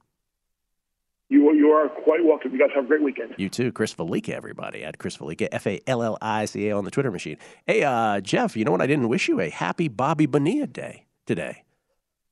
You, 1.69 1.75
you 1.75 1.81
are 1.81 1.89
quite 1.89 2.25
welcome. 2.25 2.53
You 2.53 2.59
guys 2.59 2.71
have 2.75 2.85
a 2.85 2.89
great 2.89 3.03
weekend. 3.03 3.35
You 3.37 3.49
too. 3.49 3.73
Chris 3.73 3.95
Fallica, 3.95 4.31
everybody. 4.31 4.85
At 4.85 4.99
Chris 4.99 5.17
Fallica, 5.17 5.49
F 5.53 5.67
A 5.67 5.81
L 5.87 6.03
L 6.03 6.17
I 6.23 6.47
C 6.47 6.69
A 6.69 6.77
on 6.77 6.85
the 6.85 6.91
Twitter 6.91 7.11
machine. 7.11 7.37
Hey, 7.67 7.83
uh, 7.85 8.21
Jeff, 8.21 8.57
you 8.57 8.65
know 8.65 8.73
what? 8.73 8.81
I 8.81 8.87
didn't 8.87 9.09
wish 9.09 9.29
you 9.29 9.41
a 9.41 9.51
happy 9.51 9.89
Bobby 9.89 10.27
Bonilla 10.27 10.67
day 10.67 11.07
today. 11.27 11.65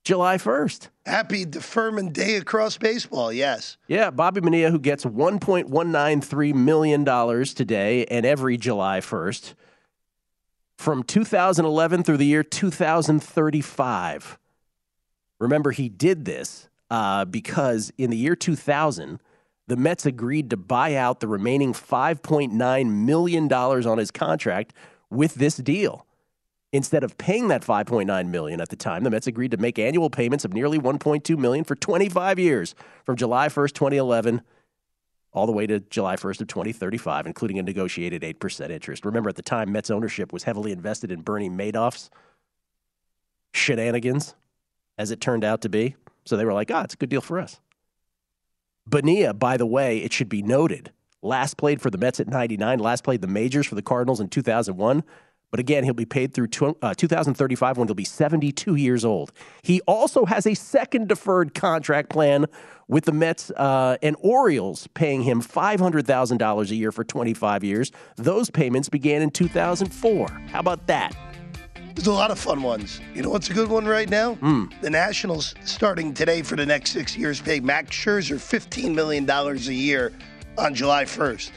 July 0.04 0.36
1st. 0.38 0.88
Happy 1.04 1.44
deferment 1.44 2.12
day 2.12 2.36
across 2.36 2.78
baseball, 2.78 3.32
yes. 3.32 3.76
Yeah, 3.88 4.10
Bobby 4.10 4.40
Bonilla, 4.40 4.70
who 4.70 4.78
gets 4.78 5.04
$1.193 5.04 6.54
million 6.54 7.44
today 7.44 8.04
and 8.04 8.24
every 8.24 8.56
July 8.56 9.00
1st 9.00 9.54
from 10.78 11.02
2011 11.02 12.04
through 12.04 12.18
the 12.18 12.24
year 12.24 12.44
2035. 12.44 14.38
Remember, 15.40 15.72
he 15.72 15.88
did 15.88 16.24
this 16.24 16.68
uh, 16.88 17.24
because 17.24 17.92
in 17.98 18.10
the 18.10 18.16
year 18.16 18.36
2000, 18.36 19.20
the 19.68 19.76
Mets 19.76 20.06
agreed 20.06 20.50
to 20.50 20.56
buy 20.56 20.94
out 20.94 21.20
the 21.20 21.28
remaining 21.28 21.72
$5.9 21.72 22.90
million 22.90 23.52
on 23.52 23.98
his 23.98 24.10
contract 24.10 24.72
with 25.10 25.34
this 25.34 25.56
deal. 25.56 26.06
Instead 26.72 27.04
of 27.04 27.16
paying 27.16 27.48
that 27.48 27.62
5.9 27.62 28.28
million 28.28 28.60
at 28.60 28.68
the 28.68 28.76
time, 28.76 29.04
the 29.04 29.10
Mets 29.10 29.26
agreed 29.26 29.50
to 29.52 29.56
make 29.56 29.78
annual 29.78 30.10
payments 30.10 30.44
of 30.44 30.52
nearly 30.52 30.78
1.2 30.78 31.38
million 31.38 31.64
for 31.64 31.74
25 31.74 32.38
years 32.38 32.74
from 33.04 33.16
July 33.16 33.48
1st, 33.48 33.72
2011 33.72 34.42
all 35.36 35.46
the 35.46 35.52
way 35.52 35.66
to 35.66 35.80
July 35.80 36.16
1st 36.16 36.40
of 36.40 36.48
2035, 36.48 37.26
including 37.26 37.58
a 37.58 37.62
negotiated 37.62 38.22
8% 38.22 38.70
interest. 38.70 39.04
Remember 39.04 39.28
at 39.28 39.36
the 39.36 39.42
time 39.42 39.70
Mets 39.70 39.90
ownership 39.90 40.32
was 40.32 40.44
heavily 40.44 40.72
invested 40.72 41.12
in 41.12 41.20
Bernie 41.20 41.50
Madoff's 41.50 42.10
shenanigans 43.52 44.34
as 44.96 45.10
it 45.10 45.20
turned 45.20 45.44
out 45.44 45.60
to 45.60 45.68
be. 45.68 45.94
So 46.24 46.36
they 46.36 46.44
were 46.46 46.54
like, 46.54 46.70
"Ah, 46.70 46.84
it's 46.84 46.94
a 46.94 46.96
good 46.96 47.10
deal 47.10 47.20
for 47.20 47.38
us." 47.38 47.60
Bonilla, 48.86 49.34
by 49.34 49.56
the 49.56 49.66
way, 49.66 49.98
it 49.98 50.12
should 50.12 50.28
be 50.28 50.42
noted, 50.42 50.92
last 51.22 51.56
played 51.56 51.80
for 51.80 51.90
the 51.90 51.98
Mets 51.98 52.20
at 52.20 52.28
99, 52.28 52.78
last 52.78 53.02
played 53.04 53.20
the 53.20 53.26
majors 53.26 53.66
for 53.66 53.74
the 53.74 53.82
Cardinals 53.82 54.20
in 54.20 54.28
2001. 54.28 55.02
But 55.50 55.60
again, 55.60 55.84
he'll 55.84 55.94
be 55.94 56.04
paid 56.04 56.34
through 56.34 56.48
uh, 56.82 56.94
2035 56.94 57.78
when 57.78 57.88
he'll 57.88 57.94
be 57.94 58.04
72 58.04 58.74
years 58.74 59.04
old. 59.04 59.32
He 59.62 59.80
also 59.82 60.24
has 60.24 60.46
a 60.46 60.54
second 60.54 61.08
deferred 61.08 61.54
contract 61.54 62.10
plan 62.10 62.46
with 62.88 63.04
the 63.04 63.12
Mets 63.12 63.50
uh, 63.52 63.96
and 64.02 64.16
Orioles, 64.20 64.88
paying 64.94 65.22
him 65.22 65.40
$500,000 65.40 66.70
a 66.70 66.74
year 66.74 66.92
for 66.92 67.04
25 67.04 67.64
years. 67.64 67.92
Those 68.16 68.50
payments 68.50 68.88
began 68.88 69.22
in 69.22 69.30
2004. 69.30 70.28
How 70.48 70.60
about 70.60 70.86
that? 70.88 71.16
There's 71.96 72.08
a 72.08 72.12
lot 72.12 72.30
of 72.30 72.38
fun 72.38 72.62
ones. 72.62 73.00
You 73.14 73.22
know 73.22 73.30
what's 73.30 73.48
a 73.48 73.54
good 73.54 73.70
one 73.70 73.86
right 73.86 74.08
now? 74.08 74.34
Mm. 74.36 74.70
The 74.82 74.90
Nationals, 74.90 75.54
starting 75.64 76.12
today 76.12 76.42
for 76.42 76.54
the 76.54 76.66
next 76.66 76.90
six 76.90 77.16
years, 77.16 77.40
pay 77.40 77.58
Max 77.58 77.96
Scherzer 77.96 78.36
$15 78.36 78.94
million 78.94 79.28
a 79.28 79.54
year 79.72 80.12
on 80.58 80.74
July 80.74 81.04
1st. 81.04 81.50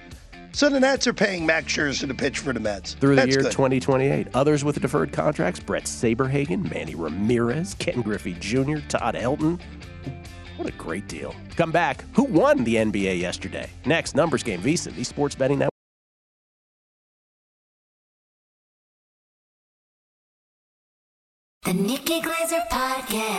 So 0.53 0.69
the 0.69 0.79
Nats 0.79 1.07
are 1.07 1.13
paying 1.13 1.45
Max 1.45 1.73
Scherzer 1.73 2.07
to 2.07 2.13
pitch 2.13 2.39
for 2.39 2.53
the 2.53 2.59
Mets. 2.61 2.93
Through 2.93 3.15
the 3.15 3.21
That's 3.23 3.35
year 3.35 3.43
good. 3.43 3.51
2028. 3.51 4.27
Others 4.33 4.63
with 4.63 4.81
deferred 4.81 5.11
contracts 5.11 5.59
Bret 5.59 5.83
Saberhagen, 5.83 6.71
Manny 6.71 6.95
Ramirez, 6.95 7.73
Ken 7.73 8.01
Griffey 8.01 8.33
Jr., 8.39 8.77
Todd 8.87 9.15
Helton. 9.15 9.59
What 10.55 10.69
a 10.69 10.71
great 10.71 11.09
deal. 11.09 11.35
Come 11.57 11.73
back. 11.73 12.05
Who 12.13 12.23
won 12.23 12.63
the 12.63 12.75
NBA 12.75 13.19
yesterday? 13.19 13.69
Next, 13.85 14.15
Numbers 14.15 14.43
Game, 14.43 14.61
VSIN, 14.61 14.95
the 14.95 15.03
Sports 15.03 15.35
Betting 15.35 15.59
Network. 15.59 15.78
Nikki 22.09 22.21
Glazer 22.25 22.65
Podcast. 22.67 23.38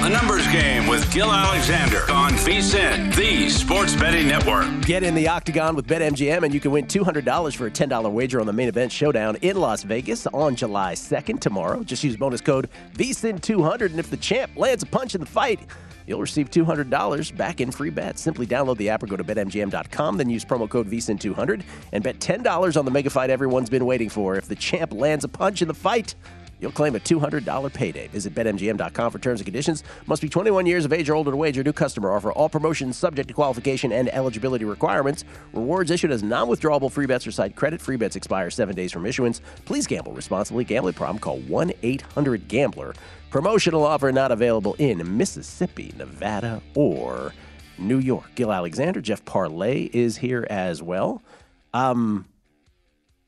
The 0.00 0.08
Numbers 0.08 0.48
Game 0.48 0.86
with 0.86 1.12
Gill 1.12 1.30
Alexander 1.30 2.10
on 2.10 2.32
VSIN, 2.32 3.14
the 3.14 3.50
Sports 3.50 3.94
Betting 3.94 4.26
Network. 4.26 4.66
Get 4.86 5.02
in 5.02 5.14
the 5.14 5.28
octagon 5.28 5.76
with 5.76 5.86
BetMGM 5.86 6.42
and 6.42 6.54
you 6.54 6.58
can 6.58 6.70
win 6.70 6.86
$200 6.86 7.54
for 7.54 7.66
a 7.66 7.70
$10 7.70 8.10
wager 8.10 8.40
on 8.40 8.46
the 8.46 8.52
main 8.52 8.68
event 8.68 8.90
showdown 8.90 9.36
in 9.42 9.60
Las 9.60 9.82
Vegas 9.82 10.26
on 10.28 10.56
July 10.56 10.94
2nd 10.94 11.38
tomorrow. 11.40 11.82
Just 11.84 12.02
use 12.02 12.16
bonus 12.16 12.40
code 12.40 12.70
VSIN200 12.94 13.90
and 13.90 13.98
if 13.98 14.08
the 14.08 14.16
champ 14.16 14.50
lands 14.56 14.82
a 14.82 14.86
punch 14.86 15.14
in 15.14 15.20
the 15.20 15.26
fight, 15.26 15.60
you'll 16.06 16.20
receive 16.22 16.50
$200 16.50 17.36
back 17.36 17.60
in 17.60 17.70
free 17.70 17.90
bets. 17.90 18.22
Simply 18.22 18.46
download 18.46 18.78
the 18.78 18.88
app 18.88 19.02
or 19.02 19.06
go 19.06 19.18
to 19.18 19.24
betmgm.com, 19.24 20.16
then 20.16 20.30
use 20.30 20.46
promo 20.46 20.66
code 20.66 20.88
VSIN200 20.88 21.62
and 21.92 22.02
bet 22.02 22.18
$10 22.20 22.76
on 22.78 22.86
the 22.86 22.90
mega 22.90 23.10
fight 23.10 23.28
everyone's 23.28 23.68
been 23.68 23.84
waiting 23.84 24.08
for. 24.08 24.36
If 24.36 24.48
the 24.48 24.56
champ 24.56 24.94
lands 24.94 25.26
a 25.26 25.28
punch 25.28 25.60
in 25.60 25.68
the 25.68 25.74
fight, 25.74 26.14
You'll 26.60 26.72
claim 26.72 26.94
a 26.94 27.00
$200 27.00 27.72
payday. 27.72 28.08
Visit 28.08 28.34
BetMGM.com 28.34 29.10
for 29.10 29.18
terms 29.18 29.40
and 29.40 29.46
conditions. 29.46 29.84
Must 30.06 30.22
be 30.22 30.28
21 30.28 30.66
years 30.66 30.84
of 30.84 30.92
age 30.92 31.08
or 31.08 31.14
older 31.14 31.30
to 31.30 31.36
wager. 31.36 31.62
New 31.62 31.72
customer 31.72 32.10
offer. 32.12 32.32
All 32.32 32.48
promotions 32.48 32.96
subject 32.96 33.28
to 33.28 33.34
qualification 33.34 33.92
and 33.92 34.08
eligibility 34.10 34.64
requirements. 34.64 35.24
Rewards 35.52 35.90
issued 35.90 36.10
as 36.10 36.22
non-withdrawable 36.22 36.92
free 36.92 37.06
bets 37.06 37.26
or 37.26 37.30
site 37.30 37.56
credit. 37.56 37.80
Free 37.80 37.96
bets 37.96 38.16
expire 38.16 38.50
seven 38.50 38.74
days 38.74 38.92
from 38.92 39.06
issuance. 39.06 39.40
Please 39.64 39.86
gamble 39.86 40.12
responsibly. 40.12 40.64
Gambling 40.64 40.94
problem? 40.94 41.18
Call 41.18 41.40
1-800-GAMBLER. 41.40 42.94
Promotional 43.30 43.84
offer 43.84 44.10
not 44.10 44.32
available 44.32 44.74
in 44.78 45.16
Mississippi, 45.16 45.94
Nevada, 45.96 46.60
or 46.74 47.32
New 47.78 47.98
York. 47.98 48.34
Gill 48.34 48.52
Alexander, 48.52 49.00
Jeff 49.00 49.24
Parles 49.24 49.90
is 49.92 50.16
here 50.16 50.46
as 50.50 50.82
well. 50.82 51.22
Um, 51.72 52.26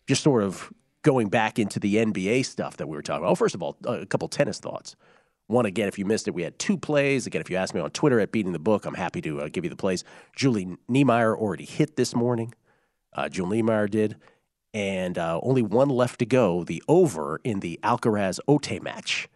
just 0.08 0.22
sort 0.22 0.42
of 0.42 0.72
going 1.03 1.28
back 1.28 1.59
into 1.59 1.78
the 1.80 1.96
NBA 1.96 2.44
stuff 2.46 2.76
that 2.78 2.88
we 2.88 2.96
were 2.96 3.03
talking 3.03 3.22
about. 3.24 3.32
Oh, 3.32 3.34
first 3.34 3.55
of 3.55 3.62
all, 3.62 3.76
a 3.84 4.07
couple 4.07 4.28
tennis 4.28 4.59
thoughts. 4.59 4.96
One, 5.48 5.66
again, 5.66 5.88
if 5.88 5.98
you 5.98 6.05
missed 6.05 6.28
it, 6.28 6.34
we 6.34 6.42
had 6.42 6.59
two 6.59 6.78
plays. 6.78 7.26
Again, 7.26 7.40
if 7.40 7.50
you 7.50 7.57
ask 7.57 7.74
me 7.74 7.80
on 7.80 7.90
Twitter 7.90 8.20
at 8.20 8.32
Beating 8.32 8.53
the 8.53 8.59
Book, 8.59 8.86
I'm 8.86 8.94
happy 8.94 9.20
to 9.22 9.42
uh, 9.42 9.48
give 9.53 9.64
you 9.64 9.70
the 9.70 9.76
plays. 9.76 10.05
Julie 10.34 10.76
Niemeier 10.90 11.36
already 11.36 11.64
hit 11.66 11.96
this 11.96 12.14
morning. 12.14 12.55
Uh, 13.12 13.28
Julie 13.28 13.62
Niemeier 13.62 13.90
did. 13.90 14.16
and 14.72 15.18
uh, 15.18 15.38
only 15.42 15.62
one 15.62 15.88
left 15.88 16.18
to 16.20 16.26
go. 16.26 16.64
The 16.64 16.82
over 16.88 17.40
in 17.44 17.61
the 17.61 17.78
Alcaraz 17.82 18.38
Otte 18.48 18.80
match. 18.82 19.28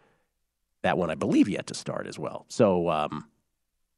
That 0.83 0.97
one, 0.97 1.09
I 1.11 1.15
believe, 1.15 1.49
yet 1.49 1.67
to 1.67 1.73
start 1.73 2.07
as 2.07 2.17
well. 2.17 2.45
So 2.47 2.89
um, 2.89 3.27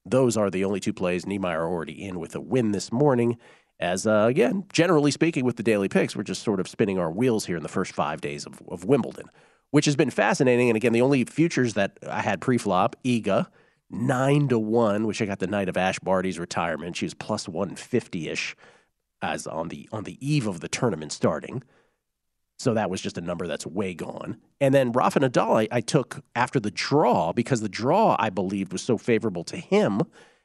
those 0.06 0.36
are 0.36 0.50
the 0.50 0.66
only 0.66 0.80
two 0.80 0.94
plays. 0.94 1.26
Niemeier 1.26 1.62
already 1.62 2.04
in 2.04 2.20
with 2.20 2.36
a 2.36 2.42
win 2.42 2.72
this 2.72 2.92
morning. 2.92 3.38
As 3.80 4.06
uh, 4.06 4.26
again, 4.28 4.66
generally 4.74 5.12
speaking, 5.12 5.46
with 5.46 5.56
the 5.56 5.64
daily 5.64 5.88
picks, 5.88 6.16
we're 6.16 6.24
just 6.24 6.44
sort 6.44 6.60
of 6.60 6.68
spinning 6.68 7.00
our 7.00 7.12
wheels 7.12 7.46
here 7.46 7.56
in 7.56 7.64
the 7.64 7.70
first 7.70 7.94
five 7.94 8.20
days 8.20 8.46
of, 8.46 8.62
of 8.68 8.84
Wimbledon, 8.84 9.30
which 9.72 9.86
has 9.86 9.96
been 9.96 10.10
fascinating. 10.10 10.70
And 10.70 10.76
again, 10.76 10.92
the 10.92 11.02
only 11.02 11.24
futures 11.24 11.76
that 11.76 11.98
I 12.06 12.22
had 12.22 12.42
pre-flop, 12.42 12.98
Iga, 13.06 13.48
nine 13.90 14.50
to 14.50 14.60
one, 14.60 15.08
which 15.08 15.22
I 15.22 15.26
got 15.26 15.40
the 15.40 15.48
night 15.48 15.70
of 15.70 15.78
Ash 15.78 15.98
Barty's 16.00 16.38
retirement. 16.38 16.98
She 16.98 17.06
was 17.06 17.14
plus 17.14 17.48
one 17.48 17.76
fifty 17.76 18.28
ish 18.28 18.56
as 19.22 19.48
on 19.48 19.70
the 19.70 19.88
on 19.92 20.04
the 20.04 20.18
eve 20.20 20.46
of 20.46 20.60
the 20.60 20.68
tournament 20.68 21.12
starting. 21.14 21.64
So 22.58 22.74
that 22.74 22.90
was 22.90 23.00
just 23.00 23.18
a 23.18 23.22
number 23.22 23.48
that's 23.48 23.66
way 23.66 23.94
gone. 23.94 24.38
And 24.60 24.74
then 24.74 24.92
Rafa 24.92 25.22
Nadal, 25.22 25.62
I, 25.62 25.78
I 25.78 25.80
took 25.80 26.22
after 26.36 26.60
the 26.60 26.72
draw 26.72 27.32
because 27.32 27.62
the 27.62 27.70
draw 27.70 28.18
I 28.20 28.30
believed 28.30 28.74
was 28.74 28.82
so 28.82 28.98
favorable 28.98 29.46
to 29.46 29.56
him 29.56 30.02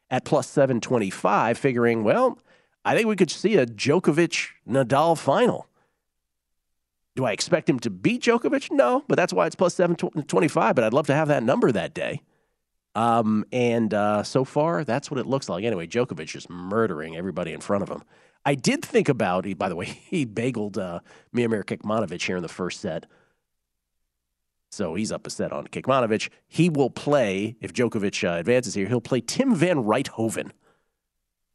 at 0.09 0.24
plus 0.24 0.49
seven 0.49 0.80
twenty 0.80 1.11
five, 1.11 1.59
figuring 1.59 2.05
well. 2.05 2.39
I 2.85 2.95
think 2.95 3.07
we 3.07 3.16
could 3.16 3.30
see 3.30 3.57
a 3.57 3.66
Djokovic 3.66 4.49
Nadal 4.68 5.18
final. 5.18 5.66
Do 7.16 7.24
I 7.24 7.32
expect 7.32 7.68
him 7.68 7.78
to 7.80 7.91
beat 7.91 8.22
Djokovic? 8.22 8.70
No, 8.70 9.05
but 9.09 9.16
that's 9.16 9.32
why 9.32 9.47
it's 9.47 9.55
plus 9.55 9.74
725. 9.74 10.74
But 10.74 10.85
I'd 10.85 10.93
love 10.93 11.07
to 11.07 11.14
have 11.14 11.28
that 11.28 11.43
number 11.43 11.70
that 11.72 11.95
day. 11.95 12.20
Um, 12.95 13.45
and 13.53 13.93
uh, 13.93 14.22
so 14.22 14.45
far, 14.45 14.85
that's 14.85 15.11
what 15.11 15.18
it 15.18 15.26
looks 15.26 15.49
like. 15.49 15.64
Anyway, 15.64 15.87
Djokovic 15.87 16.26
just 16.26 16.51
murdering 16.51 17.16
everybody 17.16 17.53
in 17.53 17.61
front 17.61 17.82
of 17.82 17.89
him. 17.89 18.03
I 18.45 18.55
did 18.55 18.85
think 18.85 19.09
about, 19.09 19.45
he, 19.45 19.55
by 19.55 19.68
the 19.68 19.76
way, 19.76 19.87
he 20.11 20.26
bageled 20.26 20.76
uh, 20.76 21.01
Miomir 21.35 21.64
Kecmanovic 21.64 22.24
here 22.24 22.37
in 22.37 22.43
the 22.43 22.49
first 22.49 22.80
set. 22.80 23.07
So 24.70 24.97
he's 24.97 25.12
up 25.12 25.26
a 25.26 25.30
set 25.30 25.53
on 25.53 25.68
Kecmanovic. 25.68 26.30
He 26.49 26.68
will 26.68 26.91
play, 26.91 27.57
if 27.61 27.72
Djokovic 27.72 28.28
uh, 28.28 28.39
advances 28.39 28.74
here, 28.74 28.89
he'll 28.89 29.01
play 29.01 29.20
Tim 29.20 29.55
Van 29.55 29.85
Rijthoven 29.85 30.51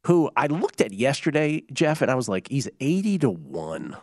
who 0.06 0.30
I 0.36 0.48
looked 0.48 0.82
at 0.82 0.94
yesterday, 0.94 1.64
Jeff, 1.72 2.02
and 2.02 2.10
I 2.10 2.16
was 2.16 2.30
like, 2.30 2.48
he's 2.50 2.70
80 2.80 3.20
to 3.20 3.30
1. 3.30 3.98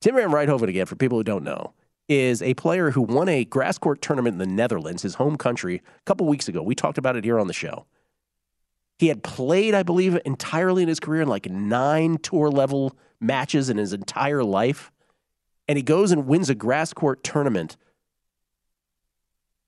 Tim 0.00 0.14
Van 0.16 0.30
Rijthoven, 0.30 0.68
again, 0.68 0.86
for 0.86 0.96
people 0.96 1.18
who 1.18 1.24
don't 1.24 1.44
know, 1.44 1.72
is 2.08 2.42
a 2.42 2.54
player 2.54 2.90
who 2.90 3.00
won 3.00 3.28
a 3.28 3.44
grass 3.44 3.78
court 3.78 4.02
tournament 4.02 4.34
in 4.34 4.38
the 4.38 4.46
Netherlands, 4.46 5.02
his 5.02 5.14
home 5.14 5.36
country, 5.36 5.76
a 5.76 6.02
couple 6.04 6.26
weeks 6.26 6.48
ago. 6.48 6.62
We 6.62 6.74
talked 6.74 6.98
about 6.98 7.16
it 7.16 7.24
here 7.24 7.38
on 7.38 7.46
the 7.46 7.54
show. 7.54 7.86
He 8.98 9.08
had 9.08 9.22
played, 9.22 9.74
I 9.74 9.82
believe, 9.82 10.18
entirely 10.24 10.82
in 10.82 10.88
his 10.88 11.00
career 11.00 11.22
in 11.22 11.28
like 11.28 11.50
nine 11.50 12.18
tour 12.18 12.50
level 12.50 12.96
matches 13.20 13.70
in 13.70 13.78
his 13.78 13.92
entire 13.92 14.44
life. 14.44 14.92
And 15.66 15.78
he 15.78 15.82
goes 15.82 16.12
and 16.12 16.26
wins 16.26 16.50
a 16.50 16.54
grass 16.54 16.92
court 16.92 17.24
tournament 17.24 17.76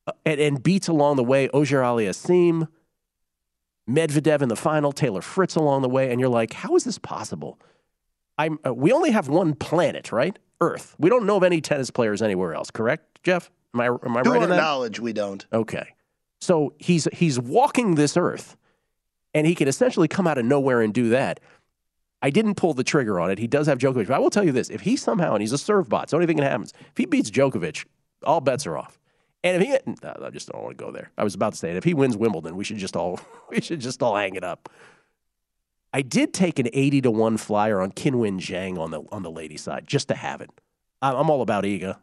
uh, 0.07 0.13
and, 0.25 0.39
and 0.39 0.63
beats 0.63 0.89
along 0.89 1.17
the 1.17 1.25
way 1.25 1.49
Auger 1.49 1.81
Aliassime, 1.81 2.69
Medvedev 3.89 4.43
in 4.43 4.49
the 4.49 4.57
final, 4.57 4.93
Taylor 4.93 5.23
Fritz 5.23 5.55
along 5.55 5.83
the 5.83 5.89
way, 5.89 6.11
and 6.11 6.21
you're 6.21 6.29
like, 6.29 6.53
how 6.53 6.75
is 6.75 6.85
this 6.85 6.99
possible? 6.99 7.59
I'm, 8.39 8.59
uh, 8.67 8.75
we 8.75 8.93
only 8.93 9.13
have 9.13 9.29
one 9.29 9.55
planet, 9.55 10.13
right? 10.13 10.39
Earth. 10.61 10.97
We 10.99 11.09
don't 11.09 11.27
know 11.27 11.37
of 11.37 11.43
any 11.43 11.61
tennis 11.61 11.91
players 11.91 12.21
anywhere 12.23 12.55
else, 12.55 12.71
correct, 12.71 13.21
Jeff? 13.23 13.51
Am 13.75 13.81
I, 13.81 13.87
am 13.87 14.17
I 14.17 14.23
to 14.23 14.31
right 14.31 14.43
our 14.43 14.49
knowledge, 14.49 15.01
we 15.01 15.13
don't. 15.13 15.47
Okay. 15.53 15.95
So 16.41 16.75
he's 16.79 17.09
he's 17.13 17.39
walking 17.39 17.95
this 17.95 18.17
earth, 18.17 18.57
and 19.35 19.47
he 19.47 19.55
can 19.55 19.69
essentially 19.69 20.09
come 20.09 20.27
out 20.27 20.39
of 20.39 20.45
nowhere 20.45 20.83
and 20.83 20.93
do 20.93 21.09
that. 21.11 21.41
I 22.23 22.31
didn't 22.31 22.55
pull 22.57 22.75
the 22.75 22.85
trigger 22.85 23.21
on 23.21 23.31
it. 23.31 23.39
He 23.39 23.47
does 23.47 23.67
have 23.67 23.79
Djokovic, 23.79 24.09
but 24.09 24.15
I 24.15 24.19
will 24.19 24.31
tell 24.31 24.45
you 24.45 24.53
this: 24.53 24.69
if 24.69 24.83
he 24.83 24.97
somehow 24.97 25.33
and 25.33 25.41
he's 25.41 25.53
a 25.53 25.59
serve 25.59 25.89
bot, 25.89 26.11
so 26.11 26.19
anything 26.19 26.37
can 26.37 26.45
happen. 26.45 26.65
If 26.65 26.97
he 26.97 27.07
beats 27.07 27.31
Djokovic, 27.31 27.87
all 28.23 28.41
bets 28.41 28.67
are 28.67 28.77
off. 28.77 28.99
And 29.47 29.63
if 29.63 29.69
he, 29.69 29.75
I 30.03 30.31
just 30.31 30.49
don't 30.49 30.63
want 30.63 30.77
to 30.77 30.85
go 30.85 30.91
there. 30.91 31.13
I 31.17 31.23
was 31.23 31.35
about 31.35 31.53
to 31.53 31.59
say 31.59 31.71
it. 31.71 31.77
If 31.77 31.85
he 31.85 31.95
wins 31.95 32.17
Wimbledon, 32.17 32.57
we 32.57 32.65
should 32.65 32.79
just 32.79 32.97
all 32.97 33.21
we 33.51 33.61
should 33.61 33.81
just 33.81 34.03
all 34.03 34.17
hang 34.17 34.35
it 34.35 34.43
up. 34.43 34.69
I 35.93 36.03
did 36.03 36.35
take 36.35 36.59
an 36.59 36.69
eighty 36.73 37.01
to 37.03 37.11
one 37.11 37.37
flyer 37.37 37.81
on 37.81 37.93
Qinwen 37.93 38.41
Zheng 38.41 38.77
on 38.77 38.91
the 38.91 39.03
on 39.13 39.23
the 39.23 39.31
lady 39.31 39.57
side 39.57 39.87
just 39.87 40.09
to 40.09 40.15
have 40.15 40.41
it. 40.41 40.51
I'm 41.01 41.31
all 41.31 41.43
about 41.43 41.65
Iga. 41.65 41.99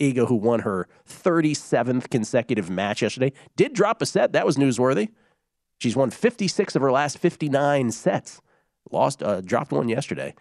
Iga, 0.00 0.26
who 0.26 0.34
won 0.34 0.60
her 0.60 0.88
37th 1.08 2.10
consecutive 2.10 2.68
match 2.68 3.02
yesterday, 3.02 3.32
did 3.54 3.72
drop 3.72 4.02
a 4.02 4.06
set. 4.06 4.32
That 4.32 4.44
was 4.44 4.56
newsworthy. 4.56 5.10
She's 5.78 5.94
won 5.94 6.10
56 6.10 6.74
of 6.74 6.82
her 6.82 6.90
last 6.90 7.18
59 7.18 7.92
sets. 7.92 8.40
Lost, 8.90 9.22
uh, 9.22 9.40
dropped 9.42 9.70
one 9.70 9.88
yesterday. 9.88 10.34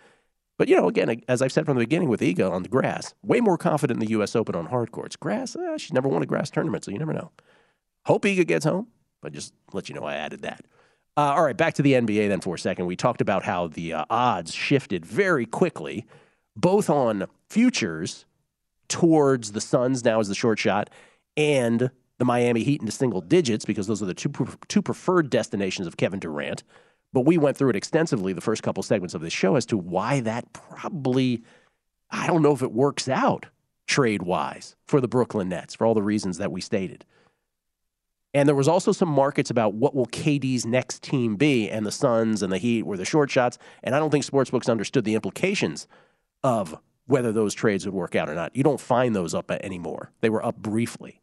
But, 0.62 0.68
you 0.68 0.76
know, 0.76 0.88
again, 0.88 1.24
as 1.28 1.41
I've 1.41 1.51
said 1.51 1.66
from 1.66 1.76
the 1.76 1.84
beginning 1.84 2.07
with 2.07 2.22
Iga 2.22 2.51
on 2.51 2.62
the 2.62 2.70
grass, 2.70 3.16
way 3.24 3.41
more 3.41 3.57
confident 3.57 3.99
in 3.99 4.05
the 4.05 4.12
U.S. 4.12 4.36
Open 4.36 4.53
on 4.53 4.68
hard 4.68 4.91
courts. 4.91 5.16
Grass, 5.16 5.55
eh, 5.55 5.78
she's 5.78 5.91
never 5.91 6.07
won 6.07 6.22
a 6.22 6.28
grass 6.28 6.51
tournament, 6.51 6.86
so 6.86 6.91
you 6.91 6.99
never 6.99 7.14
know. 7.14 7.32
Hope 8.05 8.26
Iga 8.26 8.45
gets 8.45 8.64
home, 8.64 8.86
but 9.24 9.34
just 9.34 9.55
let 9.74 9.89
you 9.89 9.95
know 9.95 10.03
I 10.03 10.14
added 10.14 10.43
that. 10.43 10.64
Uh, 11.18 11.34
all 11.34 11.43
right, 11.43 11.57
back 11.57 11.74
to 11.74 11.82
the 11.82 11.93
NBA 11.93 12.30
then 12.30 12.41
for 12.41 12.53
a 12.53 12.59
second. 12.59 12.86
We 12.86 12.95
talked 12.95 13.22
about 13.22 13.41
how 13.41 13.70
the 13.70 13.91
uh, 13.91 14.05
odds 14.12 14.53
shifted 14.53 15.03
very 15.03 15.47
quickly, 15.47 16.05
both 16.55 16.91
on 16.91 17.26
futures 17.49 18.28
towards 18.88 19.53
the 19.53 19.62
Suns 19.62 20.05
now 20.05 20.20
as 20.20 20.28
the 20.28 20.36
short 20.36 20.59
shot 20.59 20.91
and 21.36 21.89
the 22.20 22.26
Miami 22.26 22.62
Heat 22.62 22.82
into 22.82 22.91
single 22.91 23.22
digits 23.22 23.66
because 23.66 23.88
those 23.88 24.03
are 24.03 24.05
the 24.05 24.14
two, 24.14 24.32
two 24.68 24.84
preferred 24.84 25.32
destinations 25.32 25.88
of 25.88 25.97
Kevin 25.97 26.20
Durant. 26.20 26.62
But 27.14 27.26
we 27.26 27.38
went 27.38 27.57
through 27.57 27.72
it 27.72 27.76
extensively 27.76 28.34
the 28.34 28.41
first 28.41 28.64
couple 28.64 28.84
segments 28.84 29.14
of 29.14 29.22
this 29.22 29.34
show 29.34 29.55
as 29.55 29.66
to 29.68 29.78
why 29.78 30.22
that 30.22 30.51
probably, 30.53 31.43
I 32.09 32.28
don't 32.28 32.41
know 32.41 32.53
if 32.53 32.62
it 32.62 32.72
works 32.72 33.09
out 33.09 33.47
trade 33.88 34.22
wise 34.22 34.76
for 34.86 35.01
the 35.01 35.07
Brooklyn 35.07 35.49
Nets 35.49 35.76
for 35.76 35.86
all 35.86 35.93
the 35.93 36.03
reasons 36.03 36.38
that 36.38 36.51
we 36.51 36.62
stated. 36.62 37.05
And 38.34 38.47
there 38.47 38.55
was 38.55 38.68
also 38.68 38.93
some 38.93 39.09
markets 39.09 39.49
about 39.49 39.74
what 39.74 39.93
will 39.93 40.05
KD's 40.05 40.66
next 40.66 41.03
team 41.03 41.36
be, 41.36 41.70
and 41.70 41.86
the 41.86 41.91
Suns 41.91 42.41
and 42.41 42.51
the 42.51 42.57
Heat 42.57 42.84
were 42.84 42.95
the 42.95 43.03
short 43.03 43.30
shots. 43.30 43.57
And 43.84 43.93
I 43.93 43.99
don't 43.99 44.09
think 44.09 44.26
sportsbooks 44.26 44.70
understood 44.70 45.03
the 45.03 45.16
implications 45.16 45.88
of 46.43 46.78
whether 47.07 47.34
those 47.34 47.53
trades 47.53 47.86
would 47.86 47.93
work 47.93 48.16
out 48.16 48.30
or 48.30 48.36
not. 48.36 48.55
You 48.55 48.64
don't 48.64 48.80
find 48.80 49.14
those 49.14 49.34
up 49.34 49.51
anymore. 49.51 50.12
They 50.22 50.30
were 50.30 50.45
up 50.45 50.55
briefly. 50.55 51.20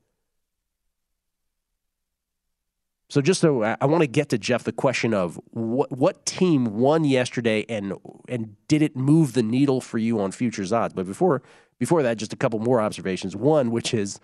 So 3.11 3.23
just 3.23 3.41
so 3.41 3.63
I, 3.63 3.87
want 3.87 4.03
to 4.03 4.07
get 4.07 4.29
to 4.31 4.39
Jeff 4.39 4.65
the 4.65 4.73
question 4.73 5.15
of 5.15 5.41
what 5.51 5.91
what 5.91 6.27
team 6.27 6.77
won 6.77 7.05
yesterday 7.05 7.65
and 7.69 7.95
and 8.29 8.55
did 8.69 8.83
it 8.83 8.97
move 8.97 9.33
the 9.33 9.43
needle 9.43 9.81
for 9.81 9.97
you 9.97 10.21
on 10.21 10.31
futures 10.31 10.73
odds? 10.73 10.93
But 10.93 11.07
before 11.07 11.43
before 11.79 12.03
that, 12.03 12.19
just 12.19 12.35
a 12.35 12.37
couple 12.37 12.59
more 12.59 12.81
observations. 12.81 13.35
One, 13.35 13.71
which 13.71 13.95
is 13.95 14.21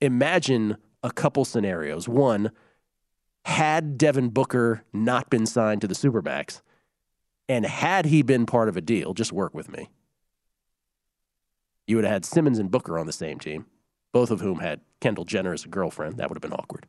imagine 0.00 0.76
a 1.02 1.10
couple 1.10 1.44
scenarios. 1.44 2.08
One, 2.08 2.52
had 3.44 3.98
Devin 3.98 4.28
Booker 4.28 4.84
not 4.92 5.30
been 5.30 5.46
signed 5.46 5.80
to 5.80 5.88
the 5.88 5.94
Supermax, 5.94 6.60
and 7.48 7.66
had 7.66 8.06
he 8.06 8.22
been 8.22 8.46
part 8.46 8.68
of 8.68 8.76
a 8.76 8.80
deal, 8.80 9.14
just 9.14 9.32
work 9.32 9.54
with 9.54 9.68
me. 9.68 9.90
You 11.88 11.96
would 11.96 12.04
have 12.04 12.12
had 12.12 12.24
Simmons 12.24 12.58
and 12.58 12.70
Booker 12.70 12.98
on 12.98 13.06
the 13.06 13.12
same 13.12 13.38
team, 13.38 13.66
both 14.12 14.30
of 14.30 14.40
whom 14.40 14.60
had 14.60 14.80
Kendall 15.00 15.24
Jenner 15.24 15.54
as 15.54 15.64
a 15.64 15.68
girlfriend. 15.68 16.18
That 16.18 16.28
would 16.28 16.36
have 16.36 16.42
been 16.42 16.52
awkward. 16.52 16.86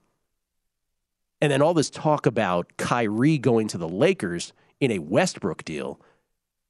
And 1.41 1.51
then 1.51 1.61
all 1.61 1.73
this 1.73 1.89
talk 1.89 2.25
about 2.25 2.75
Kyrie 2.77 3.37
going 3.37 3.67
to 3.69 3.77
the 3.77 3.87
Lakers 3.87 4.53
in 4.79 4.91
a 4.91 4.99
Westbrook 4.99 5.63
deal. 5.63 5.99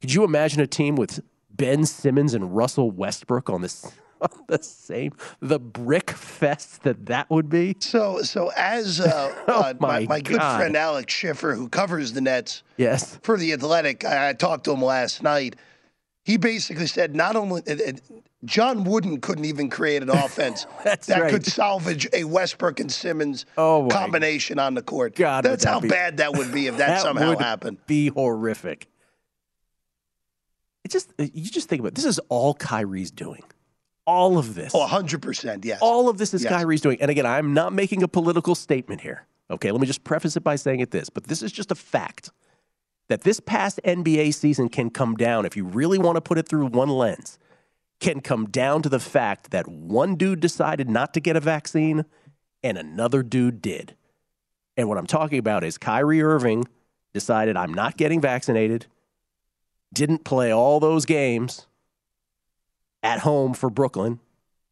Could 0.01 0.13
you 0.13 0.24
imagine 0.24 0.61
a 0.61 0.67
team 0.67 0.95
with 0.95 1.22
Ben 1.49 1.86
Simmons 1.86 2.34
and 2.34 2.55
Russell 2.55 2.91
Westbrook 2.91 3.49
on 3.49 3.61
this 3.61 3.91
on 4.22 4.30
the 4.47 4.61
same 4.61 5.13
the 5.39 5.57
brick 5.59 6.11
fest 6.11 6.84
that 6.84 7.05
that 7.07 7.30
would 7.30 7.49
be? 7.49 7.76
So, 7.80 8.22
so 8.22 8.51
as 8.55 8.99
uh, 8.99 9.34
Oh, 9.47 9.61
uh, 9.61 9.74
my, 9.80 10.01
my 10.01 10.05
my 10.05 10.22
good 10.22 10.41
friend 10.41 10.76
Alex 10.78 11.13
Schiffer, 11.13 11.55
who 11.55 11.67
covers 11.70 12.13
the 12.13 12.22
Nets 12.22 12.63
Yes. 12.78 13.17
for 13.24 13.38
the 13.38 13.53
Athletic, 13.53 14.05
I, 14.05 14.30
I 14.30 14.34
talked 14.34 14.65
to 14.65 14.72
him 14.72 14.82
last 14.84 15.24
night. 15.24 15.55
He 16.30 16.38
basically 16.38 16.86
said 16.86 17.16
not 17.16 17.36
only 17.36 17.64
it, 17.66 17.80
it, 17.82 18.02
John 18.46 18.84
Wooden 18.84 19.20
couldn't 19.20 19.46
even 19.46 19.68
create 19.68 20.04
an 20.04 20.10
offense 20.26 20.68
that 20.84 21.08
right. 21.10 21.32
could 21.32 21.44
salvage 21.44 22.08
a 22.14 22.24
Westbrook 22.24 22.80
and 22.80 22.92
Simmons 22.92 23.48
Oh, 23.58 23.88
combination 23.90 24.60
on 24.60 24.76
the 24.76 24.84
court. 24.84 25.16
God, 25.16 25.44
That's 25.44 25.64
how 25.64 25.80
be- 25.80 25.88
bad 25.90 26.18
that 26.18 26.34
would 26.34 26.52
be 26.54 26.68
if 26.68 26.78
that, 26.78 27.02
somehow 27.02 27.30
would 27.30 27.42
happened. 27.42 27.78
Be 27.88 28.10
horrific. 28.10 28.88
It 30.84 30.92
just 30.92 31.12
uh, 31.18 31.26
you 31.34 31.50
just 31.50 31.68
think 31.68 31.80
about 31.80 31.90
it. 31.90 31.96
this 31.96 32.06
is 32.06 32.20
all 32.30 32.54
Kyrie's 32.54 33.10
doing. 33.10 33.42
All 34.06 34.38
of 34.38 34.54
this. 34.54 34.72
Oh, 34.76 34.86
100%, 34.88 35.66
yes. 35.66 35.80
All 35.82 36.10
of 36.10 36.20
this 36.20 36.36
is 36.36 36.44
Yes. 36.44 36.52
Kyrie's 36.54 36.82
doing. 36.82 37.02
And 37.02 37.10
again, 37.10 37.26
I'm 37.26 37.56
not 37.56 37.74
making 37.74 38.04
a 38.04 38.08
political 38.08 38.54
statement 38.54 39.02
here. 39.02 39.26
Okay, 39.50 39.72
let 39.72 39.82
me 39.82 39.88
just 39.88 40.04
preface 40.04 40.38
it 40.38 40.44
by 40.44 40.58
saying 40.58 40.80
it 40.80 40.92
this, 40.92 41.10
but 41.10 41.24
this 41.24 41.42
is 41.42 41.52
just 41.52 41.72
a 41.72 41.76
fact 41.76 42.30
that 43.10 43.22
this 43.22 43.39
past 43.39 43.80
NBA 43.84 44.34
season 44.34 44.70
can 44.70 44.89
come 44.89 45.16
down, 45.16 45.45
if 45.45 45.57
you 45.57 45.66
really 45.66 45.97
want 45.97 46.16
to 46.16 46.22
put 46.22 46.38
it 46.38 46.47
through 46.47 46.68
one 46.68 46.89
lens, 46.89 47.38
can 47.99 48.22
come 48.22 48.45
down 48.45 48.82
to 48.84 48.89
the 48.89 48.99
fact 48.99 49.51
that 49.51 49.68
one 49.68 50.16
dude 50.16 50.39
decided 50.39 50.89
not 50.89 51.14
to 51.14 51.20
get 51.20 51.36
a 51.36 51.41
vaccine 51.41 52.05
and 52.64 52.78
another 52.78 53.24
dude 53.24 53.62
did. 53.62 53.95
And 54.78 54.88
what 54.88 54.97
I'm 54.97 55.07
talking 55.07 55.39
about 55.39 55.64
is 55.64 55.78
Kyrie 55.78 56.22
Irving 56.22 56.68
decided 57.12 57.57
I'm 57.57 57.74
not 57.74 57.97
getting 57.97 58.22
vaccinated, 58.22 58.86
didn't 59.91 60.24
play 60.24 60.53
all 60.53 60.80
those 60.80 61.05
games, 61.05 61.66
at 63.03 63.20
home 63.20 63.53
for 63.53 63.70
Brooklyn. 63.70 64.20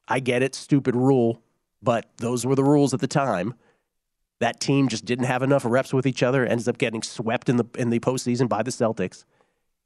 I 0.07 0.19
get 0.19 0.43
it, 0.43 0.55
stupid 0.55 0.95
rule, 0.95 1.41
but 1.81 2.05
those 2.17 2.45
were 2.45 2.55
the 2.55 2.63
rules 2.63 2.93
at 2.93 2.99
the 2.99 3.07
time. 3.07 3.53
That 4.39 4.59
team 4.59 4.87
just 4.87 5.05
didn't 5.05 5.25
have 5.25 5.41
enough 5.41 5.65
reps 5.65 5.93
with 5.93 6.05
each 6.05 6.21
other, 6.21 6.45
ends 6.45 6.67
up 6.67 6.77
getting 6.77 7.01
swept 7.01 7.49
in 7.49 7.57
the 7.57 7.65
in 7.77 7.89
the 7.89 7.99
postseason 7.99 8.47
by 8.47 8.61
the 8.61 8.71
Celtics. 8.71 9.25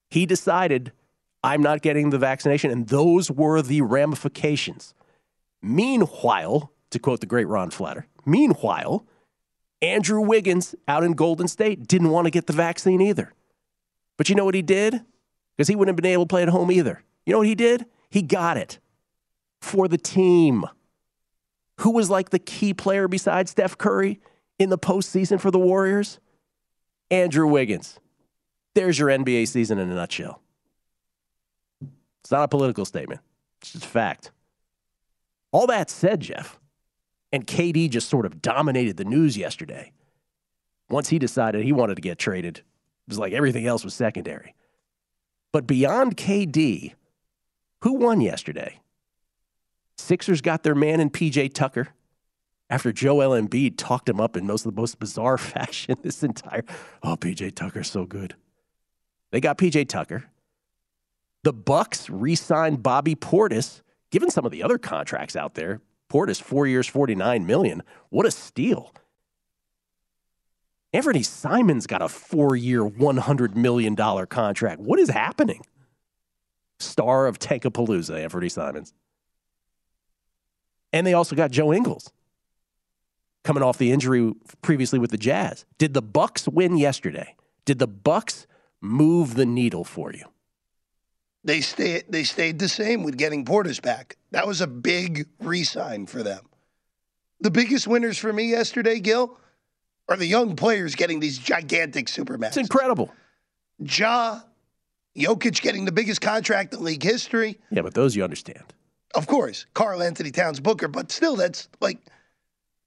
He 0.09 0.25
decided, 0.25 0.91
I'm 1.43 1.61
not 1.61 1.81
getting 1.81 2.09
the 2.09 2.17
vaccination, 2.17 2.69
and 2.69 2.87
those 2.87 3.31
were 3.31 3.61
the 3.61 3.81
ramifications. 3.81 4.93
Meanwhile, 5.61 6.71
to 6.89 6.99
quote 6.99 7.21
the 7.21 7.25
great 7.25 7.47
Ron 7.47 7.71
Flatter, 7.71 8.07
meanwhile, 8.25 9.05
Andrew 9.81 10.21
Wiggins 10.21 10.75
out 10.87 11.03
in 11.03 11.13
Golden 11.13 11.47
State 11.47 11.87
didn't 11.87 12.09
want 12.09 12.25
to 12.25 12.31
get 12.31 12.47
the 12.47 12.53
vaccine 12.53 13.01
either. 13.01 13.33
But 14.17 14.29
you 14.29 14.35
know 14.35 14.45
what 14.45 14.53
he 14.53 14.61
did? 14.61 15.01
Because 15.55 15.67
he 15.67 15.75
wouldn't 15.75 15.97
have 15.97 16.01
been 16.01 16.11
able 16.11 16.25
to 16.25 16.29
play 16.29 16.43
at 16.43 16.49
home 16.49 16.71
either. 16.71 17.03
You 17.25 17.31
know 17.33 17.39
what 17.39 17.47
he 17.47 17.55
did? 17.55 17.85
He 18.09 18.21
got 18.21 18.57
it 18.57 18.79
for 19.61 19.87
the 19.87 19.97
team. 19.97 20.65
Who 21.79 21.91
was 21.91 22.09
like 22.09 22.29
the 22.29 22.39
key 22.39 22.73
player 22.73 23.07
besides 23.07 23.51
Steph 23.51 23.77
Curry 23.77 24.19
in 24.61 24.69
the 24.69 24.77
postseason 24.77 25.39
for 25.41 25.49
the 25.49 25.57
Warriors? 25.57 26.19
Andrew 27.09 27.47
Wiggins. 27.47 27.99
There's 28.75 28.99
your 28.99 29.09
NBA 29.09 29.47
season 29.47 29.79
in 29.79 29.89
a 29.89 29.95
nutshell. 29.95 30.39
It's 32.21 32.29
not 32.31 32.43
a 32.43 32.47
political 32.47 32.85
statement, 32.85 33.21
it's 33.59 33.71
just 33.71 33.85
a 33.85 33.87
fact. 33.87 34.31
All 35.51 35.65
that 35.67 35.89
said, 35.89 36.21
Jeff, 36.21 36.59
and 37.33 37.47
KD 37.47 37.89
just 37.89 38.07
sort 38.07 38.25
of 38.25 38.41
dominated 38.41 38.97
the 38.97 39.03
news 39.03 39.35
yesterday. 39.35 39.91
Once 40.89 41.09
he 41.09 41.17
decided 41.17 41.63
he 41.63 41.71
wanted 41.71 41.95
to 41.95 42.01
get 42.01 42.19
traded, 42.19 42.59
it 42.59 42.63
was 43.07 43.17
like 43.17 43.33
everything 43.33 43.65
else 43.65 43.83
was 43.83 43.95
secondary. 43.95 44.53
But 45.51 45.65
beyond 45.65 46.17
KD, 46.17 46.93
who 47.81 47.93
won 47.93 48.21
yesterday? 48.21 48.79
Sixers 49.97 50.41
got 50.41 50.61
their 50.61 50.75
man 50.75 50.99
in 50.99 51.09
PJ 51.09 51.53
Tucker 51.53 51.89
after 52.71 52.93
Joel 52.93 53.39
Embiid 53.39 53.73
talked 53.75 54.07
him 54.07 54.21
up 54.21 54.37
in 54.37 54.47
most 54.47 54.65
of 54.65 54.73
the 54.73 54.81
most 54.81 54.97
bizarre 54.97 55.37
fashion 55.37 55.97
this 56.01 56.23
entire. 56.23 56.63
Oh, 57.03 57.17
PJ 57.17 57.53
Tucker's 57.53 57.91
so 57.91 58.05
good. 58.05 58.35
They 59.31 59.41
got 59.41 59.57
PJ 59.57 59.89
Tucker. 59.89 60.25
The 61.43 61.53
Bucks 61.53 62.09
re-signed 62.09 62.81
Bobby 62.81 63.15
Portis, 63.15 63.81
given 64.09 64.29
some 64.29 64.45
of 64.45 64.51
the 64.51 64.63
other 64.63 64.77
contracts 64.77 65.35
out 65.35 65.55
there. 65.55 65.81
Portis, 66.09 66.41
four 66.41 66.65
years, 66.65 66.87
49 66.87 67.45
million. 67.45 67.83
What 68.09 68.25
a 68.25 68.31
steal. 68.31 68.93
Anthony 70.93 71.23
Simons 71.23 71.87
got 71.87 72.01
a 72.01 72.09
four-year, 72.09 72.83
$100 72.83 73.55
million 73.55 73.95
contract. 73.95 74.81
What 74.81 74.99
is 74.99 75.09
happening? 75.09 75.61
Star 76.79 77.27
of 77.27 77.39
Tankapalooza, 77.39 78.21
Anthony 78.21 78.49
Simons. 78.49 78.93
And 80.93 81.07
they 81.07 81.13
also 81.13 81.35
got 81.35 81.51
Joe 81.51 81.73
Ingles 81.73 82.11
coming 83.43 83.63
off 83.63 83.77
the 83.77 83.91
injury 83.91 84.33
previously 84.61 84.99
with 84.99 85.11
the 85.11 85.17
Jazz. 85.17 85.65
Did 85.77 85.93
the 85.93 86.01
Bucks 86.01 86.47
win 86.47 86.77
yesterday? 86.77 87.35
Did 87.65 87.79
the 87.79 87.87
Bucks 87.87 88.47
move 88.81 89.35
the 89.35 89.45
needle 89.45 89.83
for 89.83 90.13
you? 90.13 90.25
They 91.43 91.61
stay 91.61 92.03
they 92.07 92.23
stayed 92.23 92.59
the 92.59 92.69
same 92.69 93.03
with 93.03 93.17
getting 93.17 93.45
Portis 93.45 93.81
back. 93.81 94.17
That 94.31 94.45
was 94.45 94.61
a 94.61 94.67
big 94.67 95.27
re-sign 95.39 96.05
for 96.05 96.21
them. 96.21 96.45
The 97.39 97.49
biggest 97.49 97.87
winners 97.87 98.19
for 98.19 98.31
me 98.31 98.43
yesterday, 98.49 98.99
Gill, 98.99 99.37
are 100.07 100.15
the 100.15 100.27
young 100.27 100.55
players 100.55 100.93
getting 100.93 101.19
these 101.19 101.39
gigantic 101.39 102.05
supermax. 102.05 102.49
It's 102.49 102.57
incredible. 102.57 103.11
Ja, 103.79 104.41
Jokic 105.17 105.61
getting 105.61 105.85
the 105.85 105.91
biggest 105.91 106.21
contract 106.21 106.75
in 106.75 106.83
league 106.83 107.01
history. 107.01 107.59
Yeah, 107.71 107.81
but 107.81 107.95
those 107.95 108.15
you 108.15 108.23
understand. 108.23 108.73
Of 109.15 109.25
course, 109.25 109.65
Karl-Anthony 109.73 110.31
Towns 110.31 110.59
Booker, 110.59 110.87
but 110.87 111.11
still, 111.11 111.35
that's 111.35 111.67
like 111.81 111.97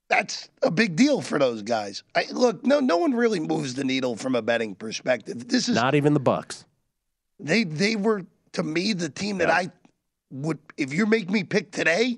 that's 0.07 0.49
a 0.61 0.69
big 0.69 0.95
deal 0.95 1.21
for 1.21 1.39
those 1.39 1.61
guys. 1.61 2.03
I, 2.13 2.25
look, 2.31 2.65
no, 2.65 2.79
no 2.79 2.97
one 2.97 3.13
really 3.13 3.39
moves 3.39 3.73
the 3.73 3.83
needle 3.83 4.15
from 4.15 4.35
a 4.35 4.41
betting 4.41 4.75
perspective. 4.75 5.47
This 5.47 5.67
is 5.67 5.75
not 5.75 5.95
even 5.95 6.13
the 6.13 6.19
Bucks. 6.19 6.65
They 7.39 7.63
they 7.63 7.95
were 7.95 8.23
to 8.53 8.63
me 8.63 8.93
the 8.93 9.09
team 9.09 9.39
that 9.39 9.47
yeah. 9.47 9.55
I 9.55 9.71
would 10.31 10.59
if 10.77 10.93
you 10.93 11.05
make 11.05 11.29
me 11.29 11.43
pick 11.43 11.71
today, 11.71 12.17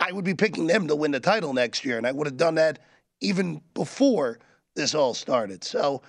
I 0.00 0.12
would 0.12 0.24
be 0.24 0.34
picking 0.34 0.66
them 0.66 0.88
to 0.88 0.96
win 0.96 1.10
the 1.10 1.20
title 1.20 1.52
next 1.52 1.84
year, 1.84 1.96
and 1.96 2.06
I 2.06 2.12
would 2.12 2.26
have 2.26 2.36
done 2.36 2.56
that 2.56 2.80
even 3.20 3.60
before 3.74 4.38
this 4.74 4.94
all 4.94 5.14
started. 5.14 5.64
So 5.64 6.02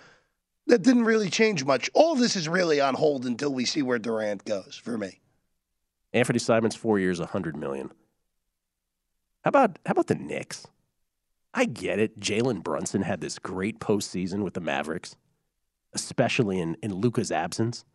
that 0.67 0.81
didn't 0.81 1.05
really 1.05 1.29
change 1.29 1.63
much. 1.63 1.89
All 1.93 2.15
this 2.15 2.35
is 2.35 2.49
really 2.49 2.81
on 2.81 2.95
hold 2.95 3.25
until 3.25 3.53
we 3.53 3.65
see 3.65 3.81
where 3.81 3.99
Durant 3.99 4.45
goes 4.45 4.79
for 4.83 4.97
me. 4.97 5.19
Anthony 6.13 6.39
Simons, 6.39 6.75
four 6.75 6.99
years, 6.99 7.19
a 7.19 7.25
hundred 7.27 7.55
million. 7.55 7.91
How 9.43 9.49
about 9.49 9.79
how 9.85 9.91
about 9.91 10.07
the 10.07 10.15
Knicks? 10.15 10.67
I 11.53 11.65
get 11.65 11.99
it. 11.99 12.19
Jalen 12.19 12.63
Brunson 12.63 13.01
had 13.01 13.21
this 13.21 13.39
great 13.39 13.79
postseason 13.79 14.43
with 14.43 14.53
the 14.53 14.61
Mavericks, 14.61 15.15
especially 15.93 16.59
in, 16.59 16.77
in 16.83 16.93
Luka's 16.93 17.31
absence. 17.31 17.85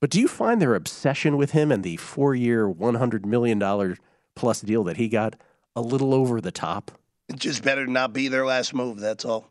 But 0.00 0.10
do 0.10 0.18
you 0.18 0.28
find 0.28 0.60
their 0.60 0.74
obsession 0.74 1.36
with 1.36 1.50
him 1.50 1.70
and 1.70 1.84
the 1.84 1.96
four 1.96 2.34
year, 2.34 2.66
$100 2.66 3.26
million 3.26 3.96
plus 4.34 4.60
deal 4.62 4.84
that 4.84 4.96
he 4.96 5.08
got 5.08 5.36
a 5.76 5.82
little 5.82 6.14
over 6.14 6.40
the 6.40 6.50
top? 6.50 6.90
It 7.28 7.36
just 7.36 7.62
better 7.62 7.86
not 7.86 8.12
be 8.12 8.28
their 8.28 8.46
last 8.46 8.74
move, 8.74 8.98
that's 8.98 9.24
all. 9.24 9.50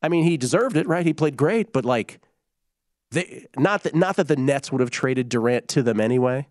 I 0.00 0.08
mean, 0.08 0.24
he 0.24 0.36
deserved 0.36 0.76
it, 0.76 0.86
right? 0.86 1.04
He 1.04 1.12
played 1.12 1.36
great, 1.36 1.72
but 1.72 1.84
like, 1.84 2.20
they, 3.10 3.46
not 3.56 3.82
that 3.82 3.94
not 3.94 4.16
that 4.16 4.28
the 4.28 4.36
Nets 4.36 4.70
would 4.70 4.80
have 4.80 4.90
traded 4.90 5.28
Durant 5.28 5.66
to 5.68 5.82
them 5.82 5.98
anyway, 5.98 6.46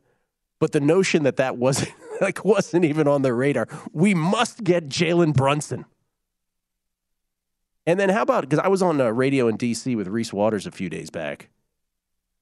but 0.59 0.71
the 0.71 0.79
notion 0.79 1.23
that 1.23 1.37
that 1.37 1.55
wasn't 1.57 1.93
like 2.21 2.43
wasn't 2.43 2.85
even 2.85 3.07
on 3.07 3.21
their 3.21 3.35
radar. 3.35 3.67
We 3.91 4.13
must 4.13 4.63
get 4.63 4.89
Jalen 4.89 5.33
Brunson. 5.33 5.85
And 7.85 7.99
then 7.99 8.09
how 8.09 8.21
about 8.21 8.41
because 8.41 8.59
I 8.59 8.67
was 8.67 8.81
on 8.81 8.99
a 8.99 9.13
radio 9.13 9.47
in 9.47 9.55
D.C. 9.55 9.95
with 9.95 10.07
Reese 10.07 10.33
Waters 10.33 10.67
a 10.67 10.71
few 10.71 10.89
days 10.89 11.09
back, 11.09 11.49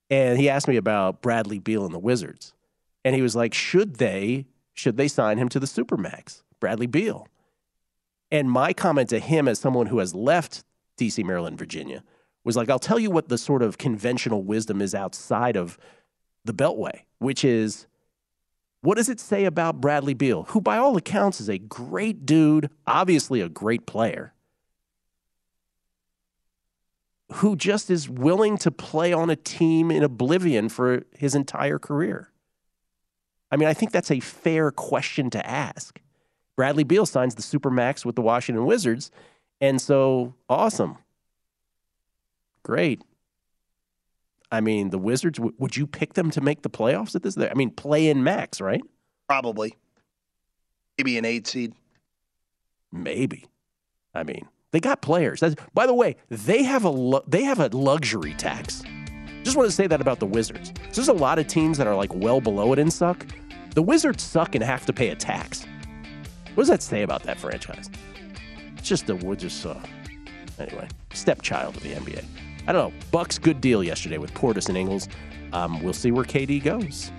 and 0.10 0.40
he 0.40 0.50
asked 0.50 0.68
me 0.68 0.76
about 0.76 1.22
Bradley 1.22 1.60
Beal 1.60 1.86
and 1.86 1.94
the 1.94 2.00
Wizards, 2.00 2.54
and 3.04 3.16
he 3.16 3.22
was 3.22 3.36
like, 3.36 3.54
"Should 3.54 3.98
they 3.98 4.48
should 4.74 4.98
they 4.98 5.08
sign 5.08 5.38
him 5.38 5.48
to 5.50 5.60
the 5.60 5.68
supermax, 5.68 6.42
Bradley 6.60 6.88
Beal?" 6.88 7.28
And 8.32 8.50
my 8.50 8.74
comment 8.74 9.10
to 9.10 9.20
him, 9.20 9.48
as 9.48 9.60
someone 9.60 9.86
who 9.86 10.00
has 10.00 10.16
left 10.16 10.64
D.C., 10.98 11.24
Maryland, 11.24 11.60
Virginia, 11.60 12.04
was 12.44 12.56
like, 12.56 12.72
"I'll 12.72 12.80
tell 12.80 12.98
you 12.98 13.12
what 13.12 13.30
the 13.30 13.38
sort 13.38 13.62
of 13.62 13.78
conventional 13.78 14.42
wisdom 14.42 14.82
is 14.82 14.96
outside 14.96 15.56
of 15.56 15.78
the 16.44 16.54
Beltway, 16.54 17.02
which 17.20 17.46
is." 17.46 17.86
What 18.86 18.98
does 18.98 19.10
it 19.10 19.20
say 19.20 19.46
about 19.46 19.82
Bradley 19.82 20.14
Beal, 20.14 20.44
who, 20.44 20.62
by 20.62 20.78
all 20.78 20.96
accounts, 20.96 21.42
is 21.42 21.50
a 21.50 21.58
great 21.58 22.24
dude, 22.24 22.70
obviously 22.86 23.42
a 23.42 23.50
great 23.50 23.88
player, 23.88 24.36
who 27.34 27.56
just 27.56 27.90
is 27.90 28.08
willing 28.08 28.60
to 28.60 28.70
play 28.70 29.12
on 29.12 29.32
a 29.32 29.36
team 29.36 29.90
in 29.90 30.04
oblivion 30.04 30.70
for 30.70 31.04
his 31.16 31.34
entire 31.34 31.80
career? 31.80 32.30
I 33.50 33.56
mean, 33.56 33.68
I 33.68 33.74
think 33.74 33.92
that's 33.92 34.12
a 34.12 34.20
fair 34.20 34.70
question 34.70 35.32
to 35.32 35.44
ask. 35.50 36.00
Bradley 36.56 36.84
Beal 36.84 37.08
signs 37.08 37.34
the 37.34 37.42
Supermax 37.42 38.06
with 38.06 38.16
the 38.16 38.22
Washington 38.22 38.66
Wizards, 38.66 39.10
and 39.60 39.82
so 39.82 40.36
awesome. 40.48 41.00
Great. 42.62 43.02
I 44.56 44.62
mean, 44.62 44.90
the 44.90 44.98
Wizards, 44.98 45.38
w- 45.38 45.54
would 45.60 45.76
you 45.76 45.86
pick 45.86 46.14
them 46.14 46.32
to 46.32 46.42
make 46.42 46.62
the 46.62 46.70
playoffs 46.70 47.16
at 47.16 47.24
this? 47.24 47.38
I 47.38 47.54
mean, 47.54 47.72
play 47.72 48.10
in 48.10 48.24
max, 48.24 48.62
right? 48.62 48.82
Probably. 49.28 49.76
Maybe 50.98 51.18
an 51.18 51.26
eight 51.26 51.46
seed. 51.48 51.74
Maybe. 52.92 53.46
I 54.14 54.24
mean, 54.24 54.48
they 54.72 54.80
got 54.80 55.02
players. 55.02 55.42
That's, 55.42 55.56
by 55.74 55.86
the 55.86 55.94
way, 55.94 56.16
they 56.30 56.64
have 56.64 56.86
a 56.86 57.22
they 57.28 57.44
have 57.44 57.60
a 57.60 57.68
luxury 57.68 58.34
tax. 58.34 58.82
Just 59.44 59.58
want 59.58 59.70
to 59.70 59.76
say 59.76 59.88
that 59.88 60.02
about 60.02 60.20
the 60.20 60.26
Wizards. 60.26 60.70
So 60.92 61.02
there's 61.02 61.08
a 61.10 61.14
lot 61.14 61.38
of 61.38 61.48
teams 61.48 61.78
that 61.78 61.86
are 61.86 61.96
like 61.96 62.14
well 62.16 62.42
below 62.42 62.72
it 62.74 62.80
and 62.80 62.92
suck. 62.92 63.26
The 63.76 63.82
Wizards 63.82 64.24
suck 64.24 64.56
and 64.56 64.64
have 64.64 64.86
to 64.86 64.94
pay 64.94 65.10
a 65.10 65.16
tax. 65.16 65.66
What 66.56 66.64
does 66.64 66.70
that 66.70 66.82
say 66.82 67.04
about 67.04 67.24
that 67.24 67.38
franchise? 67.40 67.90
It's 68.78 68.88
just 68.88 69.06
the 69.08 69.16
Wizards. 69.16 69.66
uh, 69.66 69.80
anyway 70.58 70.88
stepchild 71.16 71.76
of 71.78 71.84
the 71.84 71.94
NBA. 71.94 72.24
I 72.68 72.72
don't 72.72 72.90
know. 72.90 73.06
Bucks 73.12 73.38
good 73.38 73.62
deal 73.62 73.84
yesterday 73.84 74.18
with 74.18 74.34
Portis 74.34 74.70
and 74.70 74.78
Ingles. 74.78 75.08
Um, 75.54 75.84
we'll 75.84 75.94
see 75.94 76.12
where 76.12 76.26
KD 76.26 76.64
goes. 76.64 77.12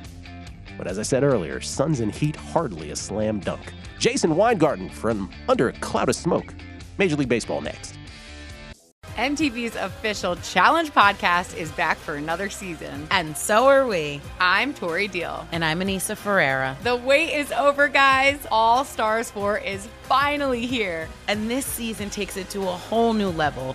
But 0.76 0.86
as 0.86 0.98
I 0.98 1.02
said 1.02 1.22
earlier, 1.22 1.60
Suns 1.60 2.00
and 2.00 2.12
Heat 2.12 2.36
hardly 2.36 2.90
a 2.90 2.96
slam 2.96 3.40
dunk. 3.40 3.72
Jason 3.98 4.36
Weingarten 4.36 4.90
from 4.90 5.30
Under 5.48 5.68
a 5.68 5.72
Cloud 5.74 6.08
of 6.08 6.16
Smoke. 6.16 6.52
Major 6.98 7.16
League 7.16 7.28
Baseball 7.28 7.60
next. 7.60 7.94
MTV's 9.16 9.76
official 9.76 10.36
Challenge 10.36 10.92
podcast 10.92 11.56
is 11.56 11.72
back 11.72 11.96
for 11.96 12.16
another 12.16 12.50
season. 12.50 13.08
And 13.10 13.34
so 13.34 13.66
are 13.66 13.86
we. 13.86 14.20
I'm 14.38 14.74
Tori 14.74 15.08
Deal. 15.08 15.46
And 15.52 15.64
I'm 15.64 15.80
Aneesa 15.80 16.14
Ferreira. 16.14 16.76
The 16.82 16.96
wait 16.96 17.32
is 17.32 17.50
over, 17.52 17.88
guys. 17.88 18.46
All 18.50 18.84
Stars 18.84 19.30
4 19.30 19.58
is 19.58 19.88
finally 20.02 20.66
here. 20.66 21.08
And 21.28 21.50
this 21.50 21.64
season 21.64 22.10
takes 22.10 22.36
it 22.36 22.50
to 22.50 22.60
a 22.62 22.64
whole 22.66 23.14
new 23.14 23.30
level 23.30 23.74